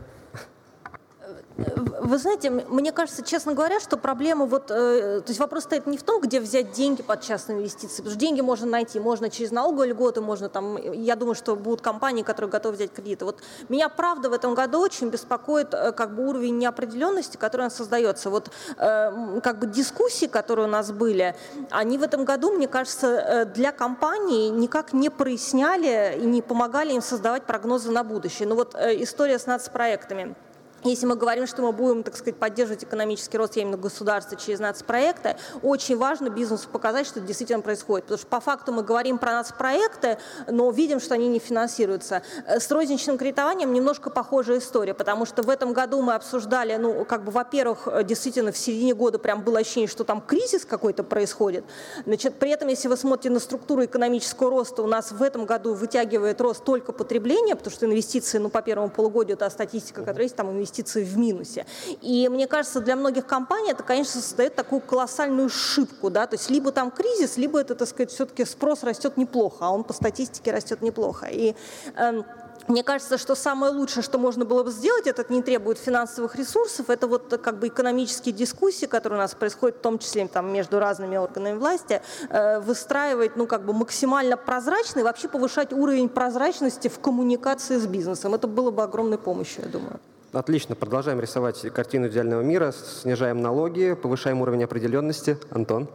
Вы 1.59 2.19
знаете, 2.19 2.51
мне 2.51 2.93
кажется, 2.93 3.25
честно 3.25 3.53
говоря, 3.53 3.81
что 3.81 3.97
проблема 3.97 4.47
вот, 4.47 4.71
э, 4.71 5.21
то 5.21 5.25
есть 5.27 5.41
вопрос 5.41 5.65
стоит 5.65 5.89
не 5.89 5.99
в 5.99 6.05
том, 6.05 6.21
где 6.21 6.39
взять 6.39 6.71
деньги 6.71 7.03
под 7.03 7.21
частные 7.21 7.59
инвестиции, 7.59 7.97
потому 7.97 8.11
что 8.11 8.21
деньги 8.21 8.41
можно 8.41 8.67
найти, 8.67 9.01
можно 9.01 9.29
через 9.29 9.51
налоговые 9.51 9.91
льготы, 9.91 10.21
можно 10.21 10.49
там, 10.49 10.77
я 10.77 11.17
думаю, 11.17 11.35
что 11.35 11.57
будут 11.57 11.81
компании, 11.81 12.23
которые 12.23 12.49
готовы 12.49 12.77
взять 12.77 12.93
кредиты. 12.93 13.25
Вот 13.25 13.41
меня, 13.69 13.89
правда, 13.89 14.31
в 14.31 14.35
этом 14.35 14.55
году 14.55 14.81
очень 14.81 15.09
беспокоит 15.09 15.75
э, 15.75 15.91
как 15.91 16.15
бы 16.15 16.29
уровень 16.29 16.59
неопределенности, 16.59 17.37
который 17.37 17.63
у 17.63 17.65
нас 17.65 17.75
создается. 17.75 18.31
Вот 18.31 18.51
э, 18.77 19.41
как 19.43 19.59
бы 19.59 19.67
дискуссии, 19.67 20.27
которые 20.27 20.69
у 20.69 20.71
нас 20.71 20.93
были, 20.93 21.35
они 21.71 21.99
в 21.99 22.05
этом 22.05 22.25
году, 22.25 22.53
мне 22.53 22.69
кажется, 22.69 23.51
для 23.53 23.73
компаний 23.73 24.51
никак 24.51 24.93
не 24.93 25.11
проясняли 25.11 26.17
и 26.21 26.25
не 26.25 26.41
помогали 26.41 26.93
им 26.93 27.03
создавать 27.03 27.43
прогнозы 27.47 27.91
на 27.91 28.05
будущее. 28.05 28.47
Ну 28.47 28.55
вот 28.55 28.77
история 28.77 29.41
с 29.41 29.47
нацпроектами. 29.47 30.37
Если 30.85 31.07
мы 31.07 31.16
говорим, 31.16 31.47
что 31.49 31.62
мы 31.62 31.72
будем, 31.72 32.05
так 32.05 32.16
сказать, 32.16 32.37
поддерживать 32.37 32.85
экономический 32.85 33.37
рост, 33.37 33.57
именно 33.57 33.76
государства 33.76 34.37
через 34.37 34.61
нацпроекты, 34.61 35.37
очень 35.62 35.97
важно 35.97 36.29
бизнесу 36.29 36.68
показать, 36.68 37.07
что 37.07 37.18
это 37.18 37.26
действительно 37.26 37.62
происходит. 37.62 38.05
Потому 38.05 38.18
что 38.18 38.26
по 38.29 38.41
факту 38.41 38.72
мы 38.72 38.85
говорим 38.85 39.18
про 39.18 39.33
нацпроекты, 39.33 40.18
но 40.47 40.70
видим, 40.70 41.01
что 41.01 41.14
они 41.14 41.26
не 41.26 41.41
финансируются. 41.41 42.22
Э, 42.47 42.61
с 42.61 42.70
розничным 42.70 43.18
кредитованием 43.18 43.72
немножко 43.72 44.09
похожая 44.09 44.59
история, 44.59 44.95
потому 44.95 45.26
что 45.26 45.43
в 45.43 45.51
этом 45.51 45.72
году 45.72 46.01
мы 46.01 46.14
обсуждали, 46.14 46.76
ну, 46.76 47.05
как 47.05 47.24
бы, 47.24 47.33
во-первых, 47.33 47.89
э, 47.89 48.05
действительно, 48.05 48.53
в 48.53 48.57
середине 48.57 48.95
года 48.95 49.18
прям 49.18 49.43
было 49.43 49.59
ощущение, 49.59 49.89
что 49.89 50.05
там 50.05 50.20
кризис 50.20 50.64
какой-то 50.64 51.03
происходит. 51.03 51.64
Значит, 52.07 52.37
при 52.37 52.51
этом, 52.51 52.68
если 52.68 52.87
вы 52.87 52.97
смотрите 52.97 53.31
на 53.31 53.41
структуру 53.41 53.85
экономического 53.85 54.49
роста, 54.51 54.83
у 54.83 54.87
нас 54.87 55.11
в 55.11 55.22
этом 55.22 55.45
году 55.45 55.74
вытягивает 55.74 56.41
рост 56.41 56.62
только 56.62 56.93
потребление, 56.93 57.57
потому 57.57 57.74
что 57.74 57.87
инвестиции, 57.87 58.39
ну, 58.39 58.49
по 58.49 58.62
первому 58.62 58.91
полугодию, 58.91 59.37
это 59.37 59.51
статистика, 59.51 60.03
которая 60.03 60.22
есть, 60.22 60.37
там 60.37 60.51
инвестиции 60.51 60.68
инвестиции 60.69 61.05
в 61.05 61.16
минусе. 61.16 61.66
И 62.03 62.29
мне 62.29 62.47
кажется, 62.47 62.81
для 62.81 62.97
многих 62.97 63.27
компаний 63.27 63.71
это, 63.71 63.83
конечно, 63.83 64.21
создает 64.21 64.55
такую 64.55 64.81
колоссальную 64.81 65.49
шибку, 65.49 66.11
да, 66.11 66.27
то 66.27 66.37
есть 66.37 66.51
либо 66.51 66.73
там 66.73 66.91
кризис, 66.91 67.37
либо 67.37 67.61
это, 67.61 67.75
так 67.75 67.89
сказать, 67.89 68.11
все-таки 68.11 68.45
спрос 68.45 68.83
растет 68.83 69.16
неплохо, 69.16 69.66
а 69.66 69.71
он 69.71 69.85
по 69.85 69.93
статистике 69.93 70.53
растет 70.53 70.83
неплохо. 70.83 71.27
И 71.31 71.55
э, 71.97 72.23
мне 72.69 72.83
кажется, 72.83 73.16
что 73.16 73.35
самое 73.35 73.73
лучшее, 73.73 74.03
что 74.03 74.19
можно 74.19 74.45
было 74.45 74.62
бы 74.62 74.71
сделать, 74.71 75.07
это 75.07 75.25
не 75.33 75.43
требует 75.43 75.79
финансовых 75.79 76.37
ресурсов, 76.37 76.91
это 76.91 77.07
вот 77.07 77.41
как 77.43 77.59
бы 77.59 77.69
экономические 77.69 78.35
дискуссии, 78.35 78.85
которые 78.85 79.19
у 79.19 79.23
нас 79.23 79.35
происходят, 79.35 79.79
в 79.79 79.81
том 79.81 79.99
числе 79.99 80.29
там, 80.29 80.53
между 80.53 80.79
разными 80.79 81.16
органами 81.16 81.57
власти, 81.57 82.03
э, 82.29 82.61
выстраивать 82.61 83.37
ну, 83.37 83.47
как 83.47 83.64
бы 83.64 83.73
максимально 83.73 84.37
прозрачно 84.37 85.01
и 85.01 85.03
вообще 85.03 85.29
повышать 85.29 85.73
уровень 85.73 86.11
прозрачности 86.11 86.89
в 86.89 86.99
коммуникации 86.99 87.79
с 87.79 87.87
бизнесом. 87.87 88.35
Это 88.35 88.47
было 88.47 88.71
бы 88.71 88.83
огромной 88.83 89.19
помощью, 89.19 89.64
я 89.64 89.71
думаю. 89.71 89.99
Отлично, 90.33 90.74
продолжаем 90.74 91.20
рисовать 91.20 91.59
картину 91.72 92.09
идеального 92.09 92.43
мира, 92.43 92.72
снижаем 92.72 93.41
налоги, 93.41 93.95
повышаем 93.95 94.43
уровень 94.43 94.62
определенности. 94.62 95.39
Антон? 95.51 95.89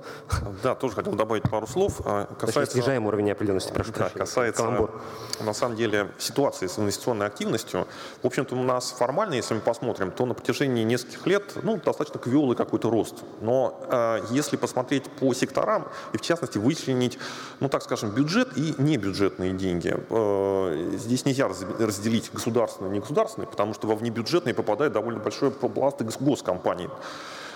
Да, 0.64 0.74
тоже 0.74 0.96
хотел 0.96 1.14
добавить 1.14 1.44
пару 1.44 1.68
слов. 1.68 2.02
А, 2.04 2.26
касается... 2.26 2.62
Точнее, 2.62 2.82
снижаем 2.82 3.06
уровень 3.06 3.32
определенности, 3.32 3.72
прошу 3.72 3.92
да, 3.92 3.98
прощения. 3.98 4.20
Касается, 4.20 4.64
Каламбур. 4.64 5.02
на 5.42 5.54
самом 5.54 5.76
деле, 5.76 6.10
ситуации 6.18 6.66
с 6.66 6.80
инвестиционной 6.80 7.28
активностью. 7.28 7.88
В 8.24 8.26
общем-то, 8.26 8.56
у 8.56 8.64
нас 8.64 8.92
формально, 8.98 9.36
если 9.36 9.54
мы 9.54 9.60
посмотрим, 9.60 10.10
то 10.10 10.26
на 10.26 10.34
протяжении 10.34 10.84
нескольких 10.84 11.28
лет 11.28 11.44
ну, 11.62 11.78
достаточно 11.78 12.20
квелый 12.20 12.56
какой-то 12.56 12.90
рост. 12.90 13.24
Но 13.42 13.86
э, 13.88 14.22
если 14.32 14.58
посмотреть 14.58 15.04
по 15.12 15.32
секторам, 15.36 15.90
и 16.12 16.18
в 16.18 16.22
частности 16.22 16.58
вычленить, 16.58 17.20
ну 17.60 17.70
так 17.70 17.84
скажем, 17.84 18.10
бюджет 18.10 18.58
и 18.58 18.74
небюджетные 18.80 19.54
деньги, 19.54 19.96
э, 20.10 20.92
здесь 20.98 21.24
нельзя 21.26 21.48
разделить 21.48 22.32
государственные 22.34 22.94
и 22.94 22.96
негосударственные, 22.96 23.48
потому 23.48 23.76
что 23.76 23.86
во 23.86 23.96
внебюджетные 23.96 24.23
бюджетные 24.24 24.54
попадает 24.54 24.94
довольно 24.94 25.20
большой 25.20 25.52
пласт 25.52 26.02
госкомпаний. 26.02 26.90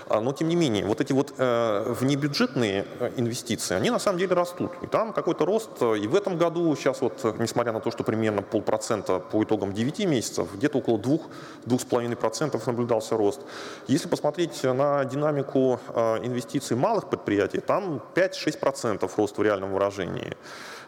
А, 0.10 0.22
но 0.22 0.32
тем 0.32 0.48
не 0.48 0.56
менее, 0.56 0.86
вот 0.86 1.02
эти 1.02 1.12
вот 1.14 1.34
э, 1.38 1.94
внебюджетные 2.00 2.86
э, 3.00 3.12
инвестиции, 3.18 3.76
они 3.76 3.90
на 3.90 4.00
самом 4.00 4.20
деле 4.20 4.36
растут. 4.36 4.72
И 4.82 4.88
там 4.88 5.12
какой-то 5.12 5.46
рост 5.46 5.70
э, 5.82 5.98
и 5.98 6.08
в 6.08 6.16
этом 6.16 6.38
году, 6.38 6.74
сейчас 6.78 7.02
вот, 7.02 7.20
э, 7.26 7.34
несмотря 7.40 7.74
на 7.74 7.82
то, 7.82 7.92
что 7.92 8.04
примерно 8.04 8.42
полпроцента 8.42 9.20
по 9.20 9.44
итогам 9.44 9.74
9 9.74 10.06
месяцев, 10.06 10.48
где-то 10.54 10.78
около 10.78 10.98
2-2,5% 10.98 12.62
наблюдался 12.68 13.18
рост. 13.18 13.42
Если 13.88 14.08
посмотреть 14.08 14.64
на 14.64 15.04
динамику 15.04 15.80
инвестиций 16.24 16.78
малых 16.78 17.10
предприятий, 17.10 17.60
там 17.60 18.02
5-6% 18.16 19.10
рост 19.18 19.38
в 19.38 19.44
реальном 19.44 19.74
выражении. 19.74 20.38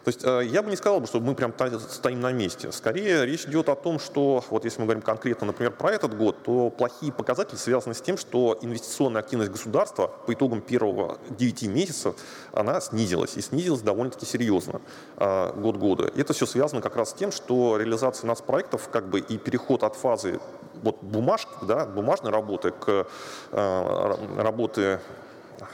То 0.04 0.08
есть 0.08 0.24
э, 0.24 0.42
я 0.46 0.62
бы 0.62 0.70
не 0.70 0.76
сказал, 0.76 1.04
что 1.06 1.20
мы 1.20 1.34
прям 1.34 1.52
стоим 1.78 2.20
на 2.20 2.32
месте. 2.32 2.72
Скорее 2.72 3.26
речь 3.26 3.44
идет 3.44 3.68
о 3.68 3.74
том, 3.74 3.98
что 3.98 4.42
вот 4.50 4.64
если 4.64 4.80
мы 4.80 4.86
говорим 4.86 5.02
конкретно, 5.02 5.48
например, 5.48 5.72
про 5.72 5.92
этот 5.92 6.16
год, 6.16 6.42
то 6.42 6.70
плохие 6.70 7.12
показатели 7.12 7.56
связаны 7.56 7.94
с 7.94 8.00
тем, 8.00 8.16
что 8.16 8.58
инвестиционная 8.62 9.20
активность 9.20 9.50
государства 9.50 10.08
по 10.26 10.32
итогам 10.32 10.62
первого 10.62 11.18
9 11.30 11.62
месяцев, 11.64 12.14
она 12.52 12.80
снизилась. 12.80 13.36
И 13.36 13.42
снизилась 13.42 13.82
довольно-таки 13.82 14.26
серьезно 14.26 14.80
э, 15.16 15.52
год 15.56 15.76
года. 15.76 16.10
Это 16.16 16.32
все 16.32 16.46
связано 16.46 16.80
как 16.80 16.96
раз 16.96 17.10
с 17.10 17.14
тем, 17.14 17.32
что 17.32 17.76
реализация 17.76 18.26
нацпроектов 18.26 18.88
как 18.88 19.08
бы 19.08 19.20
и 19.20 19.36
переход 19.38 19.82
от 19.82 19.96
фазы 19.96 20.40
вот 20.82 21.02
бумажки, 21.02 21.52
да, 21.62 21.84
бумажной 21.84 22.32
работы 22.32 22.70
к 22.70 23.06
э, 23.52 24.16
работе 24.38 25.00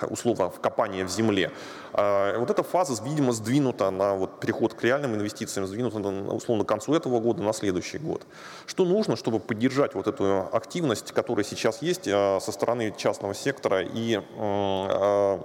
условно 0.09 0.51
вкопания 0.51 1.05
в 1.05 1.11
земле. 1.11 1.51
А, 1.93 2.39
вот 2.39 2.51
эта 2.51 2.63
фаза, 2.63 3.03
видимо, 3.03 3.33
сдвинута 3.33 3.91
на 3.91 4.15
вот 4.15 4.41
переход 4.41 4.75
к 4.75 4.83
реальным 4.83 5.15
инвестициям, 5.15 5.67
сдвинута 5.67 5.99
на, 5.99 6.33
условно 6.35 6.65
к 6.65 6.69
концу 6.69 6.95
этого 6.95 7.21
года, 7.21 7.43
на 7.43 7.53
следующий 7.53 7.99
год. 7.99 8.27
Что 8.67 8.85
нужно, 8.85 9.17
чтобы 9.17 9.39
поддержать 9.41 9.95
вот 9.95 10.07
эту 10.07 10.49
активность, 10.53 11.13
которая 11.13 11.45
сейчас 11.45 11.83
есть 11.83 12.09
а, 12.09 12.39
со 12.41 12.53
стороны 12.53 12.95
частного 12.97 13.35
сектора 13.35 13.83
и 13.83 14.21
а, 14.39 15.41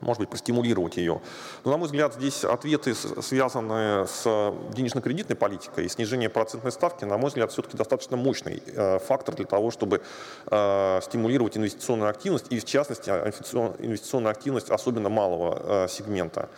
может 0.00 0.20
быть, 0.20 0.28
простимулировать 0.28 0.96
ее. 0.96 1.20
Но, 1.64 1.70
на 1.70 1.76
мой 1.76 1.86
взгляд, 1.86 2.14
здесь 2.14 2.44
ответы, 2.44 2.94
связанные 2.94 4.06
с 4.06 4.52
денежно-кредитной 4.72 5.36
политикой 5.36 5.86
и 5.86 5.88
снижение 5.88 6.28
процентной 6.28 6.72
ставки, 6.72 7.04
на 7.04 7.18
мой 7.18 7.28
взгляд, 7.28 7.52
все-таки 7.52 7.76
достаточно 7.76 8.16
мощный 8.16 8.62
э, 8.66 8.98
фактор 8.98 9.34
для 9.34 9.46
того, 9.46 9.70
чтобы 9.70 10.02
э, 10.46 11.00
стимулировать 11.02 11.56
инвестиционную 11.56 12.10
активность 12.10 12.46
и, 12.50 12.60
в 12.60 12.64
частности, 12.64 13.10
инвестиционную 13.10 14.30
активность 14.30 14.70
особенно 14.70 15.08
малого 15.08 15.84
э, 15.84 15.88
сегмента. 15.88 16.48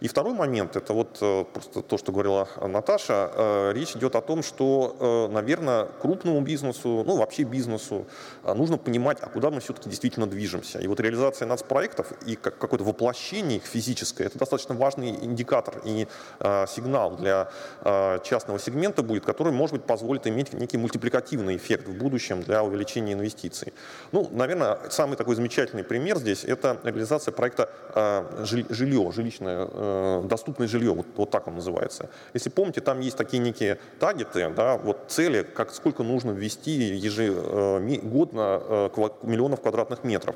И 0.00 0.08
второй 0.08 0.34
момент, 0.34 0.76
это 0.76 0.92
вот 0.92 1.18
просто 1.52 1.82
то, 1.82 1.98
что 1.98 2.12
говорила 2.12 2.48
Наташа, 2.60 3.72
речь 3.74 3.94
идет 3.96 4.16
о 4.16 4.20
том, 4.20 4.42
что, 4.42 5.28
наверное, 5.30 5.86
крупному 6.00 6.40
бизнесу, 6.40 7.04
ну, 7.06 7.16
вообще 7.16 7.42
бизнесу, 7.42 8.06
нужно 8.44 8.78
понимать, 8.78 9.18
а 9.20 9.26
куда 9.28 9.50
мы 9.50 9.60
все-таки 9.60 9.88
действительно 9.88 10.26
движемся. 10.26 10.78
И 10.78 10.86
вот 10.86 11.00
реализация 11.00 11.46
нацпроектов 11.46 12.12
и 12.26 12.36
какой-то 12.36 12.84
воплощение 12.84 13.58
их 13.58 13.64
физическое, 13.64 14.24
это 14.24 14.38
достаточно 14.38 14.74
важный 14.74 15.10
индикатор 15.10 15.80
и 15.84 16.06
э, 16.38 16.66
сигнал 16.66 17.16
для 17.16 17.50
э, 17.82 18.18
частного 18.24 18.58
сегмента 18.58 19.02
будет, 19.02 19.24
который, 19.24 19.52
может 19.52 19.76
быть, 19.76 19.84
позволит 19.84 20.26
иметь 20.26 20.52
некий 20.52 20.78
мультипликативный 20.78 21.56
эффект 21.56 21.88
в 21.88 21.96
будущем 21.96 22.42
для 22.42 22.62
увеличения 22.62 23.12
инвестиций. 23.12 23.72
Ну, 24.12 24.28
наверное, 24.32 24.78
самый 24.90 25.16
такой 25.16 25.34
замечательный 25.36 25.84
пример 25.84 26.18
здесь– 26.18 26.44
это 26.46 26.78
реализация 26.84 27.32
проекта 27.32 27.68
э, 27.94 28.44
жилье, 28.70 29.12
жилищное, 29.14 29.68
э, 29.70 29.89
доступное 30.24 30.68
жилье, 30.68 30.92
вот, 30.92 31.06
вот 31.16 31.30
так 31.30 31.46
он 31.48 31.54
называется. 31.56 32.10
Если 32.34 32.50
помните, 32.50 32.80
там 32.80 33.00
есть 33.00 33.16
такие 33.16 33.38
некие 33.38 33.78
таргеты, 33.98 34.50
да, 34.50 34.76
вот 34.76 35.04
цели, 35.08 35.42
как 35.42 35.72
сколько 35.72 36.02
нужно 36.02 36.30
ввести 36.30 36.70
ежегодно 36.70 38.62
э, 38.62 38.90
миллионов 39.22 39.60
квадратных 39.60 40.04
метров. 40.04 40.34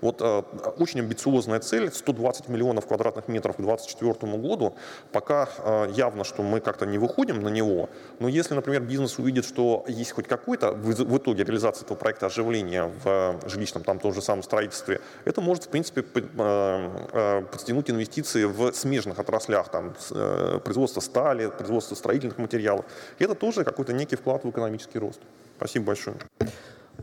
Вот 0.00 0.20
э, 0.20 0.42
очень 0.78 1.00
амбициозная 1.00 1.60
цель, 1.60 1.90
120 1.92 2.48
миллионов 2.48 2.86
квадратных 2.86 3.28
метров 3.28 3.56
к 3.56 3.60
2024 3.60 4.36
году. 4.36 4.74
Пока 5.12 5.48
э, 5.58 5.92
явно, 5.94 6.24
что 6.24 6.42
мы 6.42 6.60
как-то 6.60 6.86
не 6.86 6.98
выходим 6.98 7.42
на 7.42 7.48
него, 7.48 7.88
но 8.18 8.28
если, 8.28 8.54
например, 8.54 8.82
бизнес 8.82 9.18
увидит, 9.18 9.44
что 9.44 9.84
есть 9.88 10.12
хоть 10.12 10.28
какой-то 10.28 10.72
в 10.72 11.16
итоге 11.18 11.44
реализация 11.44 11.84
этого 11.84 11.96
проекта 11.96 12.26
оживления 12.26 12.90
в 13.02 13.06
э, 13.06 13.48
жилищном, 13.48 13.84
там 13.84 13.98
том 13.98 14.12
же 14.12 14.22
самом 14.22 14.42
строительстве, 14.42 15.00
это 15.24 15.40
может, 15.40 15.64
в 15.64 15.68
принципе, 15.68 16.02
подтянуть 16.02 17.90
инвестиции 17.90 18.44
в 18.44 18.72
смежных 18.72 19.18
отраслях, 19.18 19.68
там, 19.68 19.94
производство 20.64 21.00
стали, 21.00 21.48
производство 21.48 21.94
строительных 21.94 22.38
материалов. 22.38 22.84
И 23.18 23.24
это 23.24 23.34
тоже 23.34 23.64
какой-то 23.64 23.92
некий 23.92 24.16
вклад 24.16 24.44
в 24.44 24.50
экономический 24.50 24.98
рост. 24.98 25.20
Спасибо 25.56 25.86
большое. 25.86 26.16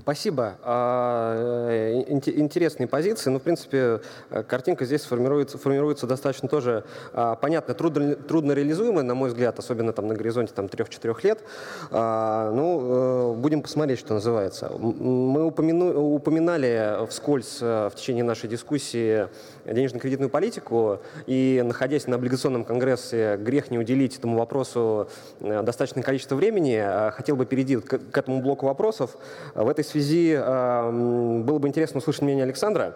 Спасибо. 0.01 0.57
А, 0.63 1.69
э, 1.69 2.01
интересные 2.09 2.87
позиции. 2.87 3.29
Ну, 3.29 3.37
в 3.37 3.43
принципе, 3.43 4.01
э, 4.31 4.41
картинка 4.41 4.83
здесь 4.83 5.03
формируется, 5.03 5.59
формируется 5.59 6.07
достаточно 6.07 6.49
тоже 6.49 6.83
а, 7.13 7.35
понятно, 7.35 7.75
трудно, 7.75 8.15
трудно 8.15 8.53
реализуемая, 8.53 9.03
на 9.03 9.13
мой 9.13 9.29
взгляд, 9.29 9.59
особенно 9.59 9.93
там 9.93 10.07
на 10.07 10.15
горизонте 10.15 10.53
там, 10.55 10.65
3-4 10.65 11.15
лет. 11.23 11.43
А, 11.91 12.51
ну, 12.51 13.33
э, 13.33 13.35
будем 13.35 13.61
посмотреть, 13.61 13.99
что 13.99 14.15
называется. 14.15 14.71
Мы 14.79 15.45
упомяну, 15.45 16.15
упоминали 16.15 17.05
вскользь 17.07 17.61
в 17.61 17.91
течение 17.95 18.23
нашей 18.23 18.49
дискуссии 18.49 19.27
денежно-кредитную 19.65 20.31
политику, 20.31 20.99
и, 21.27 21.61
находясь 21.63 22.07
на 22.07 22.15
облигационном 22.15 22.65
конгрессе, 22.65 23.37
грех 23.37 23.69
не 23.69 23.77
уделить 23.77 24.17
этому 24.17 24.39
вопросу 24.39 25.09
достаточное 25.39 26.01
количество 26.01 26.35
времени. 26.35 27.11
Хотел 27.11 27.35
бы 27.35 27.45
перейти 27.45 27.77
к, 27.77 28.17
этому 28.17 28.41
блоку 28.41 28.65
вопросов. 28.65 29.15
В 29.53 29.69
этой 29.69 29.83
связи 29.91 30.35
было 30.37 31.59
бы 31.59 31.67
интересно 31.67 31.99
услышать 31.99 32.21
мнение 32.23 32.43
Александра 32.43 32.95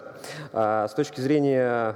с 0.53 0.93
точки 0.95 1.21
зрения 1.21 1.95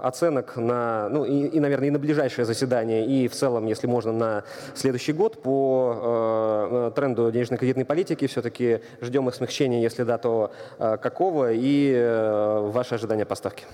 оценок 0.00 0.56
на, 0.56 1.08
ну 1.08 1.24
и, 1.24 1.46
и, 1.46 1.60
наверное, 1.60 1.88
и 1.88 1.90
на 1.90 1.98
ближайшее 1.98 2.44
заседание, 2.44 3.06
и 3.06 3.28
в 3.28 3.32
целом, 3.34 3.66
если 3.66 3.86
можно, 3.86 4.12
на 4.12 4.44
следующий 4.74 5.12
год 5.12 5.42
по 5.42 6.92
тренду 6.94 7.30
денежно-кредитной 7.30 7.84
политики. 7.84 8.26
Все-таки 8.26 8.80
ждем 9.00 9.28
их 9.28 9.34
смягчения, 9.34 9.80
если 9.80 10.04
да, 10.04 10.18
то 10.18 10.52
какого, 10.78 11.52
и 11.52 12.70
ваши 12.72 12.94
ожидания 12.94 13.24
поставки. 13.24 13.64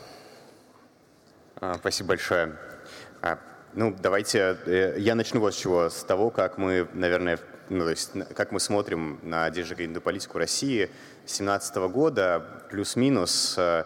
А, 1.64 1.75
спасибо 1.75 2.09
большое. 2.09 2.57
А, 3.20 3.39
ну, 3.75 3.95
давайте, 3.97 4.57
э, 4.66 4.97
я 4.99 5.14
начну 5.14 5.39
вот 5.39 5.55
с 5.55 5.57
чего, 5.57 5.91
с 5.91 6.03
того, 6.03 6.31
как 6.31 6.59
мы, 6.59 6.89
наверное, 6.93 7.39
ну, 7.73 7.85
то 7.85 7.91
есть, 7.91 8.11
как 8.35 8.53
мы 8.53 8.61
смотрим 8.61 9.18
на 9.23 9.49
денежно-кредитную 9.51 10.03
политику 10.03 10.39
России 10.39 10.91
с 11.25 11.39
2017 11.39 11.77
года, 11.91 12.64
плюс-минус, 12.70 13.57
э, 13.57 13.85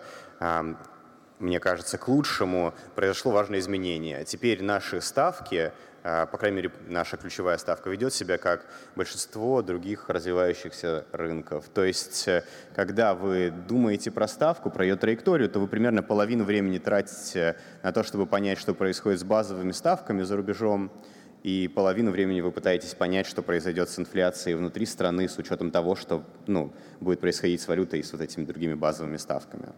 мне 1.39 1.61
кажется, 1.61 1.99
к 1.99 2.09
лучшему 2.09 2.75
произошло 2.95 3.31
важное 3.31 3.59
изменение. 3.59 4.25
Теперь 4.25 4.63
наши 4.63 5.01
ставки 5.01 5.73
а, 6.09 6.27
по 6.27 6.39
крайней 6.39 6.59
мере, 6.59 6.71
наша 6.87 7.17
ключевая 7.17 7.59
ставка 7.59 7.91
ведет 7.91 8.15
себя 8.15 8.39
как 8.39 8.65
большинство 8.95 9.61
других 9.61 10.09
развивающихся 10.09 11.05
рынков. 11.11 11.65
То 11.75 11.83
есть, 11.83 12.29
э, 12.29 12.45
когда 12.77 13.13
вы 13.17 13.51
думаете 13.51 14.13
про 14.13 14.29
ставку, 14.29 14.71
про 14.71 14.85
ее 14.85 14.95
траекторию, 14.95 15.51
то 15.51 15.59
вы 15.59 15.67
примерно 15.67 16.05
половину 16.05 16.45
времени 16.45 16.79
тратите 16.79 17.57
на 17.83 17.91
то, 17.91 18.05
чтобы 18.05 18.27
понять, 18.27 18.59
что 18.59 18.73
происходит 18.73 19.19
с 19.19 19.25
базовыми 19.25 19.73
ставками 19.73 20.23
за 20.23 20.37
рубежом, 20.37 20.93
и 21.47 21.69
половину 21.69 22.11
времени 22.11 22.41
вы 22.41 22.51
пытаетесь 22.51 22.95
понять, 22.95 23.27
что 23.27 23.43
произойдет 23.43 23.89
с 23.89 23.99
инфляцией 23.99 24.57
внутри 24.57 24.87
страны 24.87 25.29
с 25.29 25.39
учетом 25.39 25.71
того, 25.71 25.95
что 25.95 26.25
ну, 26.47 26.73
будет 27.01 27.21
происходить 27.21 27.61
с 27.61 27.69
валютой 27.69 28.01
и 28.01 28.03
с 28.03 28.13
вот 28.13 28.21
этими 28.21 28.45
другими 28.45 28.75
базовыми 28.75 29.17
ставками. 29.17 29.69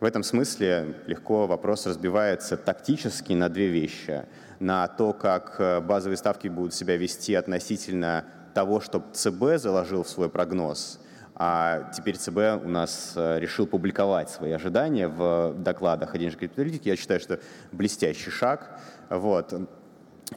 В 0.00 0.04
этом 0.04 0.22
смысле 0.22 0.96
легко 1.06 1.46
вопрос 1.46 1.86
разбивается 1.86 2.56
тактически 2.56 3.32
на 3.32 3.48
две 3.48 3.68
вещи– 3.68 4.24
на 4.60 4.88
то, 4.88 5.12
как 5.12 5.56
э, 5.58 5.80
базовые 5.80 6.16
ставки 6.16 6.48
будут 6.48 6.74
себя 6.74 6.96
вести 6.96 7.34
относительно 7.34 8.24
того, 8.54 8.80
что 8.80 9.04
ЦБ 9.12 9.58
заложил 9.58 10.02
в 10.02 10.08
свой 10.08 10.28
прогноз, 10.28 11.00
а 11.34 11.90
теперь 11.94 12.16
ЦБ 12.16 12.64
у 12.64 12.68
нас 12.68 13.12
э, 13.16 13.38
решил 13.38 13.66
публиковать 13.66 14.30
свои 14.30 14.52
ожидания 14.52 15.08
в 15.08 15.54
докладах 15.58 16.14
о 16.14 16.18
денежной 16.18 16.48
политике. 16.48 16.90
Я 16.90 16.96
считаю, 16.96 17.20
что 17.20 17.38
блестящий 17.72 18.30
шаг. 18.30 18.80
Вот. 19.10 19.52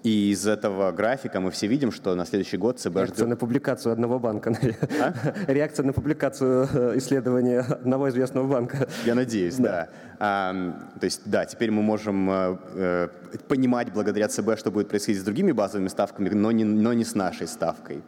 И 0.04 0.32
из 0.32 0.48
этого 0.48 0.92
графика 0.92 1.40
мы 1.40 1.50
все 1.50 1.68
видим, 1.68 1.92
что 1.92 2.14
на 2.14 2.26
следующий 2.26 2.58
год 2.58 2.80
ЦБ 2.80 2.96
Реакция 2.96 3.16
ждет... 3.16 3.28
на 3.28 3.36
публикацию 3.36 3.92
одного 3.92 4.20
банка. 4.20 4.56
А? 5.02 5.14
Реакция 5.52 5.84
на 5.84 5.94
публикацию 5.94 6.70
э, 6.72 6.98
исследования 6.98 7.62
одного 7.62 8.10
известного 8.10 8.48
банка. 8.48 8.88
Я 9.06 9.16
надеюсь, 9.16 9.56
да. 9.56 9.64
да. 9.64 9.90
А, 10.20 10.54
то 11.00 11.06
есть, 11.06 11.22
да, 11.26 11.46
теперь 11.46 11.72
мы 11.72 11.82
можем 11.82 12.30
э, 12.30 12.58
э 12.76 13.08
понимать 13.48 13.92
благодаря 13.94 14.28
ЦБ, 14.28 14.58
что 14.58 14.72
будет 14.72 14.90
происходить 14.90 15.22
с 15.22 15.24
другими 15.24 15.52
базовыми 15.52 15.88
ставками, 15.88 16.30
но 16.30 16.52
не, 16.52 16.64
но 16.64 16.94
не 16.94 17.04
с 17.04 17.16
нашей 17.16 17.48
ставкой. 17.48 18.02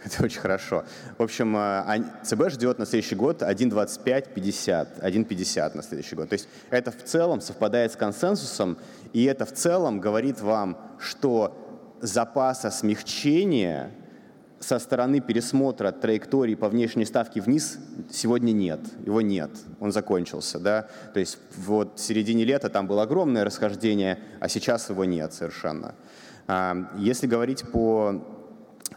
Это 0.04 0.24
очень 0.24 0.40
хорошо. 0.40 0.84
В 1.18 1.22
общем, 1.22 1.56
э, 1.56 2.02
ЦБ 2.22 2.50
ждет 2.50 2.78
на 2.78 2.86
следующий 2.86 3.16
год 3.16 3.42
1,25-50, 3.42 5.00
1,50 5.02 5.76
на 5.76 5.82
следующий 5.82 6.16
год. 6.16 6.28
То 6.28 6.34
есть 6.34 6.48
это 6.70 6.90
в 6.90 7.02
целом 7.04 7.40
совпадает 7.40 7.92
с 7.92 7.96
консенсусом, 7.96 8.78
и 9.12 9.24
это 9.24 9.44
в 9.44 9.52
целом 9.52 10.00
говорит 10.00 10.40
вам, 10.40 10.78
что 10.98 11.96
запаса 12.00 12.70
смягчения 12.70 13.90
со 14.58 14.78
стороны 14.78 15.20
пересмотра 15.20 15.90
траектории 15.90 16.54
по 16.54 16.68
внешней 16.68 17.06
ставке 17.06 17.40
вниз 17.40 17.78
сегодня 18.10 18.52
нет. 18.52 18.80
Его 19.06 19.20
нет. 19.22 19.50
Он 19.80 19.90
закончился. 19.90 20.58
Да? 20.58 20.88
То 21.14 21.20
есть 21.20 21.38
вот 21.56 21.98
в 21.98 22.00
середине 22.00 22.44
лета 22.44 22.68
там 22.68 22.86
было 22.86 23.02
огромное 23.02 23.44
расхождение, 23.44 24.18
а 24.38 24.48
сейчас 24.48 24.90
его 24.90 25.04
нет 25.06 25.32
совершенно. 25.32 25.94
А, 26.46 26.90
если 26.98 27.26
говорить 27.26 27.64
по 27.70 28.39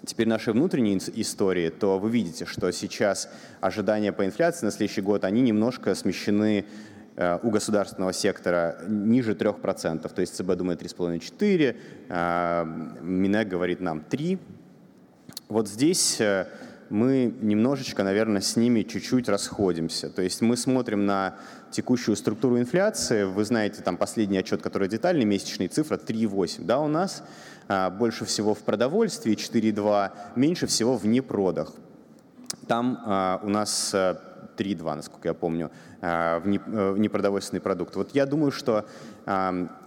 теперь 0.06 0.28
нашей 0.28 0.54
внутренней 0.54 0.98
истории, 1.16 1.70
то 1.70 2.00
вы 2.00 2.10
видите, 2.10 2.46
что 2.46 2.72
сейчас 2.72 3.30
ожидания 3.62 4.12
по 4.12 4.26
инфляции 4.26 4.66
на 4.66 4.72
следующий 4.72 5.02
год, 5.02 5.24
они 5.24 5.42
немножко 5.42 5.96
смещены 5.96 6.66
э, 7.16 7.40
у 7.42 7.50
государственного 7.50 8.14
сектора 8.14 8.78
ниже 8.88 9.34
3%. 9.34 10.14
То 10.14 10.22
есть 10.22 10.36
ЦБ 10.36 10.56
думает 10.56 10.82
3,5-4, 10.82 11.76
а, 12.10 12.66
Минэк 13.02 13.48
говорит 13.48 13.80
нам 13.80 14.04
3%. 14.10 14.40
Вот 15.50 15.68
здесь 15.68 16.20
э, 16.20 16.48
мы 16.90 17.34
немножечко, 17.42 18.04
наверное, 18.04 18.42
с 18.42 18.56
ними 18.56 18.84
чуть-чуть 18.84 19.30
расходимся. 19.30 20.10
То 20.10 20.22
есть 20.22 20.42
мы 20.42 20.58
смотрим 20.58 21.06
на 21.06 21.36
текущую 21.72 22.16
структуру 22.16 22.60
инфляции. 22.60 23.24
Вы 23.24 23.44
знаете, 23.46 23.82
там 23.82 23.98
последний 23.98 24.38
отчет, 24.38 24.62
который 24.62 24.88
детальный, 24.88 25.26
месячный 25.26 25.68
цифра 25.68 25.98
3,8 25.98 26.66
да, 26.66 26.80
у 26.80 26.88
нас. 26.88 27.24
А, 27.68 27.90
больше 27.90 28.26
всего 28.26 28.54
в 28.54 28.60
продовольствии 28.60 29.36
4,2, 29.36 30.12
меньше 30.36 30.68
всего 30.68 30.98
в 30.98 31.06
непродах. 31.06 31.72
Там 32.68 33.02
а, 33.06 33.40
у 33.44 33.50
нас 33.50 33.94
3,2, 33.94 34.92
э, 34.92 34.96
насколько 34.96 35.28
я 35.30 35.34
помню, 35.34 35.72
а, 36.02 36.40
в 36.40 36.48
э, 36.48 36.98
непродовольственный 36.98 37.62
продукт. 37.62 37.96
Вот 37.96 38.14
я 38.14 38.26
думаю, 38.26 38.52
что 38.52 38.86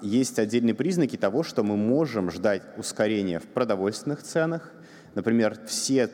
есть 0.01 0.39
отдельные 0.39 0.75
признаки 0.75 1.17
того, 1.17 1.43
что 1.43 1.63
мы 1.63 1.77
можем 1.77 2.31
ждать 2.31 2.63
ускорения 2.79 3.39
в 3.39 3.45
продовольственных 3.45 4.23
ценах. 4.23 4.73
Например, 5.15 5.59
все 5.67 6.11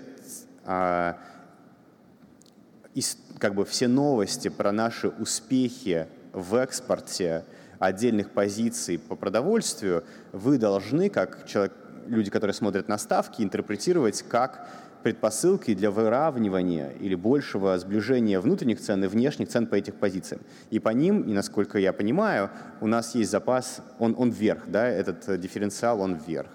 как 3.38 3.54
бы 3.54 3.64
все 3.64 3.86
новости 3.86 4.48
про 4.48 4.72
наши 4.72 5.08
успехи 5.08 6.08
в 6.32 6.56
экспорте 6.56 7.44
отдельных 7.82 8.30
позиций 8.30 8.98
по 8.98 9.16
продовольствию, 9.16 10.04
вы 10.32 10.56
должны, 10.58 11.10
как 11.10 11.46
человек, 11.46 11.72
люди, 12.06 12.30
которые 12.30 12.54
смотрят 12.54 12.88
на 12.88 12.96
ставки, 12.96 13.42
интерпретировать 13.42 14.22
как 14.22 14.68
предпосылки 15.02 15.74
для 15.74 15.90
выравнивания 15.90 16.90
или 17.00 17.16
большего 17.16 17.76
сближения 17.76 18.38
внутренних 18.38 18.80
цен 18.80 19.02
и 19.02 19.08
внешних 19.08 19.48
цен 19.48 19.66
по 19.66 19.74
этим 19.74 19.94
позициям. 19.94 20.42
И 20.70 20.78
по 20.78 20.90
ним, 20.90 21.22
и 21.22 21.32
насколько 21.32 21.76
я 21.78 21.92
понимаю, 21.92 22.50
у 22.80 22.86
нас 22.86 23.16
есть 23.16 23.32
запас, 23.32 23.80
он, 23.98 24.14
он 24.16 24.30
вверх, 24.30 24.68
да, 24.68 24.86
этот 24.86 25.40
дифференциал, 25.40 26.00
он 26.00 26.14
вверх. 26.14 26.50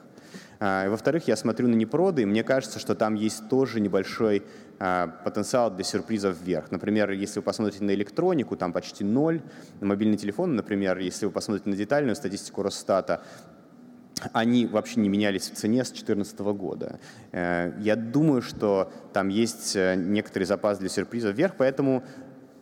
А, 0.59 0.89
во-вторых, 0.89 1.27
я 1.27 1.35
смотрю 1.35 1.67
на 1.67 1.75
непроды, 1.75 2.23
и 2.23 2.25
мне 2.25 2.43
кажется, 2.43 2.79
что 2.79 2.95
там 2.95 3.15
есть 3.15 3.49
тоже 3.49 3.79
небольшой 3.79 4.43
потенциал 4.77 5.71
для 5.71 5.83
сюрпризов 5.83 6.39
вверх. 6.39 6.71
Например, 6.71 7.09
если 7.11 7.39
вы 7.39 7.43
посмотрите 7.43 7.83
на 7.83 7.91
электронику, 7.91 8.55
там 8.55 8.73
почти 8.73 9.03
ноль. 9.03 9.41
На 9.79 9.87
мобильный 9.87 10.17
телефон, 10.17 10.55
например, 10.55 10.99
если 10.99 11.25
вы 11.25 11.31
посмотрите 11.31 11.69
на 11.69 11.75
детальную 11.75 12.15
статистику 12.15 12.61
Росстата, 12.61 13.23
они 14.33 14.65
вообще 14.65 14.99
не 14.99 15.09
менялись 15.09 15.49
в 15.49 15.55
цене 15.55 15.83
с 15.83 15.89
2014 15.89 16.39
года. 16.39 16.99
Э, 17.31 17.73
я 17.79 17.95
думаю, 17.95 18.41
что 18.41 18.91
там 19.13 19.29
есть 19.29 19.75
э, 19.75 19.95
некоторый 19.95 20.43
запас 20.43 20.79
для 20.79 20.89
сюрпризов 20.89 21.35
вверх, 21.35 21.55
поэтому, 21.57 22.03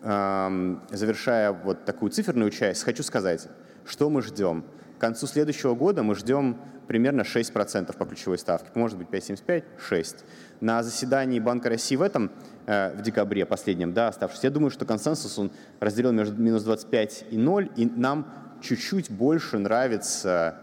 завершая 0.02 1.52
вот 1.52 1.84
такую 1.86 2.12
циферную 2.12 2.52
часть, 2.52 2.84
хочу 2.84 3.02
сказать, 3.02 3.48
что 3.86 4.12
мы 4.12 4.22
ждем. 4.22 4.64
К 4.98 5.02
концу 5.02 5.26
следующего 5.26 5.74
года 5.74 6.04
мы 6.04 6.14
ждем 6.14 6.60
примерно 6.88 7.22
6% 7.22 7.96
по 7.98 8.06
ключевой 8.06 8.38
ставке, 8.38 8.70
может 8.76 8.98
быть 8.98 9.08
5,75, 9.10 9.64
6. 9.78 10.26
На 10.62 10.84
заседании 10.84 11.40
Банка 11.40 11.70
России 11.70 11.96
в 11.96 12.02
этом, 12.02 12.32
э, 12.66 12.96
в 12.96 13.02
декабре 13.02 13.46
последнем, 13.46 13.94
да, 13.94 14.08
оставшись, 14.08 14.44
я 14.44 14.50
думаю, 14.50 14.72
что 14.72 14.86
консенсус 14.86 15.38
он 15.38 15.52
разделен 15.80 16.16
между 16.16 16.42
минус 16.42 16.64
25 16.64 17.26
и 17.32 17.38
0, 17.38 17.72
и 17.76 17.86
нам 17.86 18.32
чуть-чуть 18.62 19.12
больше 19.12 19.58
нравится 19.58 20.58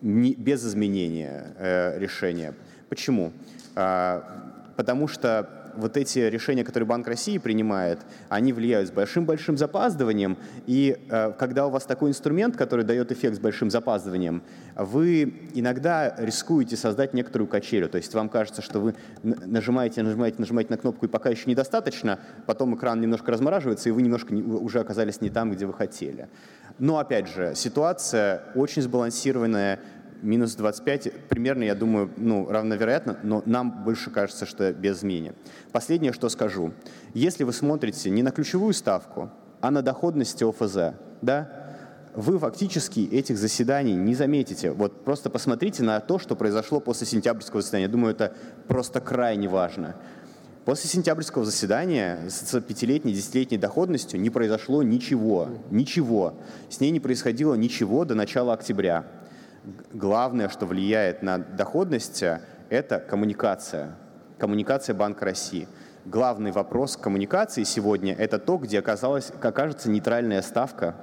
не, 0.00 0.34
без 0.34 0.64
изменения 0.66 1.54
э, 1.56 1.98
решения. 1.98 2.54
Почему? 2.88 3.32
Э, 3.74 4.22
потому 4.76 5.08
что 5.08 5.55
вот 5.76 5.96
эти 5.96 6.18
решения, 6.18 6.64
которые 6.64 6.86
Банк 6.86 7.06
России 7.06 7.38
принимает, 7.38 8.00
они 8.28 8.52
влияют 8.52 8.88
с 8.88 8.92
большим-большим 8.92 9.56
запаздыванием. 9.56 10.38
И 10.66 10.98
э, 11.08 11.32
когда 11.38 11.66
у 11.66 11.70
вас 11.70 11.84
такой 11.84 12.10
инструмент, 12.10 12.56
который 12.56 12.84
дает 12.84 13.12
эффект 13.12 13.36
с 13.36 13.38
большим 13.38 13.70
запаздыванием, 13.70 14.42
вы 14.74 15.50
иногда 15.54 16.14
рискуете 16.18 16.76
создать 16.76 17.14
некоторую 17.14 17.48
качелю. 17.48 17.88
То 17.88 17.96
есть 17.96 18.14
вам 18.14 18.28
кажется, 18.28 18.62
что 18.62 18.80
вы 18.80 18.94
нажимаете, 19.22 20.02
нажимаете, 20.02 20.36
нажимаете 20.38 20.70
на 20.70 20.76
кнопку 20.76 21.06
и 21.06 21.08
пока 21.08 21.30
еще 21.30 21.50
недостаточно, 21.50 22.18
потом 22.46 22.74
экран 22.74 23.00
немножко 23.00 23.32
размораживается, 23.32 23.88
и 23.88 23.92
вы 23.92 24.02
немножко 24.02 24.34
не, 24.34 24.42
уже 24.42 24.80
оказались 24.80 25.20
не 25.20 25.30
там, 25.30 25.52
где 25.52 25.66
вы 25.66 25.72
хотели. 25.72 26.28
Но 26.78 26.98
опять 26.98 27.28
же, 27.28 27.52
ситуация 27.54 28.42
очень 28.54 28.82
сбалансированная, 28.82 29.80
минус 30.22 30.54
25, 30.54 31.28
примерно, 31.28 31.64
я 31.64 31.74
думаю, 31.74 32.10
ну, 32.16 32.48
равновероятно, 32.48 33.18
но 33.22 33.42
нам 33.46 33.84
больше 33.84 34.10
кажется, 34.10 34.46
что 34.46 34.72
без 34.72 34.98
изменения. 34.98 35.34
Последнее, 35.72 36.12
что 36.12 36.28
скажу. 36.28 36.72
Если 37.14 37.44
вы 37.44 37.52
смотрите 37.52 38.10
не 38.10 38.22
на 38.22 38.30
ключевую 38.30 38.74
ставку, 38.74 39.30
а 39.60 39.70
на 39.70 39.82
доходность 39.82 40.42
ОФЗ, 40.42 40.94
да, 41.22 41.66
вы 42.14 42.38
фактически 42.38 43.00
этих 43.00 43.36
заседаний 43.36 43.94
не 43.94 44.14
заметите. 44.14 44.72
Вот 44.72 45.04
просто 45.04 45.28
посмотрите 45.28 45.82
на 45.82 46.00
то, 46.00 46.18
что 46.18 46.34
произошло 46.34 46.80
после 46.80 47.06
сентябрьского 47.06 47.60
заседания. 47.60 47.88
Думаю, 47.88 48.14
это 48.14 48.32
просто 48.68 49.00
крайне 49.00 49.48
важно. 49.48 49.96
После 50.64 50.90
сентябрьского 50.90 51.44
заседания 51.44 52.18
с 52.28 52.60
пятилетней, 52.60 53.12
десятилетней 53.12 53.58
доходностью 53.58 54.18
не 54.18 54.30
произошло 54.30 54.82
ничего. 54.82 55.50
Ничего. 55.70 56.34
С 56.70 56.80
ней 56.80 56.90
не 56.90 56.98
происходило 56.98 57.54
ничего 57.54 58.04
до 58.04 58.16
начала 58.16 58.54
октября. 58.54 59.06
Главное, 59.92 60.48
что 60.48 60.64
влияет 60.64 61.22
на 61.22 61.38
доходность, 61.38 62.22
это 62.68 62.98
коммуникация. 63.00 63.96
Коммуникация 64.38 64.94
Банка 64.94 65.24
России. 65.24 65.66
Главный 66.04 66.52
вопрос 66.52 66.96
коммуникации 66.96 67.64
сегодня– 67.64 68.14
это 68.18 68.38
то, 68.38 68.58
где 68.58 68.78
оказалась, 68.78 69.32
окажется 69.42 69.90
нейтральная 69.90 70.40
ставка, 70.42 70.94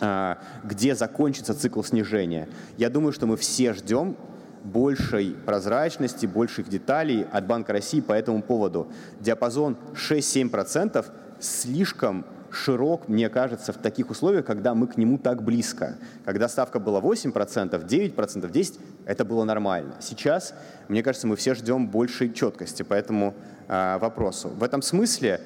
а, 0.00 0.38
где 0.62 0.94
закончится 0.94 1.54
цикл 1.54 1.82
снижения. 1.82 2.48
Я 2.76 2.88
думаю, 2.88 3.12
что 3.12 3.26
мы 3.26 3.36
все 3.36 3.72
ждем 3.72 4.16
большей 4.62 5.30
прозрачности, 5.44 6.26
больших 6.26 6.68
деталей 6.68 7.26
от 7.32 7.48
Банка 7.48 7.72
России 7.72 8.00
по 8.00 8.12
этому 8.12 8.42
поводу. 8.42 8.92
Диапазон 9.18 9.76
6-7% 9.94 11.04
слишком 11.40 12.24
широк, 12.50 13.08
мне 13.08 13.28
кажется, 13.28 13.72
в 13.72 13.78
таких 13.78 14.10
условиях, 14.10 14.44
когда 14.44 14.74
мы 14.74 14.86
к 14.86 14.96
нему 14.96 15.18
так 15.18 15.42
близко. 15.42 15.96
Когда 16.24 16.48
ставка 16.48 16.78
была 16.78 17.00
8%, 17.00 17.32
9%, 17.32 18.14
10%, 18.16 18.78
это 19.06 19.24
было 19.24 19.44
нормально. 19.44 19.94
Сейчас, 20.00 20.54
мне 20.88 21.02
кажется, 21.02 21.26
мы 21.26 21.36
все 21.36 21.54
ждем 21.54 21.88
большей 21.88 22.32
четкости 22.32 22.82
по 22.82 22.94
этому 22.94 23.34
э, 23.68 23.98
вопросу. 23.98 24.48
В 24.48 24.62
этом 24.62 24.82
смысле 24.82 25.40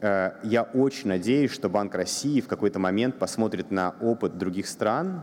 э, 0.00 0.32
я 0.42 0.62
очень 0.62 1.08
надеюсь, 1.08 1.50
что 1.50 1.68
Банк 1.68 1.94
России 1.94 2.40
в 2.40 2.48
какой-то 2.48 2.78
момент 2.78 3.18
посмотрит 3.18 3.70
на 3.70 3.94
опыт 4.00 4.38
других 4.38 4.66
стран, 4.66 5.22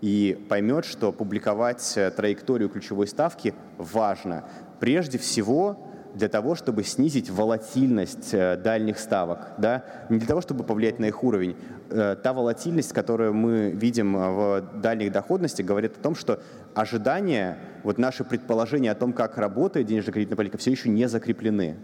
и 0.00 0.46
поймет, 0.48 0.84
что 0.84 1.12
публиковать 1.12 1.94
э, 1.96 2.10
траекторию 2.10 2.68
ключевой 2.68 3.06
ставки 3.06 3.54
важно. 3.78 4.44
Прежде 4.80 5.18
всего 5.18 5.85
для 6.16 6.28
того, 6.28 6.54
чтобы 6.54 6.82
снизить 6.82 7.28
волатильность 7.30 8.32
э, 8.32 8.56
дальних 8.56 8.98
ставок, 8.98 9.50
да? 9.58 9.84
не 10.08 10.18
для 10.18 10.26
того, 10.26 10.40
чтобы 10.40 10.64
повлиять 10.64 10.98
на 10.98 11.04
их 11.06 11.22
уровень. 11.22 11.56
Э, 11.90 12.16
та 12.20 12.32
волатильность, 12.32 12.92
которую 12.94 13.34
мы 13.34 13.70
видим 13.70 14.14
в 14.16 14.80
дальних 14.80 15.12
доходности, 15.12 15.60
говорит 15.60 15.98
о 15.98 16.00
том, 16.00 16.14
что 16.14 16.40
ожидания, 16.74 17.58
вот 17.84 17.98
наши 17.98 18.24
предположения 18.24 18.90
о 18.90 18.94
том, 18.94 19.12
как 19.12 19.36
работает 19.36 19.86
денежно-кредитная 19.86 20.36
политика, 20.36 20.56
все 20.56 20.70
еще 20.70 20.88
не 20.88 21.06
закреплены. 21.06 21.76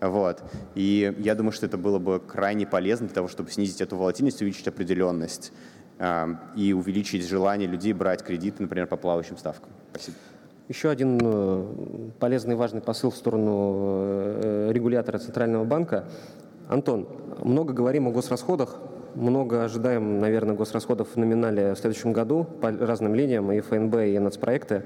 Вот. 0.00 0.44
И 0.76 1.12
я 1.18 1.34
думаю, 1.34 1.50
что 1.50 1.66
это 1.66 1.76
было 1.76 1.98
бы 1.98 2.20
крайне 2.20 2.64
полезно 2.64 3.08
для 3.08 3.14
того, 3.14 3.26
чтобы 3.26 3.50
снизить 3.50 3.80
эту 3.80 3.96
волатильность, 3.96 4.40
увеличить 4.40 4.68
определенность 4.68 5.52
и 6.54 6.72
увеличить 6.72 7.26
желание 7.26 7.68
людей 7.68 7.92
брать 7.92 8.22
кредиты, 8.22 8.62
например, 8.62 8.86
по 8.86 8.96
плавающим 8.96 9.36
ставкам. 9.36 9.70
Спасибо. 9.90 10.16
Еще 10.68 10.90
один 10.90 11.18
э, 11.22 11.64
полезный 12.20 12.52
и 12.52 12.56
важный 12.56 12.82
посыл 12.82 13.10
в 13.10 13.16
сторону 13.16 14.02
э, 14.42 14.70
регулятора 14.70 15.18
Центрального 15.18 15.64
банка. 15.64 16.04
Антон, 16.68 17.08
много 17.42 17.72
говорим 17.72 18.06
о 18.06 18.10
госрасходах, 18.10 18.76
много 19.14 19.64
ожидаем, 19.64 20.20
наверное, 20.20 20.54
госрасходов 20.54 21.08
в 21.14 21.16
номинале 21.16 21.72
в 21.72 21.78
следующем 21.78 22.12
году 22.12 22.44
по 22.44 22.70
разным 22.70 23.14
линиям, 23.14 23.50
и 23.50 23.60
ФНБ, 23.60 23.94
и 24.08 24.18
нацпроекты. 24.18 24.82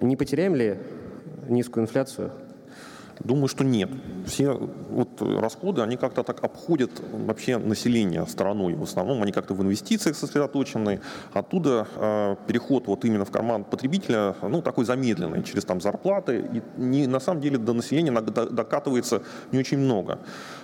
Не 0.00 0.16
потеряем 0.16 0.56
ли 0.56 0.78
низкую 1.48 1.84
инфляцию? 1.84 2.32
Думаю, 3.24 3.48
что 3.48 3.64
нет. 3.64 3.90
Все 4.26 4.52
вот 4.52 5.22
расходы, 5.22 5.82
они 5.82 5.96
как-то 5.96 6.22
так 6.22 6.42
обходят 6.42 6.90
вообще 7.12 7.58
население 7.58 8.26
стороной. 8.26 8.74
В 8.74 8.82
основном 8.82 9.22
они 9.22 9.32
как-то 9.32 9.54
в 9.54 9.62
инвестициях 9.62 10.16
сосредоточены. 10.16 11.00
Оттуда 11.32 11.86
э, 11.96 12.36
переход 12.46 12.86
вот 12.86 13.04
именно 13.04 13.24
в 13.24 13.30
карман 13.30 13.64
потребителя, 13.64 14.34
ну, 14.42 14.60
такой 14.60 14.84
замедленный, 14.84 15.42
через 15.42 15.64
там 15.64 15.80
зарплаты. 15.80 16.44
И 16.52 16.80
не, 16.80 17.06
на 17.06 17.20
самом 17.20 17.40
деле 17.40 17.58
до 17.58 17.72
населения 17.72 18.12
докатывается 18.12 19.22
не 19.52 19.58
очень 19.58 19.78
много. 19.78 20.18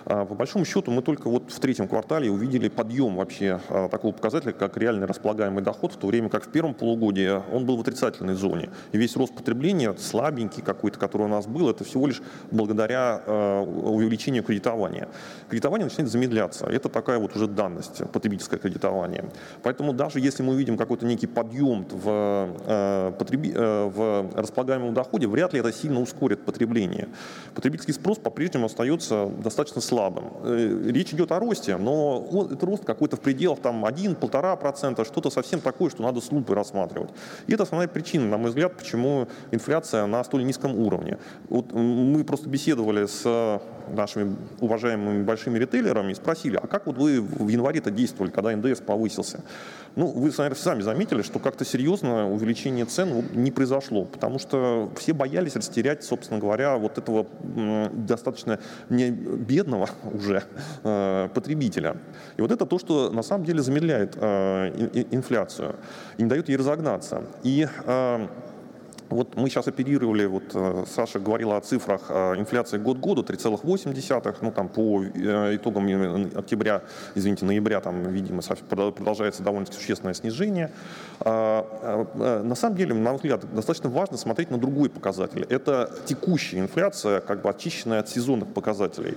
А, 0.05 0.25
по 0.25 0.35
большому 0.35 0.65
счету 0.65 0.91
мы 0.91 1.03
только 1.03 1.29
вот 1.29 1.53
в 1.53 1.61
третьем 1.61 1.87
квартале 1.87 2.31
увидели 2.31 2.69
подъем 2.69 3.17
вообще 3.17 3.61
а, 3.69 3.89
такого 3.89 4.13
показателя, 4.13 4.53
как 4.53 4.77
реальный 4.77 5.07
располагаемый 5.07 5.63
доход, 5.63 5.93
в 5.93 5.97
то 5.97 6.07
время 6.07 6.29
как 6.29 6.47
в 6.47 6.51
первом 6.51 6.75
полугодии 6.75 7.41
он 7.53 7.67
был 7.67 7.77
в 7.77 7.81
отрицательной 7.83 8.35
зоне. 8.35 8.71
И 8.93 8.99
весь 8.99 9.17
рост 9.17 9.35
потребления, 9.35 9.95
слабенький 9.99 10.63
какой-то, 10.63 10.99
который 10.99 11.25
у 11.25 11.29
нас 11.29 11.47
был, 11.47 11.71
это 11.71 11.85
всего 11.85 12.07
лишь 12.07 12.23
благодаря 12.51 13.23
а, 13.27 13.63
увеличению 13.63 14.43
кредитования. 14.43 15.09
Кредитование 15.49 15.87
начинает 15.87 16.11
замедляться. 16.11 16.67
Это 16.67 16.89
такая 16.89 17.19
вот 17.19 17.35
уже 17.37 17.47
данность, 17.47 18.03
потребительское 18.13 18.59
кредитование. 18.59 19.25
Поэтому 19.63 19.93
даже 19.93 20.21
если 20.21 20.43
мы 20.43 20.53
увидим 20.55 20.77
какой-то 20.77 21.07
некий 21.07 21.27
подъем 21.27 21.87
в, 21.91 23.15
потреби... 23.19 23.53
в 23.55 24.31
располагаемом 24.35 24.95
доходе, 24.95 25.27
вряд 25.27 25.53
ли 25.53 25.61
это 25.61 25.73
сильно 25.73 26.01
ускорит 26.01 26.45
потребление. 26.45 27.09
Потребительский 27.55 27.93
спрос 27.93 28.19
по-прежнему 28.19 28.67
остается 28.67 29.27
достаточно 29.43 29.81
слабым. 29.81 30.33
Э, 30.45 30.83
речь 30.87 31.13
идет 31.13 31.33
о 31.33 31.39
росте, 31.39 31.77
но 31.77 32.21
он, 32.21 32.53
это 32.53 32.67
рост 32.67 32.85
какой-то 32.85 33.17
в 33.17 33.21
пределах 33.21 33.61
там 33.61 33.85
1-1,5%, 33.85 35.05
что-то 35.05 35.31
совсем 35.31 35.61
такое, 35.61 35.91
что 35.91 36.03
надо 36.03 36.21
с 36.21 36.31
лупой 36.31 36.57
рассматривать. 36.57 37.11
И 37.47 37.53
это 37.53 37.63
основная 37.63 37.89
причина, 37.89 38.27
на 38.27 38.39
мой 38.39 38.49
взгляд, 38.49 38.77
почему 38.77 39.29
инфляция 39.51 40.07
на 40.07 40.23
столь 40.25 40.45
низком 40.45 40.79
уровне. 40.79 41.19
Вот 41.49 41.73
мы 41.73 42.25
просто 42.25 42.49
беседовали 42.49 43.07
с 43.07 43.61
нашими 43.91 44.37
уважаемыми 44.61 45.23
большими 45.23 45.38
ритейлерами 45.47 46.13
и 46.13 46.15
спросили, 46.15 46.57
а 46.57 46.67
как 46.67 46.87
вот 46.87 46.97
вы 46.97 47.21
в 47.21 47.49
январе-то 47.49 47.91
действовали, 47.91 48.31
когда 48.31 48.55
НДС 48.57 48.81
повысился? 48.81 49.41
Ну, 49.97 50.07
вы, 50.07 50.31
наверное, 50.37 50.55
сами 50.55 50.83
заметили, 50.83 51.23
что 51.23 51.39
как-то 51.39 51.65
серьезно 51.65 52.31
увеличение 52.31 52.85
цен 52.85 53.25
не 53.35 53.51
произошло, 53.51 54.05
потому 54.05 54.39
что 54.39 54.91
все 54.97 55.13
боялись 55.13 55.57
растерять, 55.57 56.05
собственно 56.05 56.39
говоря, 56.39 56.77
вот 56.77 56.99
этого 56.99 57.27
достаточно 57.93 58.61
не 58.91 59.11
бедного 59.11 59.89
уже 60.13 60.45
э, 60.85 61.29
потребителя. 61.35 61.97
И 62.37 62.43
вот 62.43 62.51
это 62.51 62.67
то, 62.67 62.79
что 62.79 63.11
на 63.11 63.23
самом 63.23 63.45
деле 63.45 63.63
замедляет 63.63 64.15
э, 64.17 65.07
инфляцию 65.11 65.77
и 66.17 66.23
не 66.23 66.29
дает 66.29 66.49
ей 66.49 66.57
разогнаться. 66.57 67.25
И 67.43 67.67
э, 67.85 68.29
вот 69.11 69.37
мы 69.37 69.49
сейчас 69.49 69.67
оперировали, 69.69 70.27
вот 70.27 70.45
э, 70.55 70.85
Саша 70.87 71.19
говорила 71.19 71.57
о 71.57 71.61
цифрах 71.61 72.03
э, 72.09 72.37
инфляции 72.37 72.79
год 72.79 72.99
году 72.99 73.23
3,8, 73.23 74.37
ну 74.43 74.53
там 74.53 74.69
по 74.69 75.03
э, 75.03 75.57
итогам 75.57 75.87
октября, 76.35 76.83
извините, 77.15 77.45
ноября 77.45 77.81
там, 77.81 78.03
видимо, 78.11 78.43
продолжается 78.69 79.43
довольно 79.43 79.67
существенное 79.67 80.15
снижение. 80.15 80.71
А, 81.21 82.43
на 82.43 82.55
самом 82.55 82.77
деле, 82.77 82.95
на 82.95 83.11
мой 83.11 83.17
взгляд, 83.17 83.43
достаточно 83.55 83.91
важно 83.91 84.17
смотреть 84.17 84.51
на 84.51 84.59
другой 84.59 84.91
показатель. 84.91 85.47
Это 85.49 85.91
текущая 86.05 86.59
инфляция, 86.59 87.21
как 87.21 87.43
бы 87.43 87.51
очищенная 87.51 88.01
от 88.01 88.09
сезонных 88.09 88.53
показателей. 88.53 89.17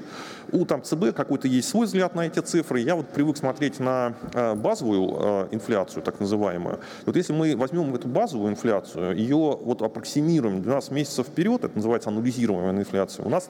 У 0.52 0.66
там 0.66 0.84
ЦБ 0.84 1.14
какой-то 1.16 1.48
есть 1.48 1.70
свой 1.70 1.86
взгляд 1.86 2.16
на 2.16 2.26
эти 2.26 2.40
цифры. 2.40 2.80
Я 2.80 2.96
вот 2.96 3.08
привык 3.08 3.38
смотреть 3.38 3.80
на 3.80 4.14
базовую 4.56 5.50
инфляцию, 5.52 6.02
так 6.04 6.20
называемую. 6.20 6.80
Вот 7.06 7.16
если 7.16 7.34
мы 7.34 7.56
возьмем 7.56 7.94
эту 7.94 8.08
базовую 8.08 8.52
инфляцию, 8.52 9.16
ее 9.16 9.36
вот 9.36 9.81
аппроксимируем 9.86 10.62
12 10.62 10.92
месяцев 10.92 11.28
вперед, 11.28 11.64
это 11.64 11.76
называется 11.76 12.10
анализируемая 12.10 12.72
инфляция, 12.72 13.26
у 13.26 13.30
нас 13.30 13.50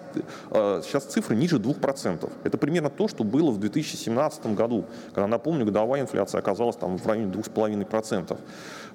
э, 0.51 0.81
сейчас 0.83 1.05
цифры 1.05 1.35
ниже 1.35 1.57
2%. 1.57 2.31
Это 2.43 2.57
примерно 2.57 2.89
то, 2.89 3.07
что 3.07 3.23
было 3.23 3.51
в 3.51 3.59
2017 3.59 4.47
году, 4.55 4.85
когда, 5.13 5.27
напомню, 5.27 5.65
годовая 5.65 6.01
инфляция 6.01 6.39
оказалась 6.39 6.75
там 6.75 6.97
в 6.97 7.05
районе 7.07 7.31
2,5%. 7.31 8.37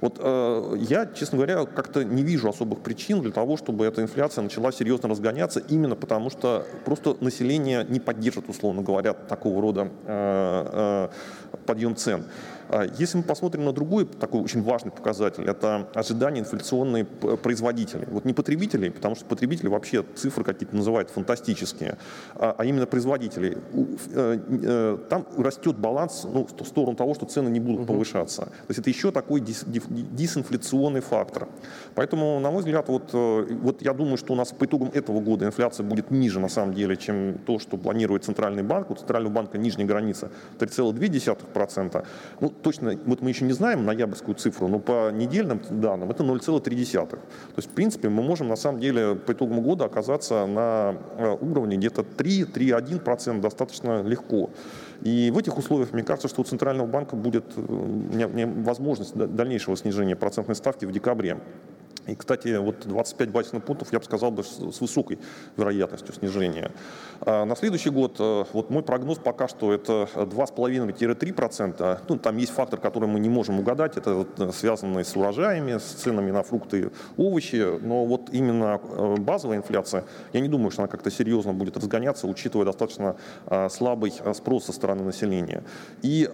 Вот 0.00 0.18
э, 0.18 0.76
я, 0.88 1.06
честно 1.06 1.38
говоря, 1.38 1.64
как-то 1.64 2.04
не 2.04 2.22
вижу 2.22 2.48
особых 2.48 2.80
причин 2.80 3.22
для 3.22 3.32
того, 3.32 3.56
чтобы 3.56 3.86
эта 3.86 4.02
инфляция 4.02 4.42
начала 4.42 4.72
серьезно 4.72 5.08
разгоняться, 5.08 5.60
именно 5.60 5.96
потому 5.96 6.30
что 6.30 6.66
просто 6.84 7.16
население 7.20 7.86
не 7.88 8.00
поддержит, 8.00 8.48
условно 8.48 8.82
говоря, 8.82 9.14
такого 9.14 9.62
рода 9.62 9.88
э, 10.04 11.08
подъем 11.66 11.96
цен. 11.96 12.24
А 12.68 12.86
если 12.98 13.18
мы 13.18 13.22
посмотрим 13.22 13.64
на 13.64 13.72
другой 13.72 14.06
такой 14.06 14.40
очень 14.40 14.62
важный 14.62 14.90
показатель, 14.90 15.44
это 15.44 15.88
ожидания 15.94 16.40
инфляционные 16.40 17.04
производителей. 17.04 18.06
Вот 18.10 18.24
не 18.24 18.32
потребителей, 18.32 18.90
потому 18.90 19.14
что 19.14 19.24
потребители 19.24 19.68
вообще 19.68 20.04
цифры 20.14 20.44
какие-то 20.44 20.74
называют 20.74 21.10
фантастические, 21.10 21.98
а, 22.34 22.54
а 22.58 22.64
именно 22.64 22.86
производителей. 22.86 23.58
Э, 24.12 24.38
э, 24.48 24.98
там 25.08 25.26
растет 25.36 25.76
баланс 25.76 26.24
ну, 26.24 26.46
в 26.46 26.66
сторону 26.66 26.96
того, 26.96 27.14
что 27.14 27.26
цены 27.26 27.48
не 27.48 27.60
будут 27.60 27.80
угу. 27.80 27.92
повышаться. 27.94 28.42
То 28.42 28.68
есть 28.68 28.80
это 28.80 28.90
еще 28.90 29.12
такой 29.12 29.40
дис, 29.40 29.64
дисинфляционный 29.66 31.00
фактор. 31.00 31.48
Поэтому, 31.94 32.40
на 32.40 32.50
мой 32.50 32.60
взгляд, 32.60 32.88
вот, 32.88 33.10
э, 33.12 33.46
вот 33.62 33.82
я 33.82 33.92
думаю, 33.92 34.16
что 34.16 34.32
у 34.32 34.36
нас 34.36 34.52
по 34.52 34.64
итогам 34.64 34.90
этого 34.92 35.20
года 35.20 35.46
инфляция 35.46 35.84
будет 35.84 36.10
ниже, 36.10 36.40
на 36.40 36.48
самом 36.48 36.74
деле, 36.74 36.96
чем 36.96 37.38
то, 37.46 37.58
что 37.58 37.76
планирует 37.76 38.24
Центральный 38.24 38.62
банк. 38.62 38.90
У 38.90 38.94
Центрального 38.94 39.32
банка 39.32 39.58
нижняя 39.58 39.86
граница 39.86 40.30
3,2%. 40.58 42.04
Ну, 42.40 42.52
точно, 42.62 42.98
вот 43.06 43.22
мы 43.22 43.30
еще 43.30 43.44
не 43.44 43.52
знаем 43.52 43.84
ноябрьскую 43.84 44.34
цифру, 44.34 44.68
но 44.68 44.78
по 44.78 45.10
недельным 45.10 45.60
данным 45.70 46.10
это 46.10 46.24
0,3. 46.24 47.06
То 47.06 47.18
есть, 47.56 47.68
в 47.68 47.72
принципе, 47.72 48.08
мы 48.08 48.22
можем 48.22 48.48
на 48.48 48.56
самом 48.56 48.80
деле 48.80 49.14
по 49.14 49.32
итогам 49.32 49.62
года 49.62 49.84
оказаться 49.84 50.46
на 50.46 50.96
э, 51.16 51.36
уровне 51.40 51.76
где-то 51.76 52.02
3-3,1% 52.02 53.40
достаточно 53.40 54.02
легко. 54.02 54.50
И 55.02 55.30
в 55.30 55.38
этих 55.38 55.56
условиях, 55.58 55.92
мне 55.92 56.02
кажется, 56.02 56.28
что 56.28 56.42
у 56.42 56.44
Центрального 56.44 56.86
банка 56.86 57.16
будет 57.16 57.44
э, 57.56 58.62
возможность 58.62 59.14
дальнейшего 59.14 59.76
снижения 59.76 60.16
процентной 60.16 60.54
ставки 60.54 60.84
в 60.84 60.92
декабре. 60.92 61.38
И, 62.06 62.14
кстати, 62.14 62.56
вот 62.56 62.86
25 62.86 63.30
базисных 63.30 63.64
пунктов, 63.64 63.92
я 63.92 63.98
бы 63.98 64.04
сказал, 64.04 64.30
бы, 64.30 64.44
с 64.44 64.80
высокой 64.80 65.18
вероятностью 65.56 66.14
снижения. 66.14 66.70
А 67.20 67.44
на 67.44 67.56
следующий 67.56 67.90
год, 67.90 68.16
э, 68.18 68.44
вот 68.52 68.70
мой 68.70 68.82
прогноз 68.82 69.18
пока 69.18 69.48
что 69.48 69.72
это 69.72 70.08
2,5-3%. 70.14 72.00
Ну, 72.08 72.18
там 72.18 72.36
есть 72.36 72.52
фактор, 72.52 72.80
который 72.80 73.08
мы 73.08 73.20
не 73.20 73.28
можем 73.28 73.60
угадать, 73.60 73.96
это 73.96 74.14
вот 74.14 74.40
э, 74.40 74.52
с 74.52 75.16
урожаями, 75.16 75.78
с 75.78 75.82
ценами 75.82 76.30
на 76.30 76.42
фрукты, 76.42 76.90
овощи, 77.16 77.78
но 77.80 78.04
вот 78.04 78.30
именно 78.32 78.80
э, 78.82 79.16
базовая 79.18 79.58
инфляция, 79.58 80.04
я 80.32 80.40
не 80.40 80.48
думаю, 80.48 80.70
что 80.70 80.82
она 80.82 80.88
как-то 80.88 81.10
серьезно 81.10 81.52
будет 81.52 81.76
разгоняться, 81.76 82.26
учитывая 82.26 82.66
достаточно 82.66 83.16
слабый 83.70 84.12
спрос 84.34 84.64
со 84.66 84.72
стороны 84.72 85.04
населения. 85.04 85.62
И 86.02 86.28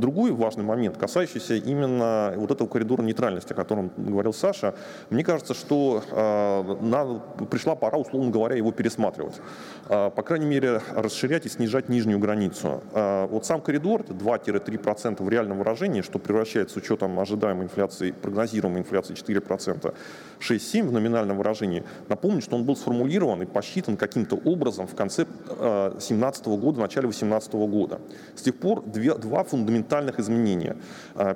другой 0.00 0.32
важный 0.32 0.64
момент, 0.64 0.96
касающийся 0.96 1.54
именно 1.54 2.34
вот 2.36 2.50
этого 2.50 2.68
коридора 2.68 3.02
нейтральности, 3.02 3.52
о 3.52 3.56
котором 3.56 3.90
говорил 3.96 4.32
Саша, 4.32 4.74
мне 5.10 5.22
кажется, 5.22 5.54
что 5.54 6.02
э, 6.10 6.76
надо, 6.84 7.20
пришла 7.46 7.74
пора, 7.74 7.98
условно 7.98 8.30
говоря, 8.30 8.56
его 8.56 8.72
пересматривать. 8.72 9.40
Э, 9.88 10.10
по 10.10 10.22
крайней 10.22 10.46
мере, 10.46 10.80
расширять 10.94 11.46
и 11.46 11.48
снижать 11.48 11.88
нижнюю 11.88 12.18
границу. 12.18 12.82
Э, 12.92 13.26
вот 13.26 13.46
сам 13.46 13.60
коридор, 13.60 14.00
это 14.00 14.14
2-3% 14.14 15.22
в 15.22 15.28
реальном 15.28 15.58
выражении, 15.58 16.00
что 16.00 16.18
превращается 16.18 16.74
с 16.74 16.82
учетом 16.82 17.18
ожидаемой 17.20 17.64
инфляции, 17.64 18.10
прогнозируемой 18.10 18.80
инфляции 18.80 19.14
4%, 19.14 19.94
6-7 20.40 20.82
в 20.88 20.92
номинальном 20.92 21.36
выражении. 21.36 21.84
Напомню, 22.08 22.40
что 22.42 22.56
он 22.56 22.64
был 22.64 22.76
сформулирован 22.76 23.42
и 23.42 23.46
посчитан 23.46 23.96
каким-то 23.96 24.36
образом 24.36 24.86
в 24.86 24.94
конце 24.94 25.24
2017 25.24 26.46
года, 26.46 26.80
начале 26.80 27.08
2018 27.08 27.52
года. 27.54 28.00
С 28.34 28.42
тех 28.42 28.56
пор 28.56 28.82
две, 28.82 29.14
два 29.14 29.44
фундаментальных 29.44 30.18
изменения. 30.18 30.76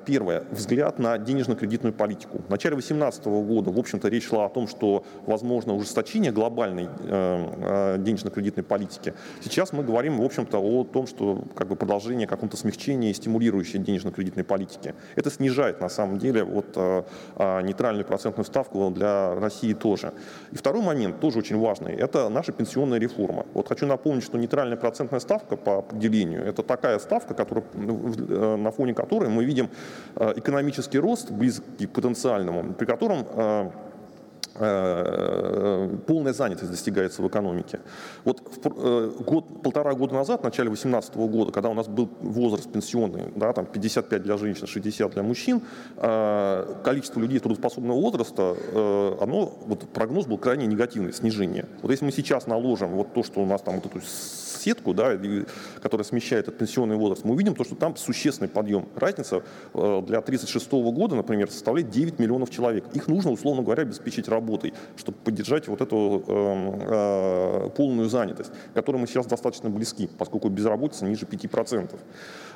Первое. 0.04 0.44
Взгляд 0.50 0.98
на 0.98 1.18
денежно-кредитную 1.18 1.92
политику. 1.92 2.42
В 2.46 2.50
начале 2.50 2.74
2018 2.74 3.24
года, 3.26 3.49
в 3.50 3.78
общем-то, 3.78 4.08
речь 4.08 4.28
шла 4.28 4.46
о 4.46 4.48
том, 4.48 4.68
что 4.68 5.04
возможно 5.26 5.74
ужесточение 5.74 6.32
глобальной 6.32 6.84
э, 6.84 7.96
э, 7.96 7.98
денежно-кредитной 7.98 8.64
политики. 8.64 9.14
Сейчас 9.42 9.72
мы 9.72 9.82
говорим, 9.82 10.18
в 10.18 10.24
общем-то, 10.24 10.58
о 10.58 10.84
том, 10.84 11.06
что 11.06 11.44
как 11.54 11.68
бы 11.68 11.76
продолжение 11.76 12.26
каком-то 12.26 12.56
смягчения 12.56 13.10
и 13.10 13.14
стимулирующей 13.14 13.78
денежно-кредитной 13.78 14.44
политики. 14.44 14.94
Это 15.16 15.30
снижает, 15.30 15.80
на 15.80 15.88
самом 15.88 16.18
деле, 16.18 16.44
вот, 16.44 16.66
э, 16.76 17.02
нейтральную 17.62 18.04
процентную 18.04 18.44
ставку 18.44 18.90
для 18.90 19.34
России 19.34 19.74
тоже. 19.74 20.12
И 20.52 20.56
второй 20.56 20.82
момент, 20.82 21.20
тоже 21.20 21.38
очень 21.38 21.58
важный, 21.58 21.94
это 21.94 22.28
наша 22.28 22.52
пенсионная 22.52 22.98
реформа. 22.98 23.46
Вот 23.54 23.68
хочу 23.68 23.86
напомнить, 23.86 24.24
что 24.24 24.38
нейтральная 24.38 24.76
процентная 24.76 25.20
ставка 25.20 25.56
по 25.56 25.78
определению, 25.78 26.44
это 26.44 26.62
такая 26.62 26.98
ставка, 26.98 27.34
которая, 27.34 27.64
на 28.56 28.70
фоне 28.70 28.94
которой 28.94 29.28
мы 29.28 29.44
видим 29.44 29.68
экономический 30.16 30.98
рост 30.98 31.30
близкий 31.30 31.86
к 31.86 31.90
потенциальному, 31.90 32.74
при 32.74 32.86
котором 32.86 33.26
Э, 33.40 33.70
э, 33.72 33.89
полная 34.54 36.32
занятость 36.32 36.70
достигается 36.70 37.22
в 37.22 37.28
экономике. 37.28 37.80
Вот 38.24 38.42
э, 38.64 39.12
год, 39.20 39.62
полтора 39.62 39.94
года 39.94 40.14
назад, 40.14 40.40
в 40.40 40.44
начале 40.44 40.68
2018 40.68 41.16
года, 41.16 41.52
когда 41.52 41.68
у 41.68 41.74
нас 41.74 41.88
был 41.88 42.08
возраст 42.20 42.70
пенсионный, 42.70 43.32
да, 43.36 43.52
там 43.52 43.66
55 43.66 44.22
для 44.22 44.36
женщин, 44.36 44.66
60 44.66 45.12
для 45.12 45.22
мужчин, 45.22 45.62
количество 45.96 47.20
людей 47.20 47.38
трудоспособного 47.38 48.00
возраста, 48.00 48.56
оно, 49.20 49.52
вот 49.66 49.88
прогноз 49.92 50.26
был 50.26 50.38
крайне 50.38 50.66
негативный, 50.66 51.12
снижение. 51.12 51.66
Вот 51.82 51.90
если 51.90 52.04
мы 52.04 52.12
сейчас 52.12 52.46
наложим 52.46 52.90
вот 52.90 53.14
то, 53.14 53.22
что 53.22 53.40
у 53.40 53.46
нас 53.46 53.62
там 53.62 53.76
вот 53.76 53.86
эту 53.86 54.00
сетку, 54.60 54.94
да, 54.94 55.18
которая 55.82 56.04
смещает 56.04 56.48
этот 56.48 56.58
пенсионный 56.58 56.96
возраст, 56.96 57.24
мы 57.24 57.34
увидим 57.34 57.54
то, 57.54 57.64
что 57.64 57.74
там 57.74 57.96
существенный 57.96 58.48
подъем. 58.48 58.88
Разница 58.96 59.36
э, 59.74 60.02
для 60.06 60.18
1936 60.18 60.70
года, 60.72 61.14
например, 61.14 61.50
составляет 61.50 61.90
9 61.90 62.18
миллионов 62.18 62.50
человек. 62.50 62.84
Их 62.94 63.08
нужно, 63.08 63.30
условно 63.30 63.62
говоря, 63.62 63.82
обеспечить 63.82 64.28
работой, 64.28 64.39
чтобы 64.96 65.18
поддержать 65.24 65.68
вот 65.68 65.80
эту 65.80 66.22
э, 66.26 67.66
э, 67.66 67.70
полную 67.76 68.08
занятость, 68.08 68.50
к 68.72 68.74
которой 68.74 68.96
мы 68.96 69.06
сейчас 69.06 69.26
достаточно 69.26 69.70
близки, 69.70 70.08
поскольку 70.18 70.48
безработица 70.48 71.04
ниже 71.04 71.26
5%. 71.26 71.98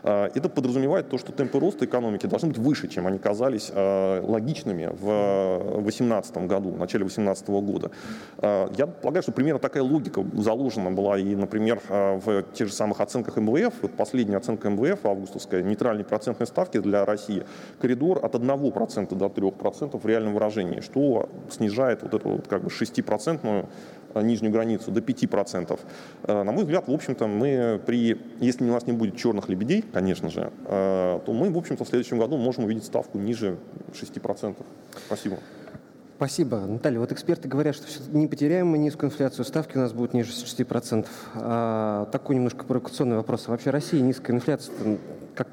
Э, 0.05 0.29
это 0.35 0.49
подразумевает 0.49 1.09
то, 1.09 1.19
что 1.19 1.33
темпы 1.33 1.59
роста 1.59 1.85
экономики 1.85 2.27
должны 2.27 2.49
быть 2.49 2.59
выше, 2.59 2.89
чем 2.89 3.07
они 3.07 3.19
казались 3.19 3.71
э, 3.75 4.21
логичными 4.21 4.91
в 4.93 5.81
2018 5.83 6.37
году, 6.47 6.71
в 6.71 6.79
начале 6.79 7.05
2018 7.05 7.49
года. 7.49 7.91
Э, 8.39 8.69
я 8.77 8.87
полагаю, 8.87 9.23
что 9.23 9.33
примерно 9.33 9.59
такая 9.59 9.83
логика 9.83 10.25
заложена 10.35 10.91
была 10.91 11.19
и, 11.19 11.35
например, 11.35 11.81
в 11.89 12.43
тех 12.55 12.69
же 12.69 12.75
самых 12.75 13.01
оценках 13.01 13.37
МВФ. 13.37 13.75
Вот 13.83 13.93
последняя 13.93 14.37
оценка 14.37 14.69
МВФ 14.69 15.05
августовская, 15.07 15.63
нейтральной 15.63 16.05
процентной 16.05 16.47
ставки 16.47 16.79
для 16.79 17.05
России, 17.05 17.45
коридор 17.81 18.25
от 18.25 18.35
1% 18.35 19.15
до 19.15 19.27
3% 19.27 20.01
в 20.01 20.07
реальном 20.07 20.35
выражении, 20.35 20.81
что 20.81 21.29
снижает 21.51 21.74
вот 22.03 22.15
эту 22.15 22.29
вот 22.29 22.49
как 22.49 22.63
бы 22.63 22.71
6% 22.71 23.67
Э, 24.15 24.23
нижнюю 24.23 24.53
границу 24.53 24.91
до 24.91 25.01
5%. 25.01 25.79
Э, 26.23 26.43
на 26.43 26.53
мой 26.53 26.63
взгляд, 26.63 26.87
в 26.89 26.93
общем-то, 26.93 27.27
мы 27.27 27.81
при, 27.85 28.21
если 28.41 28.65
у 28.65 28.73
нас 28.73 28.87
не 28.87 28.93
будет 28.93 29.17
черных 29.17 29.49
лебедей, 29.49 29.85
конечно 29.93 30.31
же, 30.31 30.53
э, 30.67 31.21
то 31.25 31.33
мы, 31.33 31.51
в 31.51 31.59
общем-то, 31.59 31.85
в 31.85 31.89
следующем 31.89 32.19
году 32.19 32.37
можем 32.37 32.65
увидеть 32.65 32.85
ставку 32.85 33.19
ниже 33.19 33.59
6%. 33.93 34.57
Спасибо. 35.07 35.39
Спасибо. 36.17 36.61
Наталья, 36.61 37.01
вот 37.01 37.11
эксперты 37.11 37.49
говорят, 37.49 37.75
что 37.75 37.87
не 38.17 38.29
потеряем 38.29 38.69
мы 38.69 38.79
низкую 38.79 39.11
инфляцию, 39.11 39.45
ставки 39.45 39.77
у 39.77 39.81
нас 39.81 39.93
будут 39.93 40.15
ниже 40.15 40.31
6%. 40.31 41.07
А, 41.35 42.07
такой 42.13 42.37
немножко 42.37 42.65
провокационный 42.65 43.17
вопрос. 43.17 43.49
Вообще 43.49 43.71
Россия 43.71 44.01
низкая 44.01 44.37
инфляция, 44.37 44.75
как 45.35 45.49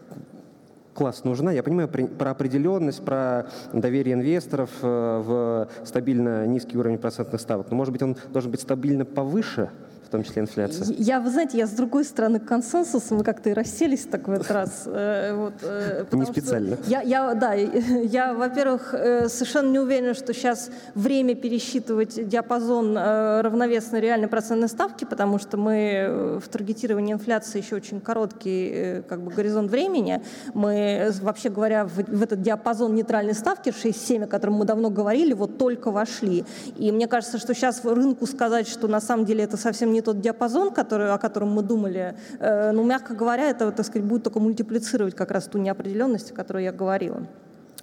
класс 1.02 1.24
нужна. 1.24 1.52
Я 1.52 1.64
понимаю 1.64 1.90
про 1.90 2.30
определенность, 2.30 3.04
про 3.04 3.48
доверие 3.74 4.14
инвесторов 4.14 4.70
э, 4.84 5.24
в 5.26 5.68
стабильно 5.84 6.46
низкий 6.46 6.78
уровень 6.78 7.00
процентных 7.00 7.42
ставок. 7.42 7.72
Но, 7.72 7.76
может 7.76 7.92
быть, 7.92 8.04
он 8.04 8.16
должен 8.30 8.52
быть 8.52 8.62
стабильно 8.62 9.04
повыше, 9.04 9.72
том 10.12 10.24
числе 10.24 10.42
инфляция? 10.42 10.88
Я, 10.98 11.20
вы 11.20 11.30
знаете, 11.30 11.58
я 11.58 11.66
с 11.66 11.72
другой 11.72 12.04
стороны 12.04 12.40
консенсуса, 12.40 13.16
мы 13.16 13.24
как-то 13.24 13.50
и 13.50 13.54
расселись 13.54 14.06
так 14.06 14.28
в 14.28 14.32
этот 14.32 14.52
раз. 14.52 14.84
Э, 14.86 15.34
вот, 15.34 15.54
э, 15.64 16.06
не 16.12 16.26
специально. 16.26 16.78
Я, 16.86 17.02
я, 17.02 17.34
да, 17.34 17.54
я, 17.54 18.34
во-первых, 18.34 18.94
э, 18.94 19.30
совершенно 19.30 19.70
не 19.72 19.80
уверена, 19.80 20.14
что 20.14 20.34
сейчас 20.34 20.70
время 20.94 21.36
пересчитывать 21.36 22.28
диапазон 22.28 22.98
равновесной 22.98 24.02
реальной 24.02 24.28
процентной 24.28 24.68
ставки, 24.68 25.06
потому 25.06 25.40
что 25.40 25.58
мы 25.58 26.40
в 26.44 26.48
таргетировании 26.50 27.14
инфляции 27.14 27.60
еще 27.60 27.78
очень 27.78 28.02
короткий 28.02 29.02
как 29.08 29.22
бы, 29.22 29.32
горизонт 29.32 29.72
времени. 29.72 30.22
Мы, 30.54 31.12
вообще 31.22 31.50
говоря, 31.50 31.86
в, 31.86 31.96
в 31.96 32.24
этот 32.24 32.42
диапазон 32.42 32.96
нейтральной 32.96 33.34
ставки 33.34 33.70
6-7, 33.70 34.26
о 34.26 34.28
котором 34.28 34.56
мы 34.56 34.66
давно 34.66 34.90
говорили, 34.90 35.34
вот 35.34 35.58
только 35.58 35.92
вошли. 35.92 36.44
И 36.78 36.92
мне 36.92 37.08
кажется, 37.08 37.38
что 37.38 37.54
сейчас 37.54 37.86
рынку 37.86 38.26
сказать, 38.26 38.68
что 38.68 38.88
на 38.88 39.00
самом 39.00 39.26
деле 39.26 39.44
это 39.46 39.56
совсем 39.56 39.94
не 39.94 40.01
не 40.02 40.06
тот 40.06 40.20
диапазон, 40.20 40.72
который, 40.74 41.12
о 41.12 41.18
котором 41.18 41.50
мы 41.50 41.62
думали, 41.62 42.16
э, 42.40 42.72
ну, 42.72 42.84
мягко 42.84 43.14
говоря, 43.14 43.50
это, 43.50 43.72
так 43.72 43.86
сказать, 43.86 44.08
будет 44.08 44.24
только 44.24 44.40
мультиплицировать 44.40 45.16
как 45.16 45.32
раз 45.32 45.46
ту 45.46 45.60
неопределенность, 45.60 46.32
о 46.32 46.34
которой 46.34 46.64
я 46.64 46.72
говорила. 46.72 47.22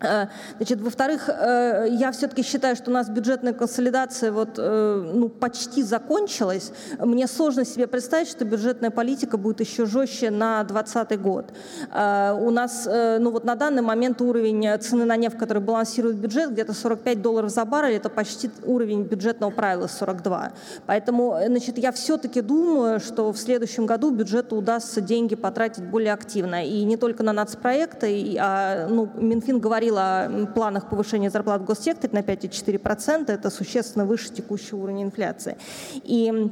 Э, 0.01 0.27
значит, 0.57 0.81
во-вторых, 0.81 1.29
э, 1.29 1.87
я 1.91 2.13
все-таки 2.13 2.43
считаю, 2.43 2.77
что 2.77 2.91
у 2.91 2.95
нас 2.95 3.09
бюджетная 3.09 3.53
консолидация 3.53 4.33
вот, 4.33 4.59
э, 4.59 5.13
ну, 5.15 5.29
почти 5.29 5.83
закончилась. 5.83 6.73
Мне 6.99 7.27
сложно 7.27 7.65
себе 7.65 7.87
представить, 7.87 8.29
что 8.29 8.45
бюджетная 8.45 8.91
политика 8.91 9.37
будет 9.37 9.61
еще 9.61 9.87
жестче 9.87 10.31
на 10.31 10.63
2020 10.65 11.21
год. 11.21 11.47
У 11.91 12.51
нас 12.51 12.87
ну, 12.87 13.31
вот 13.31 13.45
на 13.45 13.55
данный 13.55 13.83
момент 13.83 14.21
уровень 14.21 14.79
цены 14.81 15.05
на 15.05 15.17
нефть, 15.17 15.37
который 15.39 15.63
балансирует 15.63 16.17
бюджет, 16.17 16.53
где-то 16.53 16.73
45 16.73 17.23
долларов 17.23 17.51
за 17.51 17.65
баррель, 17.65 17.97
это 17.97 18.09
почти 18.09 18.51
уровень 18.65 19.03
бюджетного 19.03 19.51
правила 19.51 19.87
42. 19.87 20.53
Поэтому 20.87 21.39
значит, 21.47 21.79
я 21.79 21.93
все-таки 21.93 22.41
думаю, 22.41 23.01
что 23.01 23.33
в 23.33 23.39
следующем 23.39 23.87
году 23.87 24.11
бюджету 24.11 24.57
удастся 24.57 25.01
деньги 25.01 25.35
потратить 25.35 25.85
более 25.85 26.13
активно. 26.13 26.65
И 26.65 26.85
не 26.85 26.97
только 26.97 27.23
на 27.23 27.33
нацпроекты, 27.33 28.37
а 28.39 28.87
ну, 28.89 29.09
Минфин 29.15 29.59
говорит, 29.61 29.88
говорила 29.89 30.45
о 30.45 30.47
планах 30.47 30.89
повышения 30.89 31.31
зарплат 31.31 31.63
в 31.63 31.65
госсекторе 31.65 32.13
на 32.13 32.21
5,4%. 32.21 33.33
Это 33.33 33.51
существенно 33.51 34.05
выше 34.05 34.31
текущего 34.31 34.79
уровня 34.83 35.05
инфляции. 35.05 35.57
И 36.05 36.51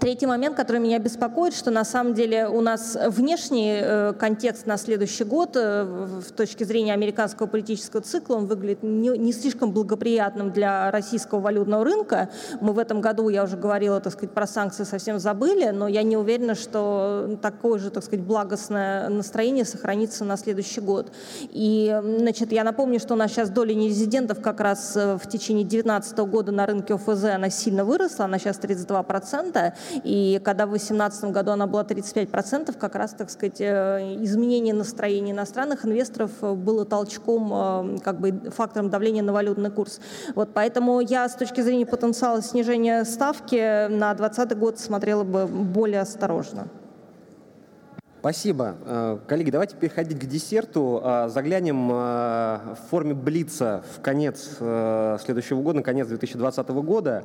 третий 0.00 0.26
момент, 0.26 0.56
который 0.56 0.80
меня 0.80 0.98
беспокоит, 0.98 1.54
что 1.54 1.70
на 1.70 1.84
самом 1.84 2.14
деле 2.14 2.48
у 2.48 2.60
нас 2.60 2.96
внешний 3.08 3.78
э, 3.80 4.12
контекст 4.18 4.66
на 4.66 4.76
следующий 4.76 5.24
год 5.24 5.56
э, 5.56 5.84
в 5.84 6.32
точке 6.32 6.64
зрения 6.64 6.92
американского 6.92 7.46
политического 7.46 8.02
цикла, 8.02 8.36
он 8.36 8.46
выглядит 8.46 8.82
не, 8.82 9.32
слишком 9.32 9.72
благоприятным 9.72 10.52
для 10.52 10.90
российского 10.90 11.40
валютного 11.40 11.84
рынка. 11.84 12.28
Мы 12.60 12.72
в 12.72 12.78
этом 12.78 13.00
году, 13.00 13.28
я 13.28 13.44
уже 13.44 13.56
говорила, 13.56 14.00
так 14.00 14.12
сказать, 14.12 14.32
про 14.32 14.46
санкции 14.46 14.84
совсем 14.84 15.18
забыли, 15.18 15.70
но 15.70 15.88
я 15.88 16.02
не 16.02 16.16
уверена, 16.16 16.54
что 16.54 17.38
такое 17.42 17.78
же, 17.78 17.90
так 17.90 18.04
сказать, 18.04 18.24
благостное 18.24 19.08
настроение 19.08 19.64
сохранится 19.64 20.24
на 20.24 20.36
следующий 20.36 20.80
год. 20.80 21.12
И, 21.50 22.00
значит, 22.18 22.52
я 22.52 22.64
напомню, 22.76 23.00
что 23.00 23.14
у 23.14 23.16
нас 23.16 23.30
сейчас 23.30 23.48
доля 23.48 23.72
нерезидентов 23.72 24.42
как 24.42 24.60
раз 24.60 24.94
в 24.94 25.26
течение 25.30 25.64
2019 25.64 26.18
года 26.18 26.52
на 26.52 26.66
рынке 26.66 26.92
ОФЗ 26.92 27.24
она 27.24 27.48
сильно 27.48 27.86
выросла, 27.86 28.26
она 28.26 28.38
сейчас 28.38 28.58
32%, 28.58 29.72
и 30.04 30.38
когда 30.44 30.66
в 30.66 30.68
2018 30.68 31.24
году 31.30 31.52
она 31.52 31.66
была 31.66 31.84
35%, 31.84 32.76
как 32.76 32.94
раз, 32.94 33.14
так 33.14 33.30
сказать, 33.30 33.62
изменение 33.62 34.74
настроения 34.74 35.32
иностранных 35.32 35.86
инвесторов 35.86 36.30
было 36.42 36.84
толчком, 36.84 37.98
как 38.00 38.20
бы 38.20 38.50
фактором 38.54 38.90
давления 38.90 39.22
на 39.22 39.32
валютный 39.32 39.70
курс. 39.70 39.98
Вот 40.34 40.50
поэтому 40.52 41.00
я 41.00 41.26
с 41.26 41.34
точки 41.34 41.62
зрения 41.62 41.86
потенциала 41.86 42.42
снижения 42.42 43.04
ставки 43.04 43.88
на 43.88 44.12
2020 44.12 44.58
год 44.58 44.78
смотрела 44.78 45.24
бы 45.24 45.46
более 45.46 46.02
осторожно. 46.02 46.68
Спасибо. 48.26 48.74
Э, 48.84 49.18
коллеги, 49.28 49.50
давайте 49.50 49.76
переходить 49.76 50.18
к 50.18 50.24
десерту. 50.24 51.00
Э, 51.00 51.28
заглянем 51.28 51.88
э, 51.92 51.94
в 51.94 52.78
форме 52.90 53.14
блица 53.14 53.84
в 53.94 54.00
конец 54.00 54.56
следующего 54.58 55.62
года, 55.62 55.80
конец 55.80 56.08
2020 56.08 56.68
года. 56.70 57.22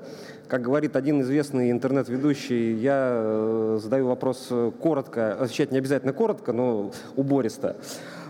Как 0.47 0.61
говорит 0.61 0.95
один 0.95 1.21
известный 1.21 1.71
интернет-ведущий, 1.71 2.75
я 2.75 3.79
задаю 3.81 4.09
вопрос 4.09 4.53
коротко, 4.79 5.33
отвечать 5.41 5.71
не 5.71 5.79
обязательно 5.79 6.13
коротко, 6.13 6.53
но 6.53 6.91
убористо. 7.15 7.77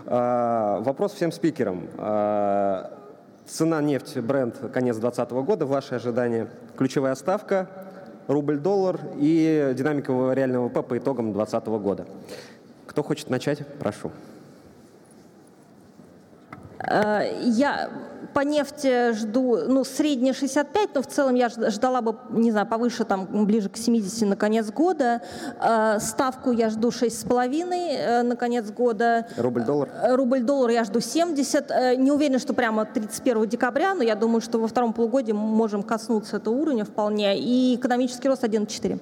Вопрос 0.06 1.12
всем 1.12 1.30
спикерам. 1.30 1.88
Цена 3.46 3.82
нефти, 3.82 4.20
бренд, 4.20 4.56
конец 4.72 4.96
2020 4.96 5.30
года, 5.44 5.66
ваши 5.66 5.96
ожидания, 5.96 6.48
ключевая 6.78 7.16
ставка, 7.16 7.68
рубль-доллар 8.28 8.98
и 9.18 9.74
динамика 9.76 10.12
реального 10.32 10.68
ВВП 10.68 10.82
по 10.82 10.96
итогам 10.96 11.32
2020 11.32 11.66
года. 11.82 12.06
Кто 12.92 13.02
хочет 13.02 13.30
начать? 13.30 13.66
Прошу. 13.78 14.10
Э, 16.78 17.22
я 17.40 17.88
по 18.34 18.40
нефти 18.40 19.12
жду, 19.12 19.60
ну, 19.66 19.82
средняя 19.82 20.34
65, 20.34 20.90
но 20.94 21.00
в 21.00 21.06
целом 21.06 21.34
я 21.34 21.48
ждала 21.48 22.02
бы, 22.02 22.16
не 22.28 22.50
знаю, 22.50 22.66
повыше, 22.66 23.04
там, 23.04 23.46
ближе 23.46 23.70
к 23.70 23.78
70 23.78 24.28
на 24.28 24.36
конец 24.36 24.70
года. 24.70 25.22
Э, 25.58 26.00
ставку 26.00 26.52
я 26.52 26.68
жду 26.68 26.88
6,5 26.88 27.72
э, 27.72 28.22
на 28.24 28.36
конец 28.36 28.70
года. 28.70 29.26
Рубль-доллар? 29.38 29.88
Рубль-доллар 30.10 30.70
я 30.72 30.84
жду 30.84 31.00
70. 31.00 31.96
Не 31.96 32.12
уверена, 32.12 32.38
что 32.38 32.52
прямо 32.52 32.84
31 32.84 33.48
декабря, 33.48 33.94
но 33.94 34.02
я 34.02 34.16
думаю, 34.16 34.42
что 34.42 34.58
во 34.58 34.68
втором 34.68 34.92
полугодии 34.92 35.32
мы 35.32 35.40
можем 35.40 35.82
коснуться 35.82 36.36
этого 36.36 36.54
уровня 36.54 36.84
вполне. 36.84 37.38
И 37.38 37.76
экономический 37.76 38.28
рост 38.28 38.44
1,4. 38.44 39.00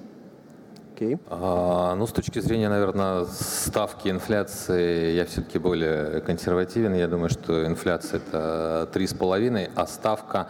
Окей. 1.01 1.17
А, 1.31 1.95
ну, 1.95 2.05
с 2.05 2.11
точки 2.11 2.39
зрения, 2.39 2.69
наверное, 2.69 3.25
ставки 3.25 4.07
инфляции, 4.09 5.13
я 5.15 5.25
все-таки 5.25 5.57
более 5.57 6.21
консервативен. 6.21 6.93
Я 6.93 7.07
думаю, 7.07 7.29
что 7.29 7.65
инфляция 7.65 8.17
это 8.19 8.87
3,5, 8.93 9.71
а 9.75 9.87
ставка 9.87 10.47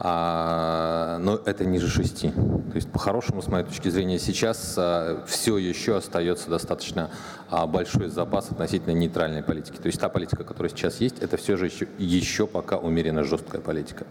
а, 0.00 1.18
но 1.20 1.40
это 1.44 1.64
ниже 1.64 1.86
6. 1.86 2.20
То 2.20 2.32
есть, 2.74 2.90
по-хорошему, 2.90 3.42
с 3.42 3.46
моей 3.46 3.64
точки 3.64 3.90
зрения, 3.90 4.18
сейчас 4.18 4.74
а, 4.76 5.22
все 5.28 5.56
еще 5.56 5.96
остается 5.96 6.50
достаточно 6.50 7.08
а, 7.48 7.68
большой 7.68 8.08
запас 8.08 8.50
относительно 8.50 8.94
нейтральной 8.94 9.44
политики. 9.44 9.76
То 9.76 9.86
есть 9.86 10.00
та 10.00 10.08
политика, 10.08 10.42
которая 10.42 10.70
сейчас 10.70 11.00
есть, 11.00 11.20
это 11.20 11.36
все 11.36 11.56
же 11.56 11.66
еще, 11.66 11.86
еще 11.98 12.48
пока 12.48 12.76
умеренно 12.76 13.22
жесткая 13.22 13.60
политика. 13.60 14.04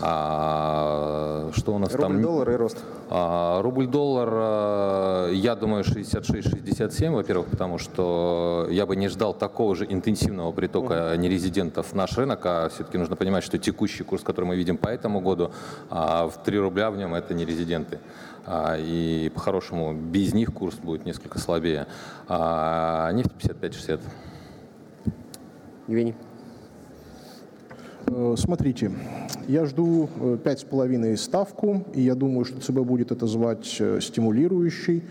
А, 0.00 1.50
что 1.54 1.74
у 1.74 1.78
нас 1.78 1.92
рубль, 1.92 2.02
там? 2.02 2.12
Рубль-доллар 2.12 2.50
и 2.50 2.54
рост. 2.56 2.78
А, 3.10 3.62
рубль-доллар, 3.62 4.28
а, 4.32 5.30
я 5.30 5.54
думаю, 5.54 5.84
66-67, 5.84 7.14
во-первых, 7.14 7.46
потому 7.46 7.78
что 7.78 8.66
я 8.70 8.86
бы 8.86 8.96
не 8.96 9.08
ждал 9.08 9.34
такого 9.34 9.76
же 9.76 9.86
интенсивного 9.88 10.52
притока 10.52 10.94
uh-huh. 10.94 11.16
нерезидентов 11.16 11.92
в 11.92 11.94
наш 11.94 12.16
рынок, 12.16 12.40
а 12.44 12.68
все-таки 12.70 12.98
нужно 12.98 13.16
понимать, 13.16 13.44
что 13.44 13.58
текущий 13.58 14.02
курс, 14.02 14.22
который 14.22 14.46
мы 14.46 14.56
видим 14.56 14.76
по 14.76 14.88
этому 14.88 15.20
году, 15.20 15.52
а, 15.90 16.28
в 16.28 16.42
3 16.42 16.58
рубля 16.58 16.90
в 16.90 16.96
нем 16.96 17.14
это 17.14 17.34
нерезиденты. 17.34 18.00
А, 18.46 18.76
и 18.78 19.30
по-хорошему 19.34 19.94
без 19.94 20.34
них 20.34 20.52
курс 20.52 20.74
будет 20.76 21.06
несколько 21.06 21.38
слабее. 21.38 21.86
А 22.28 23.10
нефть 23.12 23.30
55-60. 23.38 24.00
Евгений. 25.86 26.14
Э, 28.06 28.34
смотрите, 28.36 28.90
я 29.48 29.64
жду 29.66 30.08
5,5 30.18 31.12
э, 31.12 31.16
ставку, 31.16 31.84
и 31.94 32.02
я 32.02 32.14
думаю, 32.14 32.44
что 32.44 32.60
ЦБ 32.60 32.80
будет 32.80 33.12
это 33.12 33.26
звать 33.26 33.76
э, 33.78 34.00
стимулирующей 34.00 35.02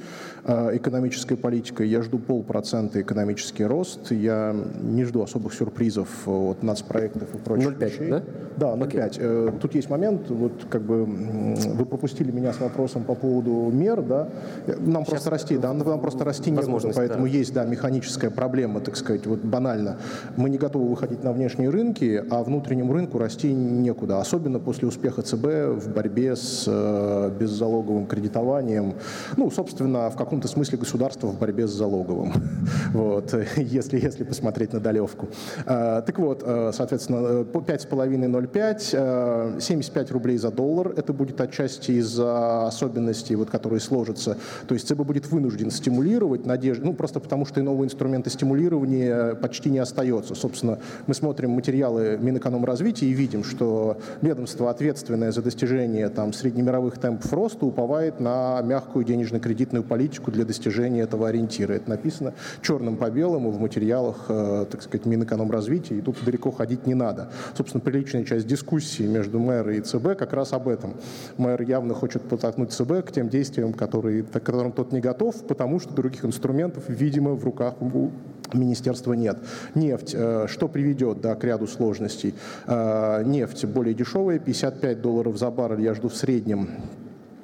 экономической 0.45 1.37
политикой. 1.37 1.87
Я 1.87 2.01
жду 2.01 2.19
полпроцента 2.19 2.99
экономический 3.01 3.63
рост. 3.63 4.11
Я 4.11 4.53
не 4.81 5.05
жду 5.05 5.23
особых 5.23 5.53
сюрпризов 5.53 6.27
от 6.27 6.63
нацпроектов 6.63 7.33
и 7.33 7.37
прочих 7.37 7.69
0,5, 7.69 7.85
вещей. 7.85 8.09
да? 8.09 8.23
Да, 8.57 8.73
0,5. 8.73 9.19
Okay. 9.19 9.59
Тут 9.59 9.73
есть 9.73 9.89
момент, 9.89 10.29
вот 10.29 10.65
как 10.69 10.81
бы 10.81 11.05
вы 11.05 11.85
пропустили 11.85 12.29
меня 12.31 12.51
с 12.51 12.59
вопросом 12.59 13.05
по 13.05 13.15
поводу 13.15 13.71
мер, 13.71 14.01
да? 14.01 14.27
Нам 14.67 15.03
Сейчас 15.05 15.09
просто 15.11 15.29
расти, 15.29 15.57
да, 15.57 15.71
нам 15.71 16.01
просто 16.01 16.25
расти 16.25 16.51
некуда, 16.51 16.91
поэтому 16.93 17.23
да. 17.23 17.31
есть, 17.31 17.53
да, 17.53 17.63
механическая 17.63 18.29
проблема, 18.29 18.81
так 18.81 18.97
сказать, 18.97 19.25
вот 19.25 19.39
банально. 19.39 19.97
Мы 20.35 20.49
не 20.49 20.57
готовы 20.57 20.89
выходить 20.89 21.23
на 21.23 21.31
внешние 21.31 21.69
рынки, 21.69 22.21
а 22.29 22.43
внутреннему 22.83 22.93
рынку 22.93 23.17
расти 23.17 23.53
некуда, 23.53 24.19
особенно 24.19 24.59
после 24.59 24.87
успеха 24.87 25.21
ЦБ 25.21 25.45
в 25.79 25.93
борьбе 25.93 26.35
с 26.35 26.65
э, 26.67 27.31
беззалоговым 27.39 28.05
кредитованием, 28.05 28.95
ну, 29.37 29.49
собственно, 29.51 30.09
в 30.09 30.15
каком-то 30.15 30.47
смысле 30.47 30.77
государство 30.77 31.27
в 31.27 31.39
борьбе 31.39 31.67
с 31.67 31.71
залоговым, 31.71 32.33
вот, 32.93 33.33
если, 33.57 33.99
если 33.99 34.23
посмотреть 34.23 34.73
на 34.73 34.79
долевку. 34.79 35.27
Э, 35.65 36.01
так 36.05 36.19
вот, 36.19 36.43
э, 36.45 36.71
соответственно, 36.73 37.43
по 37.43 37.59
5,5-0,5, 37.59 39.61
75 39.61 40.11
рублей 40.11 40.37
за 40.37 40.51
доллар, 40.51 40.93
это 40.95 41.13
будет 41.13 41.41
отчасти 41.41 41.91
из-за 41.91 42.67
особенностей, 42.67 43.35
вот, 43.35 43.49
которые 43.49 43.79
сложатся, 43.79 44.37
то 44.67 44.73
есть 44.73 44.87
ЦБ 44.87 45.01
будет 45.01 45.31
вынужден 45.31 45.71
стимулировать 45.71 46.45
надежду, 46.45 46.85
ну, 46.85 46.93
просто 46.93 47.19
потому 47.19 47.45
что 47.45 47.61
иного 47.61 47.83
инструмента 47.83 48.29
стимулирования 48.29 49.35
почти 49.35 49.69
не 49.69 49.79
остается. 49.79 50.35
Собственно, 50.35 50.79
мы 51.07 51.13
смотрим 51.13 51.51
материалы 51.51 52.17
Минэкономразвития, 52.21 52.72
развития 52.73 53.05
и 53.05 53.13
видим, 53.13 53.43
что 53.43 53.97
ведомство, 54.23 54.71
ответственное 54.71 55.31
за 55.31 55.43
достижение 55.43 56.09
там, 56.09 56.33
среднемировых 56.33 56.97
темпов 56.97 57.31
роста, 57.31 57.67
уповает 57.67 58.19
на 58.19 58.59
мягкую 58.63 59.05
денежно-кредитную 59.05 59.83
политику 59.83 60.31
для 60.31 60.43
достижения 60.43 61.01
этого 61.01 61.29
ориентира. 61.29 61.73
Это 61.73 61.87
написано 61.91 62.33
черным 62.63 62.97
по 62.97 63.11
белому 63.11 63.51
в 63.51 63.59
материалах, 63.59 64.25
э, 64.27 64.65
так 64.71 64.81
сказать, 64.81 65.05
Минэкономразвития, 65.05 65.99
и 65.99 66.01
тут 66.01 66.17
далеко 66.25 66.49
ходить 66.49 66.87
не 66.87 66.95
надо. 66.95 67.29
Собственно, 67.55 67.81
приличная 67.81 68.23
часть 68.23 68.47
дискуссии 68.47 69.03
между 69.03 69.37
мэром 69.39 69.73
и 69.73 69.81
ЦБ 69.81 70.17
как 70.17 70.33
раз 70.33 70.53
об 70.53 70.67
этом. 70.67 70.95
Мэр 71.37 71.61
явно 71.61 71.93
хочет 71.93 72.23
подтолкнуть 72.23 72.71
ЦБ 72.71 73.05
к 73.05 73.11
тем 73.11 73.29
действиям, 73.29 73.73
которые, 73.73 74.23
к 74.23 74.31
которым 74.31 74.71
тот 74.71 74.91
не 74.91 74.99
готов, 74.99 75.35
потому 75.43 75.79
что 75.79 75.93
других 75.93 76.25
инструментов, 76.25 76.85
видимо, 76.87 77.35
в 77.35 77.43
руках 77.43 77.75
у 77.81 78.09
министерства 78.53 79.13
нет. 79.13 79.37
Нефть, 79.75 80.15
э, 80.17 80.45
что 80.47 80.67
приведет 80.67 81.21
да, 81.21 81.35
к 81.35 81.43
ряду 81.43 81.67
сложностей? 81.67 82.33
Э, 82.65 83.23
нефть 83.25 83.65
более 83.65 83.93
дешевая, 83.93 84.39
55 84.39 85.01
долларов 85.01 85.37
за 85.37 85.49
баррель 85.49 85.81
я 85.81 85.93
жду 85.93 86.09
в 86.09 86.15
среднем 86.15 86.69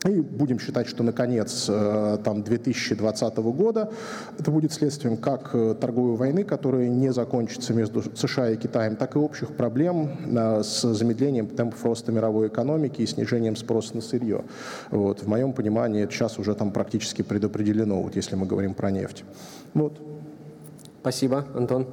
и 0.08 0.22
будем 0.22 0.60
считать, 0.60 0.88
что 0.88 1.04
наконец 1.04 1.66
э, 1.68 2.20
там, 2.24 2.42
2020 2.42 3.38
года 3.38 3.92
это 4.40 4.50
будет 4.50 4.72
следствием 4.72 5.18
как 5.18 5.52
торговой 5.52 6.16
войны, 6.16 6.46
которая 6.46 6.88
не 6.88 7.12
закончится 7.12 7.74
между 7.74 8.02
США 8.16 8.52
и 8.52 8.56
Китаем, 8.56 8.96
так 8.96 9.18
и 9.18 9.20
общих 9.20 9.50
проблем 9.58 10.12
с 10.64 10.94
замедлением 10.94 11.48
темпов 11.48 11.84
роста 11.84 12.14
мировой 12.14 12.48
экономики 12.48 13.02
и 13.02 13.06
снижением 13.06 13.58
спроса 13.58 13.96
на 13.96 14.02
сырье. 14.02 14.46
Вот. 14.90 15.22
В 15.22 15.28
моем 15.28 15.52
понимании 15.52 16.04
это 16.04 16.14
сейчас 16.14 16.40
уже 16.40 16.56
там 16.56 16.72
практически 16.72 17.22
предопределено, 17.22 18.02
вот, 18.02 18.16
если 18.16 18.36
мы 18.36 18.46
говорим 18.46 18.76
про 18.76 18.92
нефть. 18.92 19.26
Вот. 19.74 20.00
Спасибо, 21.02 21.46
Антон. 21.54 21.88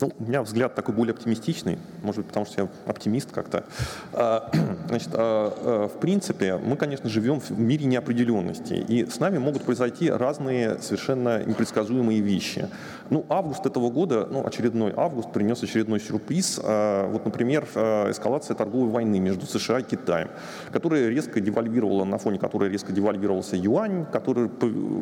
Ну, 0.00 0.12
у 0.18 0.24
меня 0.24 0.42
взгляд 0.42 0.74
такой 0.74 0.94
более 0.94 1.12
оптимистичный, 1.12 1.78
может 2.02 2.18
быть, 2.20 2.28
потому 2.28 2.46
что 2.46 2.62
я 2.62 2.68
оптимист 2.86 3.30
как-то. 3.32 3.64
А, 4.12 4.50
значит, 4.88 5.10
а, 5.12 5.52
а, 5.56 5.88
в 5.88 6.00
принципе, 6.00 6.56
мы, 6.56 6.76
конечно, 6.76 7.10
живем 7.10 7.40
в 7.40 7.50
мире 7.50 7.84
неопределенности, 7.84 8.74
и 8.74 9.04
с 9.04 9.20
нами 9.20 9.38
могут 9.38 9.64
произойти 9.64 10.10
разные 10.10 10.78
совершенно 10.78 11.44
непредсказуемые 11.44 12.20
вещи. 12.20 12.68
Ну, 13.10 13.26
август 13.28 13.66
этого 13.66 13.90
года, 13.90 14.26
ну, 14.30 14.46
очередной 14.46 14.94
август 14.96 15.32
принес 15.32 15.62
очередной 15.62 16.00
сюрприз. 16.00 16.58
Вот, 16.58 17.24
например, 17.24 17.64
эскалация 17.64 18.54
торговой 18.54 18.88
войны 18.88 19.18
между 19.18 19.46
США 19.46 19.80
и 19.80 19.82
Китаем, 19.82 20.28
которая 20.72 21.08
резко 21.08 21.40
девальвировала, 21.40 22.04
на 22.04 22.18
фоне 22.18 22.38
которой 22.38 22.70
резко 22.70 22.92
девальвировался 22.92 23.56
юань, 23.56 24.06
который, 24.06 24.48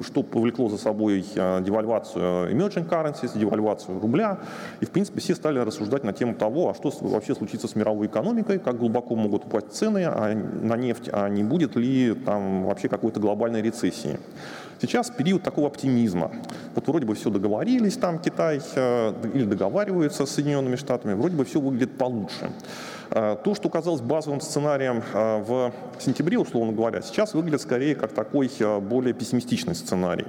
что 0.03 0.23
повлекло 0.23 0.69
за 0.69 0.79
собой 0.79 1.25
девальвацию 1.35 2.51
emerging 2.51 2.89
currencies, 2.89 3.39
девальвацию 3.39 3.98
рубля. 3.99 4.39
И, 4.81 4.85
в 4.85 4.91
принципе, 4.91 5.21
все 5.21 5.35
стали 5.35 5.59
рассуждать 5.59 6.05
на 6.05 6.13
тему 6.13 6.35
того, 6.35 6.71
а 6.71 6.75
что 6.75 6.93
вообще 7.01 7.35
случится 7.35 7.69
с 7.69 7.75
мировой 7.75 8.07
экономикой, 8.07 8.59
как 8.59 8.79
глубоко 8.79 9.15
могут 9.17 9.45
упасть 9.47 9.73
цены 9.73 10.05
а, 10.05 10.35
на 10.35 10.77
нефть, 10.77 11.09
а 11.13 11.29
не 11.29 11.43
будет 11.43 11.77
ли 11.77 12.15
там 12.15 12.65
вообще 12.65 12.89
какой-то 12.89 13.21
глобальной 13.21 13.63
рецессии. 13.63 14.19
Сейчас 14.81 15.11
период 15.11 15.43
такого 15.43 15.67
оптимизма. 15.67 16.31
Вот 16.77 16.87
вроде 16.87 17.05
бы 17.05 17.17
все 17.17 17.31
договорились, 17.31 17.97
там 17.97 18.21
Китай 18.21 18.61
э, 18.77 19.13
или 19.35 19.45
договариваются 19.45 20.25
с 20.25 20.31
Соединенными 20.31 20.77
Штатами, 20.77 21.15
вроде 21.15 21.35
бы 21.35 21.45
все 21.45 21.61
выглядит 21.61 21.99
получше. 21.99 22.53
Э, 23.11 23.37
то, 23.43 23.57
что 23.57 23.69
казалось 23.71 24.01
базовым 24.01 24.41
сценарием 24.41 25.03
э, 25.13 25.43
в 25.43 25.73
сентябре, 25.99 26.39
условно 26.39 26.73
говоря, 26.73 27.03
сейчас 27.03 27.35
выглядит 27.35 27.61
скорее 27.61 27.97
как 27.97 28.13
такой 28.13 28.49
более 28.81 29.15
пессимистичный 29.15 29.75
сценарий. 29.75 30.27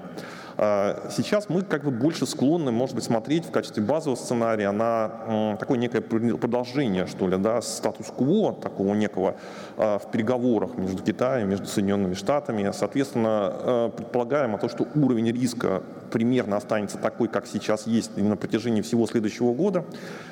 Сейчас 0.60 1.48
мы 1.48 1.62
как 1.62 1.86
бы 1.86 1.92
больше 1.92 2.26
склонны, 2.26 2.70
может 2.70 2.94
быть, 2.94 3.06
смотреть 3.06 3.46
в 3.46 3.52
качестве 3.52 3.82
базового 3.82 4.18
сценария 4.18 4.72
на 4.72 5.56
такое 5.58 5.78
некое 5.78 6.02
продолжение, 6.02 7.08
что 7.08 7.30
ли, 7.30 7.38
да, 7.38 7.62
статус-кво 7.62 8.52
такого 8.56 8.94
некого 8.94 9.36
в 9.80 10.12
переговорах 10.12 10.78
между 10.78 11.02
Китаем, 11.02 11.50
между 11.50 11.66
Соединенными 11.66 12.14
Штатами. 12.14 12.70
Соответственно, 12.74 13.92
предполагаем 13.96 14.54
о 14.54 14.58
том, 14.58 14.70
что 14.70 14.86
уровень 14.94 15.32
риска 15.32 15.82
примерно 16.10 16.58
останется 16.58 16.98
такой, 16.98 17.28
как 17.28 17.48
сейчас 17.48 17.88
есть 17.88 18.18
на 18.18 18.36
протяжении 18.36 18.82
всего 18.82 19.08
следующего 19.08 19.54
года. 19.54 19.86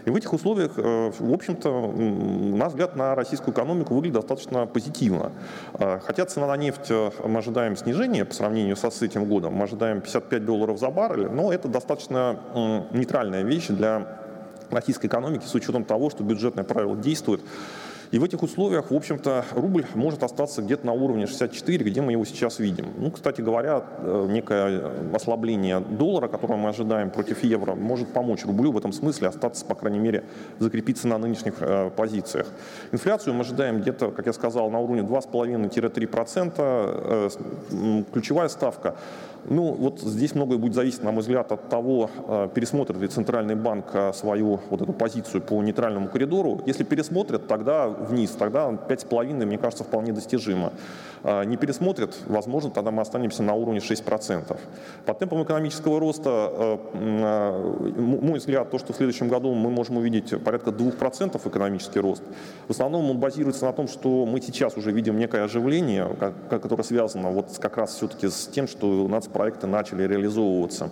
И 0.05 0.09
в 0.09 0.15
этих 0.15 0.33
условиях, 0.33 0.73
э, 0.77 1.11
в 1.17 1.33
общем-то, 1.33 1.91
на 1.91 2.67
взгляд 2.67 2.95
на 2.95 3.15
российскую 3.15 3.53
экономику 3.53 3.93
выглядит 3.93 4.15
достаточно 4.15 4.65
позитивно. 4.65 5.31
Э, 5.73 5.99
хотя 6.03 6.25
цена 6.25 6.47
на 6.47 6.57
нефть 6.57 6.89
э, 6.89 7.11
мы 7.25 7.39
ожидаем 7.39 7.77
снижения 7.77 8.25
по 8.25 8.33
сравнению 8.33 8.75
со, 8.75 8.89
с 8.89 9.01
этим 9.01 9.25
годом, 9.25 9.53
мы 9.53 9.63
ожидаем 9.63 10.01
55 10.01 10.45
долларов 10.45 10.79
за 10.79 10.89
баррель, 10.89 11.29
но 11.29 11.53
это 11.53 11.67
достаточно 11.67 12.39
нейтральная 12.91 13.43
вещь 13.43 13.67
для 13.67 14.07
российской 14.69 15.07
экономики 15.07 15.45
с 15.45 15.55
учетом 15.55 15.85
того, 15.85 16.09
что 16.09 16.23
бюджетное 16.23 16.63
правило 16.63 16.95
действует 16.95 17.41
и 18.11 18.19
в 18.19 18.23
этих 18.23 18.43
условиях, 18.43 18.91
в 18.91 18.95
общем-то, 18.95 19.45
рубль 19.51 19.85
может 19.93 20.23
остаться 20.23 20.61
где-то 20.61 20.85
на 20.85 20.93
уровне 20.93 21.27
64, 21.27 21.85
где 21.85 22.01
мы 22.01 22.13
его 22.13 22.25
сейчас 22.25 22.59
видим. 22.59 22.87
Ну, 22.97 23.11
кстати 23.11 23.41
говоря, 23.41 23.83
э, 23.99 24.27
некое 24.29 24.91
ослабление 25.13 25.79
доллара, 25.79 26.27
которое 26.27 26.55
мы 26.55 26.69
ожидаем 26.69 27.09
против 27.09 27.43
евро, 27.43 27.75
может 27.75 28.07
помочь 28.09 28.45
рублю 28.45 28.71
в 28.71 28.77
этом 28.77 28.93
смысле 28.93 29.27
остаться, 29.27 29.65
по 29.65 29.75
крайней 29.75 29.99
мере, 29.99 30.23
закрепиться 30.59 31.07
на 31.07 31.17
нынешних 31.17 31.55
э, 31.59 31.89
позициях. 31.95 32.47
Инфляцию 32.91 33.33
мы 33.33 33.41
ожидаем 33.41 33.81
где-то, 33.81 34.11
как 34.11 34.25
я 34.25 34.33
сказал, 34.33 34.69
на 34.69 34.79
уровне 34.79 35.01
2,5-3%. 35.01 36.53
Э, 36.57 37.29
ключевая 38.13 38.47
ставка 38.47 38.95
ну, 39.47 39.73
вот 39.73 39.99
здесь 39.99 40.35
многое 40.35 40.57
будет 40.57 40.73
зависеть, 40.73 41.03
на 41.03 41.11
мой 41.11 41.21
взгляд, 41.21 41.51
от 41.51 41.69
того, 41.69 42.09
э, 42.27 42.49
пересмотрит 42.53 42.97
ли 42.97 43.07
Центральный 43.07 43.55
банк 43.55 43.85
э, 43.93 44.13
свою 44.13 44.59
вот 44.69 44.81
эту 44.81 44.93
позицию 44.93 45.41
по 45.41 45.61
нейтральному 45.63 46.09
коридору. 46.09 46.61
Если 46.65 46.83
пересмотрят, 46.83 47.47
тогда 47.47 47.87
вниз, 47.87 48.31
тогда 48.31 48.69
5,5, 48.69 49.45
мне 49.45 49.57
кажется, 49.57 49.83
вполне 49.83 50.11
достижимо. 50.11 50.73
А, 51.23 51.43
не 51.43 51.57
пересмотрят, 51.57 52.15
возможно, 52.25 52.71
тогда 52.71 52.91
мы 52.91 53.01
останемся 53.01 53.43
на 53.43 53.53
уровне 53.53 53.79
6%. 53.79 54.57
По 55.05 55.13
темпам 55.13 55.43
экономического 55.43 55.99
роста, 55.99 56.77
э, 56.93 57.93
мой 57.97 58.39
взгляд, 58.39 58.69
то, 58.69 58.79
что 58.79 58.93
в 58.93 58.95
следующем 58.95 59.27
году 59.27 59.53
мы 59.53 59.69
можем 59.69 59.97
увидеть 59.97 60.41
порядка 60.43 60.71
2% 60.71 61.47
экономический 61.47 61.99
рост, 61.99 62.23
в 62.67 62.71
основном 62.71 63.09
он 63.09 63.17
базируется 63.17 63.65
на 63.65 63.73
том, 63.73 63.87
что 63.87 64.25
мы 64.25 64.41
сейчас 64.41 64.77
уже 64.77 64.91
видим 64.91 65.17
некое 65.17 65.43
оживление, 65.43 66.09
которое 66.49 66.83
связано 66.83 67.29
вот 67.31 67.57
как 67.59 67.77
раз 67.77 67.95
все-таки 67.95 68.27
с 68.27 68.47
тем, 68.47 68.67
что 68.67 68.87
у 68.87 69.07
нас 69.07 69.27
проекты 69.37 69.67
начали 69.67 70.03
реализовываться. 70.07 70.89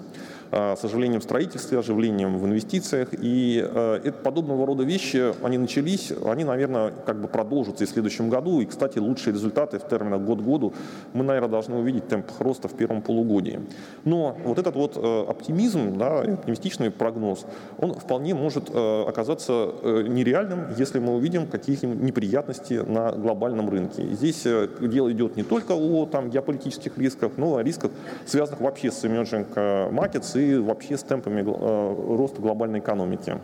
А, 0.51 0.75
с 0.75 0.83
оживлением 0.85 1.21
в 1.21 1.23
строительстве, 1.23 1.79
оживлением 1.79 2.37
в 2.37 2.45
инвестициях. 2.45 3.09
И 3.11 3.63
а, 3.63 3.97
это, 3.97 4.17
подобного 4.19 4.65
рода 4.65 4.83
вещи, 4.83 5.33
они 5.43 5.57
начались, 5.57 6.11
они, 6.25 6.43
наверное, 6.43 6.93
как 7.05 7.19
бы 7.19 7.27
продолжатся 7.27 7.83
и 7.83 7.87
в 7.87 7.89
следующем 7.89 8.29
году. 8.29 8.61
И, 8.61 8.65
кстати, 8.65 8.99
лучшие 8.99 9.33
результаты 9.33 9.79
в 9.79 9.87
терминах 9.87 10.21
год 10.21 10.41
году 10.41 10.73
мы, 11.13 11.23
наверное, 11.23 11.49
должны 11.49 11.75
увидеть 11.75 12.07
темп 12.07 12.27
роста 12.39 12.67
в 12.67 12.73
первом 12.73 13.01
полугодии. 13.01 13.59
Но 14.03 14.37
вот 14.43 14.59
этот 14.59 14.75
вот 14.75 14.97
э, 14.97 15.25
оптимизм, 15.27 15.97
да, 15.97 16.21
оптимистичный 16.21 16.91
прогноз, 16.91 17.45
он 17.79 17.93
вполне 17.93 18.33
может 18.33 18.69
э, 18.69 19.03
оказаться 19.07 19.71
э, 19.81 20.05
нереальным, 20.07 20.67
если 20.77 20.99
мы 20.99 21.15
увидим 21.15 21.47
какие-нибудь 21.47 22.01
неприятности 22.01 22.73
на 22.73 23.11
глобальном 23.11 23.69
рынке. 23.69 24.03
И 24.03 24.13
здесь 24.13 24.43
дело 24.43 25.11
идет 25.11 25.35
не 25.35 25.43
только 25.43 25.73
о 25.73 26.05
там, 26.05 26.29
геополитических 26.29 26.97
рисках, 26.97 27.33
но 27.37 27.57
о 27.57 27.63
рисках, 27.63 27.91
связанных 28.25 28.61
вообще 28.61 28.91
с 28.91 29.03
emerging 29.03 29.45
markets 29.91 30.34
и 30.39 30.57
вообще 30.57 30.97
с 30.97 31.03
темпами 31.03 31.41
э, 31.41 32.17
роста 32.17 32.41
глобальной 32.41 32.79
экономики. 32.79 33.37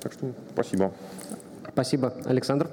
Так 0.00 0.12
что 0.12 0.32
спасибо. 0.52 0.92
Спасибо. 1.72 2.14
Александр? 2.24 2.70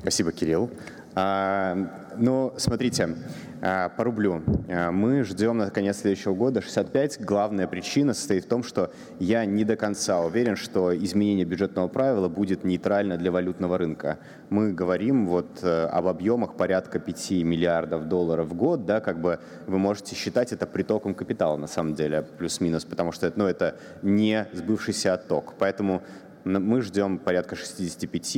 Спасибо, 0.00 0.32
Кирилл. 0.32 0.70
А, 1.14 1.76
ну, 2.16 2.52
смотрите, 2.56 3.16
по 3.60 4.04
рублю. 4.04 4.42
А, 4.68 4.90
мы 4.90 5.22
ждем 5.24 5.58
на 5.58 5.70
конец 5.70 5.98
следующего 5.98 6.34
года 6.34 6.60
65. 6.60 7.20
Главная 7.20 7.66
причина 7.66 8.14
состоит 8.14 8.44
в 8.44 8.48
том, 8.48 8.62
что 8.62 8.90
я 9.18 9.44
не 9.44 9.64
до 9.64 9.76
конца 9.76 10.20
уверен, 10.20 10.56
что 10.56 10.96
изменение 10.96 11.44
бюджетного 11.44 11.88
правила 11.88 12.28
будет 12.28 12.64
нейтрально 12.64 13.16
для 13.16 13.30
валютного 13.30 13.78
рынка. 13.78 14.18
Мы 14.50 14.72
говорим 14.72 15.26
вот 15.26 15.60
э, 15.62 15.86
об 15.86 16.06
объемах 16.06 16.56
порядка 16.56 16.98
5 16.98 17.30
миллиардов 17.42 18.08
долларов 18.08 18.48
в 18.48 18.54
год, 18.54 18.84
да, 18.84 19.00
как 19.00 19.20
бы 19.20 19.40
вы 19.66 19.78
можете 19.78 20.14
считать 20.14 20.52
это 20.52 20.66
притоком 20.66 21.14
капитала 21.14 21.56
на 21.56 21.66
самом 21.66 21.94
деле, 21.94 22.22
плюс-минус, 22.38 22.84
потому 22.84 23.12
что 23.12 23.32
ну, 23.36 23.46
это 23.46 23.76
не 24.02 24.46
сбывшийся 24.52 25.14
отток. 25.14 25.54
Поэтому 25.58 26.02
мы 26.44 26.80
ждем 26.82 27.18
порядка 27.18 27.56
65, 27.56 28.36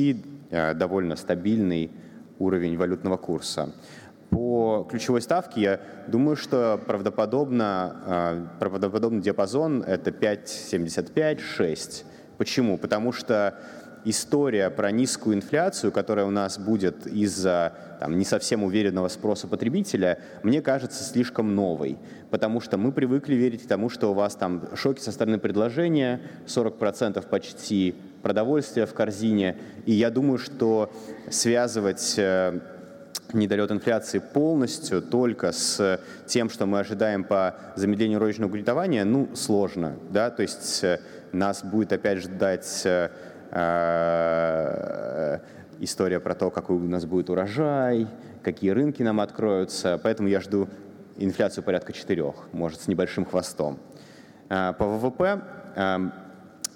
э, 0.49 0.73
довольно 0.73 1.15
стабильный 1.15 1.91
уровень 2.39 2.77
валютного 2.77 3.17
курса. 3.17 3.73
По 4.29 4.87
ключевой 4.89 5.21
ставке 5.21 5.61
я 5.61 5.79
думаю, 6.07 6.35
что 6.35 6.79
правдоподобно, 6.85 7.95
а, 8.05 8.47
правдоподобный 8.59 9.21
диапазон— 9.21 9.83
это 9.87 10.11
5,75-6. 10.11 12.05
Почему? 12.37 12.77
Потому 12.77 13.11
что 13.11 13.57
история 14.05 14.69
про 14.69 14.91
низкую 14.91 15.35
инфляцию, 15.35 15.91
которая 15.91 16.25
у 16.25 16.31
нас 16.31 16.57
будет 16.57 17.05
из-за 17.07 17.73
там, 17.99 18.17
не 18.17 18.25
совсем 18.25 18.63
уверенного 18.63 19.07
спроса 19.07 19.47
потребителя, 19.47 20.19
мне 20.43 20.61
кажется 20.61 21.03
слишком 21.03 21.55
новой. 21.55 21.97
Потому 22.29 22.61
что 22.61 22.77
мы 22.77 22.91
привыкли 22.91 23.35
верить 23.35 23.67
тому, 23.67 23.89
что 23.89 24.11
у 24.11 24.13
вас 24.13 24.35
там 24.35 24.69
шоки 24.75 25.01
со 25.01 25.11
стороны 25.11 25.37
предложения, 25.37 26.21
40% 26.47 27.27
почти 27.27 27.95
продовольствия 28.21 28.85
в 28.85 28.93
корзине. 28.93 29.57
И 29.85 29.93
я 29.93 30.09
думаю, 30.09 30.37
что 30.37 30.91
связывать 31.29 32.15
э, 32.17 32.59
недолет 33.33 33.71
инфляции 33.71 34.19
полностью 34.19 35.01
только 35.01 35.51
с 35.51 35.99
тем, 36.25 36.49
что 36.49 36.65
мы 36.65 36.79
ожидаем 36.79 37.23
по 37.23 37.55
замедлению 37.75 38.19
розничного 38.19 38.51
кредитования, 38.51 39.05
ну, 39.05 39.29
сложно. 39.35 39.95
Да? 40.09 40.29
То 40.29 40.41
есть 40.41 40.83
э, 40.83 40.99
нас 41.31 41.63
будет 41.63 41.93
опять 41.93 42.19
ждать 42.19 42.81
э, 42.85 43.09
э, 43.51 45.39
история 45.79 46.19
про 46.19 46.35
то, 46.35 46.49
какой 46.49 46.75
у 46.77 46.87
нас 46.87 47.05
будет 47.05 47.29
урожай, 47.29 48.07
какие 48.43 48.71
рынки 48.71 49.03
нам 49.03 49.19
откроются. 49.19 49.99
Поэтому 50.01 50.27
я 50.29 50.41
жду 50.41 50.67
инфляцию 51.17 51.63
порядка 51.63 51.93
четырех, 51.93 52.35
может, 52.51 52.81
с 52.81 52.87
небольшим 52.87 53.25
хвостом. 53.25 53.79
По 54.47 54.75
ВВП 54.79 55.41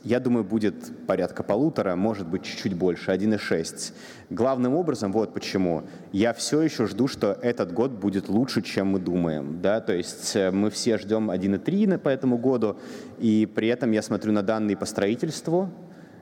я 0.03 0.19
думаю, 0.19 0.43
будет 0.43 0.75
порядка 1.07 1.43
полутора, 1.43 1.95
может 1.95 2.27
быть, 2.27 2.43
чуть-чуть 2.43 2.73
больше, 2.73 3.11
1,6. 3.11 3.93
Главным 4.29 4.75
образом, 4.75 5.11
вот 5.13 5.33
почему, 5.33 5.83
я 6.11 6.33
все 6.33 6.61
еще 6.61 6.87
жду, 6.87 7.07
что 7.07 7.37
этот 7.41 7.71
год 7.73 7.91
будет 7.91 8.27
лучше, 8.27 8.61
чем 8.61 8.87
мы 8.87 8.99
думаем. 8.99 9.61
Да? 9.61 9.79
То 9.79 9.93
есть 9.93 10.35
э, 10.35 10.51
мы 10.51 10.69
все 10.69 10.97
ждем 10.97 11.31
1,3 11.31 11.97
по 11.97 12.09
этому 12.09 12.37
году, 12.37 12.77
и 13.17 13.45
при 13.45 13.69
этом 13.69 13.91
я 13.91 14.01
смотрю 14.01 14.33
на 14.33 14.43
данные 14.43 14.75
по 14.75 14.85
строительству, 14.85 15.69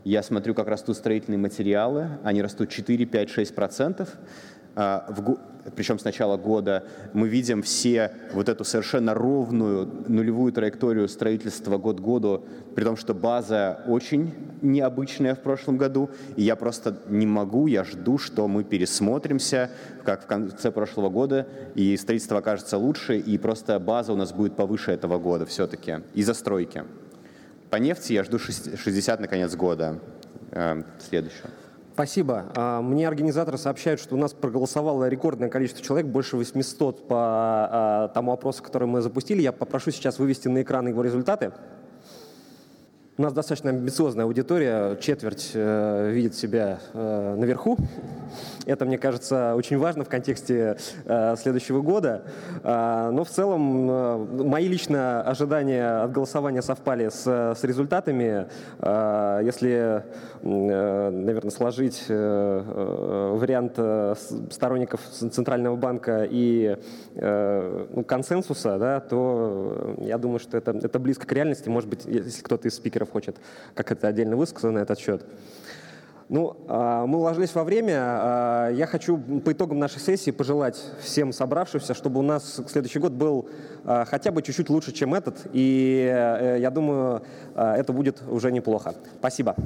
я 0.03 0.23
смотрю, 0.23 0.55
как 0.55 0.67
растут 0.67 0.97
строительные 0.97 1.37
материалы, 1.37 2.09
они 2.23 2.41
растут 2.41 2.69
4, 2.69 3.05
5, 3.05 3.29
6 3.29 3.55
процентов. 3.55 4.09
А, 4.75 5.05
в, 5.09 5.37
причем 5.75 5.99
с 5.99 6.03
начала 6.03 6.37
года, 6.37 6.85
мы 7.13 7.27
видим 7.27 7.61
все 7.61 8.11
вот 8.33 8.49
эту 8.49 8.63
совершенно 8.63 9.13
ровную 9.13 9.89
нулевую 10.07 10.51
траекторию 10.53 11.07
строительства 11.07 11.77
год 11.77 11.99
к 11.99 12.03
году, 12.03 12.45
при 12.75 12.83
том, 12.83 12.95
что 12.95 13.13
база 13.13 13.81
очень 13.87 14.33
необычная 14.61 15.35
в 15.35 15.39
прошлом 15.39 15.77
году, 15.77 16.09
и 16.35 16.43
я 16.43 16.55
просто 16.55 16.97
не 17.07 17.25
могу, 17.25 17.67
я 17.67 17.83
жду, 17.83 18.17
что 18.17 18.47
мы 18.47 18.63
пересмотримся, 18.63 19.71
как 20.03 20.23
в 20.23 20.27
конце 20.27 20.71
прошлого 20.71 21.09
года, 21.09 21.47
и 21.75 21.95
строительство 21.97 22.39
окажется 22.39 22.77
лучше, 22.77 23.17
и 23.17 23.37
просто 23.37 23.79
база 23.79 24.13
у 24.13 24.15
нас 24.15 24.31
будет 24.33 24.55
повыше 24.55 24.91
этого 24.91 25.19
года 25.19 25.45
все-таки, 25.45 25.99
и 26.13 26.23
застройки. 26.23 26.83
По 27.69 27.77
нефти 27.77 28.13
я 28.13 28.23
жду 28.23 28.37
60 28.39 29.19
на 29.19 29.27
конец 29.27 29.55
года 29.55 29.99
э, 30.51 30.83
следующего. 30.99 31.49
Спасибо. 32.01 32.45
А, 32.55 32.81
мне 32.81 33.07
организаторы 33.07 33.59
сообщают, 33.59 34.01
что 34.01 34.15
у 34.15 34.17
нас 34.17 34.33
проголосовало 34.33 35.07
рекордное 35.07 35.49
количество 35.49 35.83
человек, 35.83 36.07
больше 36.07 36.35
800 36.35 37.07
по 37.07 37.15
а, 37.15 38.07
тому 38.07 38.31
опросу, 38.31 38.63
который 38.63 38.87
мы 38.87 39.01
запустили. 39.01 39.43
Я 39.43 39.51
попрошу 39.51 39.91
сейчас 39.91 40.17
вывести 40.17 40.47
на 40.47 40.63
экран 40.63 40.87
его 40.87 41.03
результаты. 41.03 41.51
У 43.21 43.23
нас 43.23 43.33
достаточно 43.33 43.69
амбициозная 43.69 44.25
аудитория, 44.25 44.95
четверть 44.95 45.51
э, 45.53 46.09
видит 46.11 46.33
себя 46.33 46.79
э, 46.91 47.35
наверху. 47.37 47.77
Это, 48.65 48.85
мне 48.85 48.97
кажется, 48.97 49.53
очень 49.55 49.77
важно 49.77 50.05
в 50.05 50.09
контексте 50.09 50.77
э, 51.05 51.35
следующего 51.35 51.83
года. 51.83 52.23
Э, 52.63 53.11
но 53.13 53.23
в 53.23 53.29
целом 53.29 53.91
э, 53.91 54.17
мои 54.43 54.67
лично 54.67 55.21
ожидания 55.21 56.01
от 56.01 56.11
голосования 56.11 56.63
совпали 56.63 57.09
с, 57.09 57.27
с 57.27 57.63
результатами. 57.63 58.47
Э, 58.79 59.41
если, 59.43 60.03
э, 60.41 61.09
наверное, 61.11 61.51
сложить 61.51 62.05
э, 62.07 62.63
э, 62.65 63.35
вариант 63.37 63.73
э, 63.77 64.15
сторонников 64.49 65.01
Центрального 65.11 65.75
банка 65.75 66.27
и 66.27 66.75
э, 67.13 67.85
ну, 67.93 68.03
консенсуса, 68.03 68.79
да, 68.79 68.99
то 68.99 69.95
я 69.99 70.17
думаю, 70.17 70.39
что 70.39 70.57
это, 70.57 70.71
это 70.71 70.97
близко 70.97 71.27
к 71.27 71.31
реальности. 71.33 71.69
Может 71.69 71.87
быть, 71.87 72.05
если 72.05 72.41
кто-то 72.41 72.67
из 72.67 72.73
спикеров 72.73 73.10
хочет 73.11 73.37
как 73.75 73.91
это 73.91 74.07
отдельно 74.07 74.35
высказать 74.35 74.71
на 74.71 74.79
этот 74.79 74.99
счет. 74.99 75.25
Ну, 76.31 76.55
а, 76.69 77.05
мы 77.07 77.17
уложились 77.17 77.53
во 77.53 77.65
время. 77.65 77.97
А, 77.97 78.69
я 78.69 78.87
хочу 78.87 79.17
по 79.17 79.51
итогам 79.51 79.79
нашей 79.79 79.99
сессии 79.99 80.31
пожелать 80.31 80.81
всем 81.01 81.33
собравшимся, 81.33 81.93
чтобы 81.93 82.21
у 82.21 82.23
нас 82.23 82.61
следующий 82.69 82.99
год 82.99 83.11
был 83.11 83.49
а, 83.83 84.05
хотя 84.05 84.31
бы 84.31 84.41
чуть-чуть 84.41 84.69
лучше, 84.69 84.93
чем 84.93 85.13
этот. 85.13 85.45
И 85.51 86.09
э, 86.09 86.59
я 86.61 86.71
думаю, 86.71 87.23
это 87.53 87.91
будет 87.91 88.21
уже 88.29 88.49
неплохо. 88.49 88.95
Спасибо. 89.19 89.57